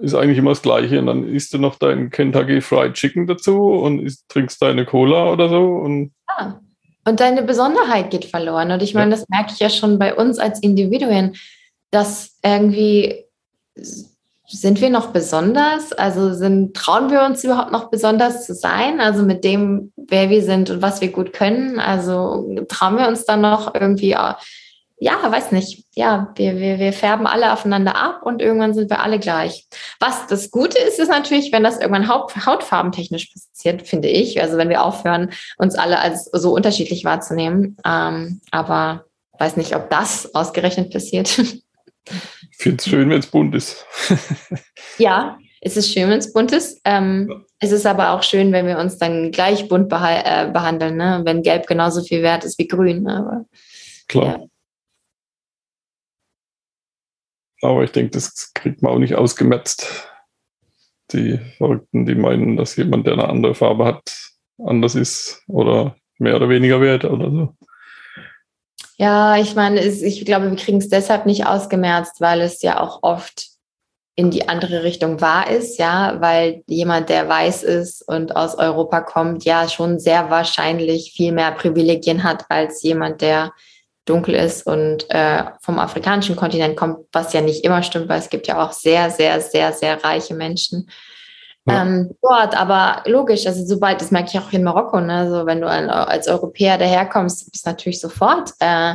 ist 0.00 0.14
eigentlich 0.14 0.38
immer 0.38 0.50
das 0.50 0.62
Gleiche. 0.62 0.98
Und 0.98 1.06
dann 1.06 1.28
isst 1.28 1.52
du 1.52 1.58
noch 1.58 1.76
dein 1.78 2.10
Kentucky 2.10 2.60
Fried 2.60 2.94
Chicken 2.94 3.26
dazu 3.26 3.68
und 3.68 4.00
isst, 4.00 4.28
trinkst 4.28 4.60
deine 4.62 4.84
Cola 4.84 5.32
oder 5.32 5.48
so. 5.48 5.62
Und, 5.62 6.12
ja. 6.38 6.60
und 7.04 7.20
deine 7.20 7.42
Besonderheit 7.42 8.10
geht 8.10 8.24
verloren. 8.24 8.70
Und 8.70 8.82
ich 8.82 8.94
meine, 8.94 9.10
ja. 9.10 9.16
das 9.16 9.28
merke 9.28 9.52
ich 9.52 9.60
ja 9.60 9.70
schon 9.70 9.98
bei 9.98 10.14
uns 10.14 10.38
als 10.38 10.60
Individuen, 10.62 11.36
dass 11.90 12.36
irgendwie 12.42 13.24
sind 14.48 14.80
wir 14.80 14.90
noch 14.90 15.08
besonders? 15.08 15.92
Also 15.92 16.32
sind, 16.32 16.74
trauen 16.74 17.10
wir 17.10 17.24
uns 17.24 17.42
überhaupt 17.42 17.72
noch 17.72 17.90
besonders 17.90 18.46
zu 18.46 18.54
sein? 18.54 19.00
Also 19.00 19.22
mit 19.24 19.44
dem, 19.44 19.92
wer 19.96 20.30
wir 20.30 20.42
sind 20.42 20.70
und 20.70 20.82
was 20.82 21.00
wir 21.00 21.08
gut 21.08 21.32
können? 21.32 21.80
Also 21.80 22.64
trauen 22.68 22.96
wir 22.96 23.08
uns 23.08 23.24
dann 23.24 23.40
noch 23.40 23.74
irgendwie 23.74 24.16
ja, 24.98 25.30
weiß 25.30 25.52
nicht. 25.52 25.84
Ja, 25.94 26.32
wir, 26.36 26.56
wir, 26.56 26.78
wir 26.78 26.92
färben 26.92 27.26
alle 27.26 27.52
aufeinander 27.52 27.96
ab 27.96 28.22
und 28.22 28.40
irgendwann 28.40 28.72
sind 28.72 28.88
wir 28.88 29.02
alle 29.02 29.18
gleich. 29.18 29.66
Was 30.00 30.26
das 30.26 30.50
Gute 30.50 30.78
ist, 30.78 30.98
ist 30.98 31.10
natürlich, 31.10 31.52
wenn 31.52 31.62
das 31.62 31.78
irgendwann 31.78 32.08
haut, 32.08 32.34
hautfarbentechnisch 32.46 33.30
passiert, 33.32 33.86
finde 33.86 34.08
ich. 34.08 34.40
Also 34.40 34.56
wenn 34.56 34.70
wir 34.70 34.82
aufhören, 34.82 35.32
uns 35.58 35.74
alle 35.74 35.98
als 35.98 36.30
so 36.32 36.54
unterschiedlich 36.54 37.04
wahrzunehmen. 37.04 37.76
Ähm, 37.84 38.40
aber 38.50 39.04
weiß 39.38 39.56
nicht, 39.56 39.76
ob 39.76 39.90
das 39.90 40.34
ausgerechnet 40.34 40.92
passiert. 40.92 41.38
Ich 42.50 42.56
finde 42.56 42.78
es 42.78 42.88
schön, 42.88 43.10
wenn 43.10 43.18
es 43.18 43.26
bunt 43.26 43.54
ist. 43.54 43.84
ja, 44.98 45.36
es 45.60 45.76
ist 45.76 45.92
schön, 45.92 46.08
wenn 46.08 46.20
es 46.20 46.32
bunt 46.32 46.52
ist. 46.52 46.80
Ähm, 46.84 47.26
ja. 47.28 47.36
Es 47.58 47.72
ist 47.72 47.84
aber 47.84 48.12
auch 48.12 48.22
schön, 48.22 48.52
wenn 48.52 48.66
wir 48.66 48.78
uns 48.78 48.96
dann 48.96 49.30
gleich 49.30 49.68
bunt 49.68 49.88
beha 49.88 50.44
äh, 50.44 50.50
behandeln, 50.50 50.96
ne? 50.96 51.22
wenn 51.24 51.42
Gelb 51.42 51.66
genauso 51.66 52.02
viel 52.02 52.22
wert 52.22 52.44
ist 52.44 52.58
wie 52.58 52.68
Grün. 52.68 53.02
Ne? 53.02 53.16
Aber, 53.18 53.44
Klar. 54.08 54.38
Ja. 54.38 54.46
Aber 57.62 57.84
ich 57.84 57.92
denke, 57.92 58.10
das 58.10 58.52
kriegt 58.54 58.82
man 58.82 58.92
auch 58.92 58.98
nicht 58.98 59.14
ausgemerzt. 59.14 60.08
Die 61.12 61.38
Verrückten, 61.56 62.04
die 62.04 62.14
meinen, 62.14 62.56
dass 62.56 62.76
jemand, 62.76 63.06
der 63.06 63.14
eine 63.14 63.28
andere 63.28 63.54
Farbe 63.54 63.84
hat, 63.84 64.14
anders 64.58 64.94
ist 64.94 65.42
oder 65.46 65.96
mehr 66.18 66.36
oder 66.36 66.48
weniger 66.48 66.80
wert 66.80 67.04
oder 67.04 67.30
so. 67.30 67.54
Ja, 68.98 69.36
ich 69.36 69.54
meine, 69.54 69.80
ich 69.84 70.24
glaube, 70.24 70.50
wir 70.50 70.56
kriegen 70.56 70.78
es 70.78 70.88
deshalb 70.88 71.26
nicht 71.26 71.46
ausgemerzt, 71.46 72.20
weil 72.20 72.40
es 72.40 72.62
ja 72.62 72.80
auch 72.80 73.02
oft 73.02 73.56
in 74.18 74.30
die 74.30 74.48
andere 74.48 74.82
Richtung 74.82 75.20
wahr 75.20 75.50
ist, 75.50 75.78
ja, 75.78 76.16
weil 76.20 76.62
jemand, 76.66 77.10
der 77.10 77.28
weiß 77.28 77.62
ist 77.62 78.08
und 78.08 78.34
aus 78.34 78.56
Europa 78.56 79.02
kommt, 79.02 79.44
ja 79.44 79.68
schon 79.68 79.98
sehr 79.98 80.30
wahrscheinlich 80.30 81.12
viel 81.14 81.32
mehr 81.32 81.52
Privilegien 81.52 82.24
hat 82.24 82.46
als 82.48 82.82
jemand, 82.82 83.20
der 83.20 83.52
dunkel 84.06 84.34
ist 84.34 84.66
und 84.66 85.04
äh, 85.10 85.44
vom 85.60 85.78
afrikanischen 85.78 86.36
Kontinent 86.36 86.76
kommt, 86.76 86.98
was 87.12 87.32
ja 87.32 87.42
nicht 87.42 87.64
immer 87.64 87.82
stimmt, 87.82 88.08
weil 88.08 88.20
es 88.20 88.30
gibt 88.30 88.46
ja 88.46 88.64
auch 88.64 88.72
sehr, 88.72 89.10
sehr, 89.10 89.40
sehr, 89.40 89.72
sehr 89.72 90.02
reiche 90.02 90.34
Menschen 90.34 90.88
ja. 91.66 91.82
ähm, 91.82 92.14
dort. 92.22 92.56
Aber 92.56 93.02
logisch, 93.06 93.46
also 93.46 93.64
sobald, 93.66 94.00
das 94.00 94.12
merke 94.12 94.30
ich 94.32 94.38
auch 94.38 94.52
in 94.52 94.62
Marokko, 94.62 95.00
ne? 95.00 95.18
also 95.18 95.44
wenn 95.44 95.60
du 95.60 95.68
als 95.68 96.28
Europäer 96.28 96.78
daherkommst, 96.78 97.50
bist 97.50 97.66
du 97.66 97.70
natürlich 97.70 98.00
sofort 98.00 98.52
äh, 98.60 98.94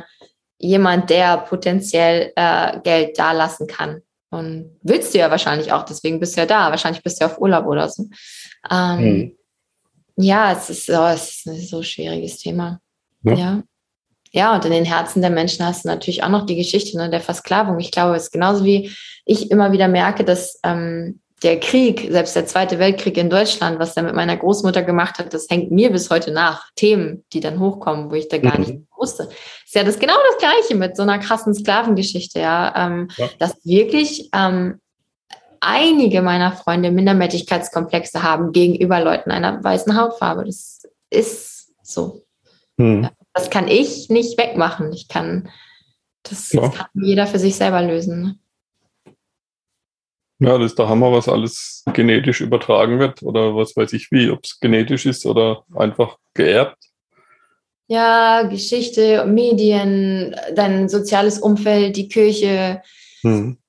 jemand, 0.57 1.09
der 1.09 1.37
potenziell 1.39 2.31
äh, 2.35 2.79
Geld 2.79 3.19
dalassen 3.19 3.67
kann. 3.67 4.01
Und 4.29 4.77
willst 4.81 5.13
du 5.13 5.17
ja 5.19 5.29
wahrscheinlich 5.29 5.73
auch, 5.73 5.83
deswegen 5.83 6.21
bist 6.21 6.37
du 6.37 6.41
ja 6.41 6.45
da. 6.45 6.69
Wahrscheinlich 6.69 7.03
bist 7.03 7.19
du 7.19 7.25
ja 7.25 7.31
auf 7.31 7.41
Urlaub 7.41 7.65
oder 7.65 7.89
so. 7.89 8.05
Ähm, 8.71 8.99
hm. 8.99 9.37
Ja, 10.15 10.53
es 10.53 10.69
ist, 10.69 10.89
oh, 10.89 11.07
es 11.07 11.31
ist 11.31 11.47
ein 11.47 11.59
so 11.59 11.83
schwieriges 11.83 12.37
Thema. 12.37 12.79
ja. 13.23 13.33
ja. 13.33 13.63
Ja, 14.31 14.55
und 14.55 14.63
in 14.65 14.71
den 14.71 14.85
Herzen 14.85 15.21
der 15.21 15.29
Menschen 15.29 15.65
hast 15.65 15.83
du 15.83 15.89
natürlich 15.89 16.23
auch 16.23 16.29
noch 16.29 16.45
die 16.45 16.55
Geschichte 16.55 16.97
ne, 16.97 17.09
der 17.09 17.19
Versklavung. 17.19 17.79
Ich 17.79 17.91
glaube, 17.91 18.15
es 18.15 18.23
ist 18.23 18.31
genauso 18.31 18.63
wie 18.63 18.91
ich 19.25 19.51
immer 19.51 19.71
wieder 19.71 19.87
merke, 19.87 20.23
dass 20.23 20.59
ähm, 20.63 21.19
der 21.43 21.59
Krieg, 21.59 22.07
selbst 22.09 22.35
der 22.35 22.45
Zweite 22.45 22.79
Weltkrieg 22.79 23.17
in 23.17 23.29
Deutschland, 23.29 23.79
was 23.79 23.97
er 23.97 24.03
mit 24.03 24.15
meiner 24.15 24.37
Großmutter 24.37 24.83
gemacht 24.83 25.17
hat, 25.17 25.33
das 25.33 25.47
hängt 25.49 25.71
mir 25.71 25.91
bis 25.91 26.09
heute 26.09 26.31
nach. 26.31 26.69
Themen, 26.75 27.25
die 27.33 27.39
dann 27.39 27.59
hochkommen, 27.59 28.11
wo 28.11 28.15
ich 28.15 28.29
da 28.29 28.37
gar 28.37 28.57
mhm. 28.57 28.65
nicht 28.65 28.79
wusste. 28.95 29.27
Ist 29.65 29.75
ja 29.75 29.83
das 29.83 29.99
genau 29.99 30.13
das 30.29 30.37
Gleiche 30.37 30.75
mit 30.75 30.95
so 30.95 31.03
einer 31.03 31.19
krassen 31.19 31.53
Sklavengeschichte, 31.53 32.39
ja. 32.39 32.73
Ähm, 32.77 33.09
ja. 33.17 33.27
Dass 33.39 33.55
wirklich 33.65 34.29
ähm, 34.33 34.79
einige 35.59 36.21
meiner 36.21 36.51
Freunde 36.51 36.91
Minderwertigkeitskomplexe 36.91 38.23
haben 38.23 38.51
gegenüber 38.51 39.01
Leuten 39.01 39.31
einer 39.31 39.63
weißen 39.63 39.99
Hautfarbe. 39.99 40.45
Das 40.45 40.83
ist 41.09 41.73
so. 41.81 42.21
Mhm. 42.77 43.03
Ja 43.03 43.11
das 43.33 43.49
kann 43.49 43.67
ich 43.67 44.09
nicht 44.09 44.37
wegmachen. 44.37 44.91
Ich 44.93 45.07
kann, 45.07 45.49
das, 46.23 46.49
das 46.49 46.73
kann 46.73 46.87
jeder 46.93 47.27
für 47.27 47.39
sich 47.39 47.55
selber 47.55 47.81
lösen. 47.81 48.39
Ja, 50.39 50.57
das 50.57 50.71
ist 50.71 50.79
der 50.79 50.89
Hammer, 50.89 51.11
was 51.11 51.29
alles 51.29 51.83
genetisch 51.93 52.41
übertragen 52.41 52.99
wird 52.99 53.21
oder 53.21 53.55
was 53.55 53.75
weiß 53.75 53.93
ich 53.93 54.11
wie, 54.11 54.31
ob 54.31 54.43
es 54.43 54.59
genetisch 54.59 55.05
ist 55.05 55.25
oder 55.25 55.63
einfach 55.75 56.17
geerbt. 56.33 56.77
Ja, 57.87 58.43
Geschichte, 58.43 59.25
Medien, 59.25 60.35
dein 60.55 60.89
soziales 60.89 61.39
Umfeld, 61.39 61.95
die 61.95 62.07
Kirche, 62.07 62.81
hm 63.21 63.60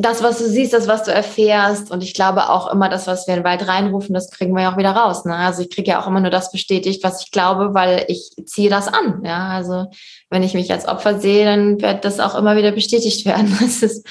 das, 0.00 0.22
was 0.22 0.38
du 0.38 0.48
siehst, 0.48 0.72
das, 0.72 0.86
was 0.86 1.02
du 1.02 1.12
erfährst. 1.12 1.90
Und 1.90 2.04
ich 2.04 2.14
glaube 2.14 2.50
auch 2.50 2.72
immer, 2.72 2.88
das, 2.88 3.08
was 3.08 3.26
wir 3.26 3.34
in 3.34 3.40
den 3.40 3.44
Wald 3.44 3.66
reinrufen, 3.66 4.14
das 4.14 4.30
kriegen 4.30 4.54
wir 4.54 4.62
ja 4.62 4.72
auch 4.72 4.76
wieder 4.76 4.92
raus. 4.92 5.24
Ne? 5.24 5.34
Also 5.34 5.62
ich 5.62 5.70
kriege 5.70 5.90
ja 5.90 6.00
auch 6.00 6.06
immer 6.06 6.20
nur 6.20 6.30
das 6.30 6.52
bestätigt, 6.52 7.02
was 7.02 7.24
ich 7.24 7.32
glaube, 7.32 7.74
weil 7.74 8.04
ich 8.06 8.30
ziehe 8.46 8.70
das 8.70 8.86
an. 8.86 9.24
Ja, 9.24 9.48
also 9.48 9.90
wenn 10.30 10.44
ich 10.44 10.54
mich 10.54 10.70
als 10.70 10.86
Opfer 10.86 11.18
sehe, 11.18 11.44
dann 11.44 11.82
wird 11.82 12.04
das 12.04 12.20
auch 12.20 12.36
immer 12.36 12.56
wieder 12.56 12.70
bestätigt 12.70 13.26
werden. 13.26 13.48
Das 13.60 13.82
ist, 13.82 14.06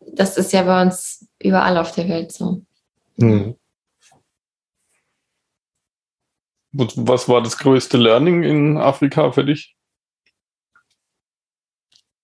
das 0.00 0.36
ist 0.36 0.52
ja 0.52 0.62
bei 0.62 0.82
uns 0.82 1.26
überall 1.38 1.78
auf 1.78 1.92
der 1.92 2.08
Welt 2.08 2.32
so. 2.32 2.62
Hm. 3.18 3.54
Was 6.72 7.28
war 7.28 7.42
das 7.42 7.58
größte 7.58 7.96
Learning 7.96 8.42
in 8.42 8.76
Afrika 8.76 9.30
für 9.30 9.44
dich? 9.44 9.76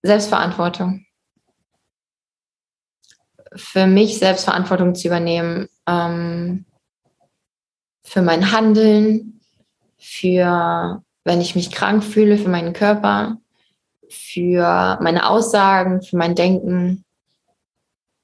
Selbstverantwortung 0.01 1.05
für 3.55 3.87
mich 3.87 4.19
Selbstverantwortung 4.19 4.95
zu 4.95 5.07
übernehmen, 5.07 5.69
ähm, 5.87 6.65
für 8.03 8.21
mein 8.21 8.51
Handeln, 8.51 9.41
für 9.97 11.03
wenn 11.23 11.41
ich 11.41 11.55
mich 11.55 11.71
krank 11.71 12.03
fühle, 12.03 12.37
für 12.37 12.49
meinen 12.49 12.73
Körper, 12.73 13.37
für 14.09 14.97
meine 15.01 15.29
Aussagen, 15.29 16.01
für 16.01 16.17
mein 16.17 16.35
Denken, 16.35 17.03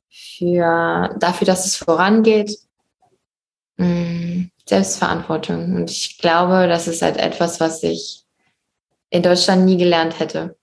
für 0.09 1.15
dafür, 1.19 1.45
dass 1.45 1.65
es 1.65 1.75
vorangeht. 1.75 2.57
Mm, 3.77 4.45
Selbstverantwortung. 4.67 5.75
Und 5.75 5.91
ich 5.91 6.17
glaube, 6.17 6.67
das 6.67 6.87
ist 6.87 7.01
halt 7.01 7.17
etwas, 7.17 7.59
was 7.59 7.83
ich 7.83 8.23
in 9.09 9.21
Deutschland 9.21 9.65
nie 9.65 9.77
gelernt 9.77 10.19
hätte. 10.19 10.57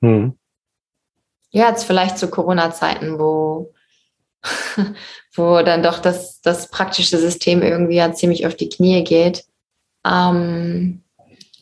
Hm 0.00 0.38
ja, 1.54 1.68
jetzt 1.68 1.84
vielleicht 1.84 2.18
zu 2.18 2.28
Corona-Zeiten, 2.28 3.18
wo, 3.18 3.72
wo 5.34 5.62
dann 5.62 5.84
doch 5.84 6.00
das, 6.00 6.40
das 6.40 6.68
praktische 6.68 7.16
System 7.16 7.62
irgendwie 7.62 7.94
ja 7.94 8.12
ziemlich 8.12 8.44
auf 8.44 8.56
die 8.56 8.68
Knie 8.68 9.04
geht. 9.04 9.44
Ähm, 10.04 11.04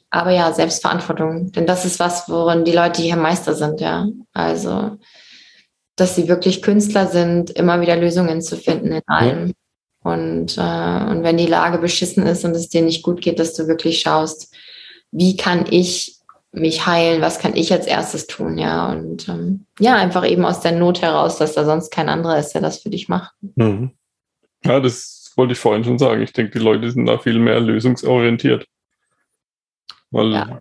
aber 0.08 0.30
ja, 0.30 0.50
Selbstverantwortung. 0.52 1.52
Denn 1.52 1.66
das 1.66 1.84
ist 1.84 2.00
was, 2.00 2.26
worin 2.30 2.64
die 2.64 2.72
Leute 2.72 3.02
hier 3.02 3.16
Meister 3.16 3.54
sind, 3.54 3.82
ja. 3.82 4.08
Also, 4.32 4.96
dass 5.96 6.16
sie 6.16 6.26
wirklich 6.26 6.62
Künstler 6.62 7.06
sind, 7.06 7.50
immer 7.50 7.82
wieder 7.82 7.96
Lösungen 7.96 8.40
zu 8.40 8.56
finden 8.56 8.92
in 8.92 9.02
allem. 9.06 9.52
Und, 10.02 10.56
äh, 10.56 11.10
und 11.10 11.22
wenn 11.22 11.36
die 11.36 11.46
Lage 11.46 11.76
beschissen 11.76 12.26
ist 12.26 12.46
und 12.46 12.56
es 12.56 12.70
dir 12.70 12.80
nicht 12.80 13.02
gut 13.02 13.20
geht, 13.20 13.38
dass 13.38 13.52
du 13.52 13.68
wirklich 13.68 14.00
schaust, 14.00 14.54
wie 15.10 15.36
kann 15.36 15.66
ich 15.68 16.21
mich 16.52 16.86
heilen, 16.86 17.22
was 17.22 17.38
kann 17.38 17.56
ich 17.56 17.72
als 17.72 17.86
erstes 17.86 18.26
tun, 18.26 18.58
ja. 18.58 18.92
Und 18.92 19.28
ähm, 19.28 19.66
ja, 19.80 19.96
einfach 19.96 20.28
eben 20.28 20.44
aus 20.44 20.60
der 20.60 20.72
Not 20.72 21.00
heraus, 21.02 21.38
dass 21.38 21.54
da 21.54 21.64
sonst 21.64 21.90
kein 21.90 22.08
anderer 22.08 22.38
ist, 22.38 22.52
der 22.52 22.60
das 22.60 22.78
für 22.78 22.90
dich 22.90 23.08
macht. 23.08 23.34
Mhm. 23.56 23.92
Ja, 24.64 24.78
das 24.78 25.32
wollte 25.36 25.54
ich 25.54 25.58
vorhin 25.58 25.84
schon 25.84 25.98
sagen. 25.98 26.22
Ich 26.22 26.32
denke, 26.32 26.52
die 26.58 26.64
Leute 26.64 26.90
sind 26.90 27.06
da 27.06 27.18
viel 27.18 27.38
mehr 27.38 27.58
lösungsorientiert. 27.58 28.66
Weil 30.10 30.32
ja. 30.32 30.60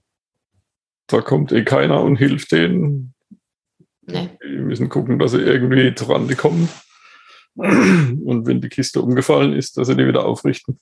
da 1.07 1.21
kommt 1.21 1.51
eh 1.51 1.63
keiner 1.63 2.01
und 2.01 2.15
hilft 2.15 2.53
denen. 2.53 3.13
Nee. 4.03 4.29
Die 4.43 4.57
müssen 4.57 4.89
gucken, 4.89 5.19
dass 5.19 5.31
sie 5.31 5.41
irgendwie 5.41 5.93
zurande 5.93 6.35
kommen. 6.35 6.69
Und 7.55 8.47
wenn 8.47 8.61
die 8.61 8.69
Kiste 8.69 9.01
umgefallen 9.01 9.53
ist, 9.53 9.77
dass 9.77 9.87
sie 9.87 9.95
die 9.95 10.07
wieder 10.07 10.25
aufrichten. 10.25 10.79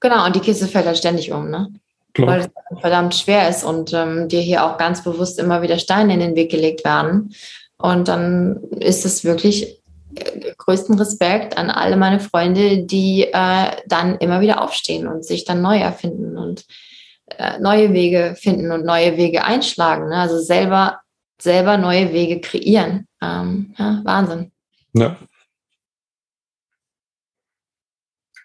Genau, 0.00 0.26
und 0.26 0.34
die 0.34 0.40
Kiste 0.40 0.66
fällt 0.66 0.86
halt 0.86 0.98
ständig 0.98 1.30
um, 1.32 1.48
ne? 1.48 1.72
Klar. 2.18 2.30
Weil 2.30 2.40
es 2.40 2.80
verdammt 2.80 3.14
schwer 3.14 3.48
ist 3.48 3.62
und 3.62 3.92
ähm, 3.92 4.26
dir 4.26 4.40
hier 4.40 4.64
auch 4.64 4.76
ganz 4.76 5.04
bewusst 5.04 5.38
immer 5.38 5.62
wieder 5.62 5.78
Steine 5.78 6.14
in 6.14 6.18
den 6.18 6.34
Weg 6.34 6.50
gelegt 6.50 6.84
werden. 6.84 7.32
Und 7.76 8.08
dann 8.08 8.60
ist 8.80 9.06
es 9.06 9.22
wirklich 9.22 9.80
äh, 10.16 10.52
größten 10.58 10.98
Respekt 10.98 11.56
an 11.56 11.70
alle 11.70 11.96
meine 11.96 12.18
Freunde, 12.18 12.78
die 12.78 13.28
äh, 13.32 13.70
dann 13.86 14.18
immer 14.18 14.40
wieder 14.40 14.60
aufstehen 14.60 15.06
und 15.06 15.24
sich 15.24 15.44
dann 15.44 15.62
neu 15.62 15.78
erfinden 15.78 16.36
und 16.36 16.64
äh, 17.36 17.60
neue 17.60 17.92
Wege 17.92 18.34
finden 18.36 18.72
und 18.72 18.84
neue 18.84 19.16
Wege 19.16 19.44
einschlagen. 19.44 20.08
Ne? 20.08 20.16
Also 20.16 20.40
selber, 20.40 20.98
selber 21.40 21.76
neue 21.76 22.12
Wege 22.12 22.40
kreieren. 22.40 23.06
Ähm, 23.22 23.76
ja, 23.78 24.00
Wahnsinn. 24.02 24.50
Ja. 24.92 25.16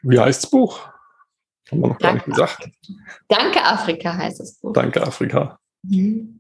Wie 0.04 0.20
heißt 0.20 0.44
das 0.44 0.52
Buch? 0.52 0.93
Haben 1.74 1.82
wir 1.82 1.90
noch 1.90 2.00
gar 2.00 2.14
nicht 2.14 2.26
gesagt. 2.26 2.70
Danke 3.28 3.64
Afrika 3.64 4.16
heißt 4.16 4.40
das 4.40 4.56
Buch. 4.60 4.74
Danke 4.74 5.02
Afrika. 5.02 5.60
Mhm. 5.84 6.40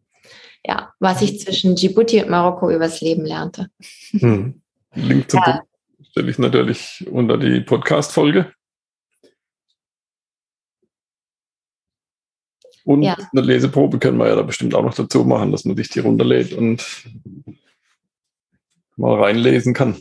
Ja, 0.65 0.93
was 0.99 1.21
ich 1.21 1.41
zwischen 1.41 1.75
Djibouti 1.75 2.23
und 2.23 2.29
Marokko 2.29 2.71
übers 2.71 3.01
Leben 3.01 3.25
lernte. 3.25 3.67
Mhm. 4.13 4.61
Link 4.95 5.29
zum 5.29 5.41
ja. 5.45 5.61
Buch 5.97 6.05
stelle 6.11 6.29
ich 6.29 6.39
natürlich 6.39 7.05
unter 7.09 7.37
die 7.37 7.61
Podcast-Folge. 7.61 8.53
Und 12.85 13.01
ja. 13.01 13.15
eine 13.31 13.41
Leseprobe 13.41 13.97
können 13.97 14.17
wir 14.17 14.27
ja 14.27 14.35
da 14.35 14.41
bestimmt 14.41 14.75
auch 14.75 14.83
noch 14.83 14.93
dazu 14.93 15.23
machen, 15.23 15.51
dass 15.51 15.65
man 15.65 15.75
sich 15.75 15.89
die 15.89 15.99
runterlädt 15.99 16.53
und 16.53 16.85
mal 18.95 19.21
reinlesen 19.21 19.73
kann. 19.73 19.97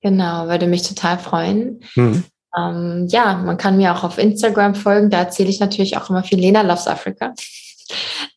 Genau, 0.00 0.48
würde 0.48 0.66
mich 0.66 0.82
total 0.82 1.18
freuen. 1.18 1.80
Mhm. 1.94 2.24
Ähm, 2.56 3.06
ja, 3.08 3.34
man 3.34 3.56
kann 3.56 3.76
mir 3.76 3.94
auch 3.94 4.04
auf 4.04 4.18
Instagram 4.18 4.74
folgen. 4.74 5.10
Da 5.10 5.18
erzähle 5.18 5.50
ich 5.50 5.60
natürlich 5.60 5.96
auch 5.96 6.10
immer 6.10 6.22
viel. 6.22 6.38
Lena 6.38 6.62
Loves 6.62 6.86
Africa. 6.86 7.34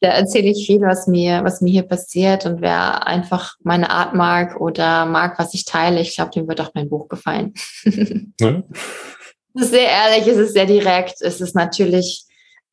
Da 0.01 0.09
erzähle 0.09 0.49
ich 0.49 0.65
viel, 0.65 0.81
was 0.81 1.07
mir, 1.07 1.43
was 1.45 1.61
mir 1.61 1.71
hier 1.71 1.83
passiert. 1.83 2.45
Und 2.45 2.61
wer 2.61 3.07
einfach 3.07 3.55
meine 3.63 3.89
Art 3.89 4.13
mag 4.13 4.59
oder 4.59 5.05
mag, 5.05 5.39
was 5.39 5.53
ich 5.53 5.63
teile, 5.63 6.01
ich 6.01 6.15
glaube, 6.15 6.31
dem 6.31 6.47
wird 6.47 6.59
auch 6.59 6.71
mein 6.73 6.89
Buch 6.89 7.07
gefallen. 7.07 7.53
Ja. 8.41 8.63
Es 9.53 9.61
ist 9.61 9.71
sehr 9.71 9.87
ehrlich, 9.87 10.27
es 10.27 10.37
ist 10.37 10.53
sehr 10.53 10.65
direkt. 10.65 11.21
Es 11.21 11.39
ist 11.39 11.55
natürlich 11.55 12.25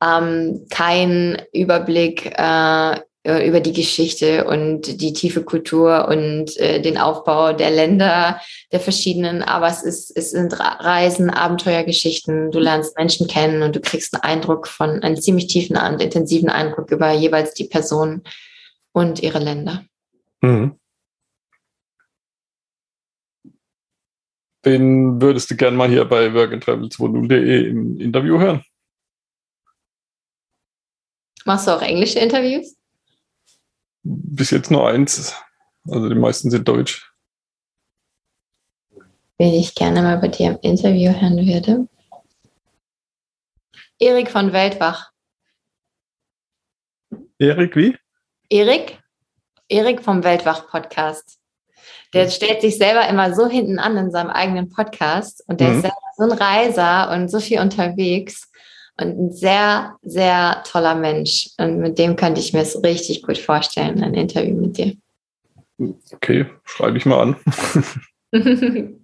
ähm, 0.02 0.66
kein 0.70 1.40
Überblick 1.52 2.26
äh, 2.36 3.00
über 3.24 3.60
die 3.60 3.72
Geschichte 3.72 4.46
und 4.46 5.00
die 5.00 5.12
tiefe 5.12 5.44
Kultur 5.44 6.08
und 6.08 6.56
äh, 6.56 6.80
den 6.82 6.98
Aufbau 6.98 7.52
der 7.52 7.70
Länder, 7.70 8.40
der 8.72 8.80
verschiedenen. 8.80 9.42
Aber 9.42 9.68
es, 9.68 9.84
ist, 9.84 10.16
es 10.16 10.32
sind 10.32 10.58
Reisen, 10.58 11.30
Abenteuergeschichten. 11.30 12.50
Du 12.50 12.58
lernst 12.58 12.96
Menschen 12.96 13.28
kennen 13.28 13.62
und 13.62 13.76
du 13.76 13.80
kriegst 13.80 14.14
einen 14.14 14.24
Eindruck 14.24 14.66
von, 14.66 15.02
einen 15.02 15.20
ziemlich 15.20 15.46
tiefen 15.46 15.76
und 15.76 16.02
intensiven 16.02 16.48
Eindruck 16.48 16.90
über 16.90 17.12
jeweils 17.12 17.54
die 17.54 17.64
Person 17.64 18.22
und 18.92 19.22
ihre 19.22 19.38
Länder. 19.38 19.84
Mhm. 20.40 20.78
Den 24.64 25.20
würdest 25.20 25.50
du 25.50 25.56
gerne 25.56 25.76
mal 25.76 25.88
hier 25.88 26.04
bei 26.04 26.28
workandtravel20.de 26.28 27.68
im 27.68 28.00
Interview 28.00 28.38
hören? 28.38 28.64
Machst 31.44 31.66
du 31.66 31.72
auch 31.72 31.82
englische 31.82 32.20
Interviews? 32.20 32.76
Bis 34.02 34.50
jetzt 34.50 34.70
nur 34.70 34.86
eins. 34.88 35.34
Also 35.88 36.08
die 36.08 36.14
meisten 36.14 36.50
sind 36.50 36.66
deutsch. 36.66 37.12
Wen 39.38 39.54
ich 39.54 39.74
gerne 39.74 40.02
mal 40.02 40.18
bei 40.18 40.28
dir 40.28 40.50
im 40.50 40.58
Interview 40.62 41.12
hören 41.12 41.46
würde. 41.46 41.88
Erik 43.98 44.30
von 44.30 44.52
Weltwach. 44.52 45.10
Erik 47.38 47.76
wie? 47.76 47.96
Erik. 48.48 49.00
Erik 49.68 50.02
vom 50.02 50.22
Weltwach-Podcast. 50.22 51.38
Der 52.12 52.28
stellt 52.28 52.60
sich 52.60 52.76
selber 52.76 53.08
immer 53.08 53.34
so 53.34 53.48
hinten 53.48 53.78
an 53.78 53.96
in 53.96 54.10
seinem 54.10 54.30
eigenen 54.30 54.68
Podcast 54.68 55.42
und 55.48 55.60
der 55.60 55.68
mhm. 55.68 55.74
ist 55.76 55.82
selber 55.82 55.96
so 56.16 56.24
ein 56.24 56.32
Reiser 56.32 57.10
und 57.10 57.30
so 57.30 57.40
viel 57.40 57.60
unterwegs 57.60 58.51
und 59.00 59.18
ein 59.18 59.32
sehr, 59.32 59.96
sehr 60.02 60.62
toller 60.70 60.94
Mensch. 60.94 61.50
Und 61.58 61.78
mit 61.78 61.98
dem 61.98 62.16
könnte 62.16 62.40
ich 62.40 62.52
mir 62.52 62.60
es 62.60 62.82
richtig 62.82 63.22
gut 63.22 63.38
vorstellen, 63.38 64.02
ein 64.02 64.14
Interview 64.14 64.54
mit 64.54 64.76
dir. 64.76 64.94
Okay, 66.12 66.46
schreibe 66.64 66.98
ich 66.98 67.06
mal 67.06 67.20
an. 67.20 67.36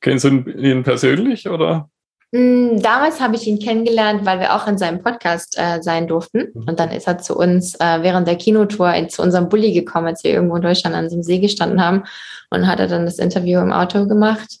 Kennst 0.00 0.24
du 0.24 0.28
ihn 0.28 0.84
persönlich 0.84 1.48
oder? 1.48 1.90
Mm, 2.30 2.76
damals 2.80 3.20
habe 3.20 3.36
ich 3.36 3.46
ihn 3.46 3.58
kennengelernt, 3.58 4.26
weil 4.26 4.38
wir 4.38 4.54
auch 4.54 4.66
in 4.68 4.76
seinem 4.76 5.02
Podcast 5.02 5.56
äh, 5.58 5.82
sein 5.82 6.06
durften. 6.06 6.48
Mhm. 6.54 6.64
Und 6.68 6.78
dann 6.78 6.90
ist 6.90 7.08
er 7.08 7.18
zu 7.18 7.36
uns 7.36 7.74
äh, 7.76 8.02
während 8.02 8.28
der 8.28 8.36
Kinotour 8.36 8.92
in, 8.92 9.08
zu 9.08 9.22
unserem 9.22 9.48
Bulli 9.48 9.72
gekommen, 9.72 10.08
als 10.08 10.24
wir 10.24 10.32
irgendwo 10.32 10.56
in 10.56 10.62
Deutschland 10.62 10.94
an 10.94 11.04
diesem 11.04 11.22
See 11.22 11.38
gestanden 11.38 11.82
haben. 11.82 12.04
Und 12.50 12.66
hat 12.66 12.80
er 12.80 12.86
dann 12.86 13.06
das 13.06 13.18
Interview 13.18 13.60
im 13.60 13.72
Auto 13.72 14.06
gemacht. 14.06 14.58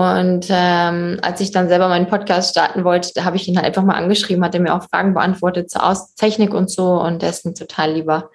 Und 0.00 0.46
ähm, 0.50 1.18
als 1.22 1.40
ich 1.40 1.50
dann 1.50 1.68
selber 1.68 1.88
meinen 1.88 2.08
Podcast 2.08 2.52
starten 2.52 2.84
wollte, 2.84 3.10
da 3.14 3.24
habe 3.24 3.36
ich 3.36 3.46
ihn 3.46 3.56
halt 3.56 3.66
einfach 3.66 3.84
mal 3.84 3.96
angeschrieben, 3.96 4.44
hat 4.44 4.54
er 4.54 4.60
mir 4.60 4.74
auch 4.74 4.84
Fragen 4.84 5.14
beantwortet 5.14 5.70
zur 5.70 5.86
Aus 5.86 6.14
Technik 6.14 6.54
und 6.54 6.70
so 6.70 7.00
und 7.00 7.22
der 7.22 7.30
ist 7.30 7.44
ein 7.44 7.54
total 7.54 7.92
lieber. 7.92 8.30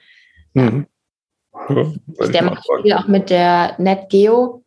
Mhm. 0.54 0.86
Ja, 1.70 2.28
der 2.28 2.44
macht 2.44 2.68
viel 2.82 2.94
auch 2.94 3.08
mit 3.08 3.30
der 3.30 3.76
NetGeo, 3.80 4.64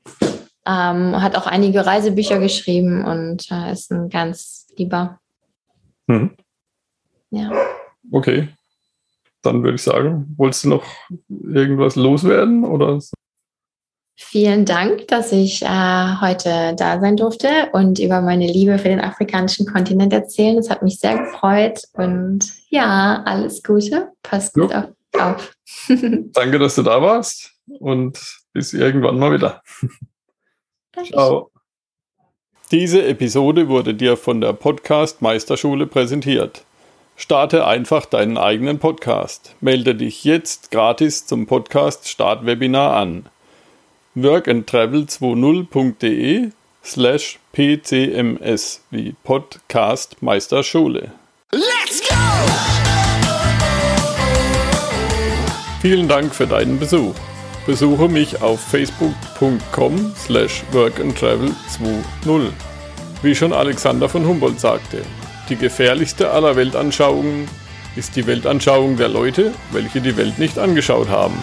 ähm, 0.67 1.23
hat 1.23 1.37
auch 1.37 1.47
einige 1.47 1.87
Reisebücher 1.87 2.39
geschrieben 2.39 3.05
und 3.05 3.51
äh, 3.51 3.73
ist 3.73 3.93
ein 3.93 4.09
ganz 4.09 4.67
lieber. 4.77 5.21
Mhm. 6.07 6.37
Ja. 7.31 7.53
Okay. 8.11 8.49
Dann 9.43 9.63
würde 9.63 9.77
ich 9.77 9.83
sagen, 9.83 10.35
wolltest 10.37 10.65
du 10.65 10.71
noch 10.71 10.85
irgendwas 11.29 11.95
loswerden 11.95 12.65
oder? 12.65 12.99
Vielen 14.21 14.65
Dank, 14.65 15.07
dass 15.07 15.31
ich 15.31 15.63
äh, 15.63 16.17
heute 16.21 16.75
da 16.77 17.01
sein 17.01 17.17
durfte 17.17 17.69
und 17.73 18.01
über 18.01 18.21
meine 18.21 18.49
Liebe 18.49 18.77
für 18.77 18.89
den 18.89 19.01
afrikanischen 19.01 19.65
Kontinent 19.65 20.13
erzählen. 20.13 20.57
Das 20.57 20.69
hat 20.69 20.83
mich 20.83 20.99
sehr 20.99 21.19
gefreut 21.19 21.85
und 21.93 22.41
ja, 22.69 23.23
alles 23.25 23.63
Gute. 23.63 24.09
Passt 24.25 24.55
gut 24.55 24.75
auf. 24.75 24.87
auf. 25.17 25.53
Danke, 25.89 26.59
dass 26.59 26.75
du 26.75 26.83
da 26.83 27.01
warst 27.01 27.53
und 27.79 28.19
bis 28.53 28.73
irgendwann 28.73 29.21
mal 29.21 29.33
wieder. 29.33 29.63
Danke. 30.93 31.11
Ciao. 31.13 31.53
Diese 32.73 33.07
Episode 33.07 33.69
wurde 33.69 33.95
dir 33.95 34.17
von 34.17 34.41
der 34.41 34.53
Podcast 34.53 35.23
Meisterschule 35.23 35.87
präsentiert. 35.87 36.65
Starte 37.15 37.69
einfach 37.69 38.05
deinen 38.05 38.37
eigenen 38.37 38.81
Podcast. 38.81 39.55
Melde 39.61 39.95
dich 39.95 40.25
jetzt 40.25 40.73
gratis 40.73 41.25
zum 41.25 41.47
Podcast 41.47 42.09
Startwebinar 42.09 42.97
an 42.97 43.29
workandtravel20.de 44.25 46.51
slash 46.85 47.39
pcms 47.53 48.81
wie 48.91 49.15
Podcast 49.23 50.23
Meisterschule. 50.23 51.13
Let's 51.53 52.01
go! 52.09 52.17
Vielen 55.81 56.09
Dank 56.09 56.35
für 56.35 56.47
deinen 56.47 56.79
Besuch. 56.79 57.15
Besuche 57.67 58.09
mich 58.09 58.41
auf 58.43 58.61
facebook.com 58.61 60.13
slash 60.17 60.63
workandtravel20. 60.73 62.51
Wie 63.23 63.35
schon 63.35 63.53
Alexander 63.53 64.09
von 64.09 64.27
Humboldt 64.27 64.59
sagte, 64.59 65.03
die 65.49 65.57
gefährlichste 65.57 66.31
aller 66.31 66.57
Weltanschauungen 66.57 67.49
ist 67.97 68.17
die 68.17 68.27
Weltanschauung 68.27 68.97
der 68.97 69.09
Leute, 69.09 69.53
welche 69.73 70.01
die 70.01 70.17
Welt 70.17 70.39
nicht 70.39 70.59
angeschaut 70.59 71.09
haben. 71.09 71.35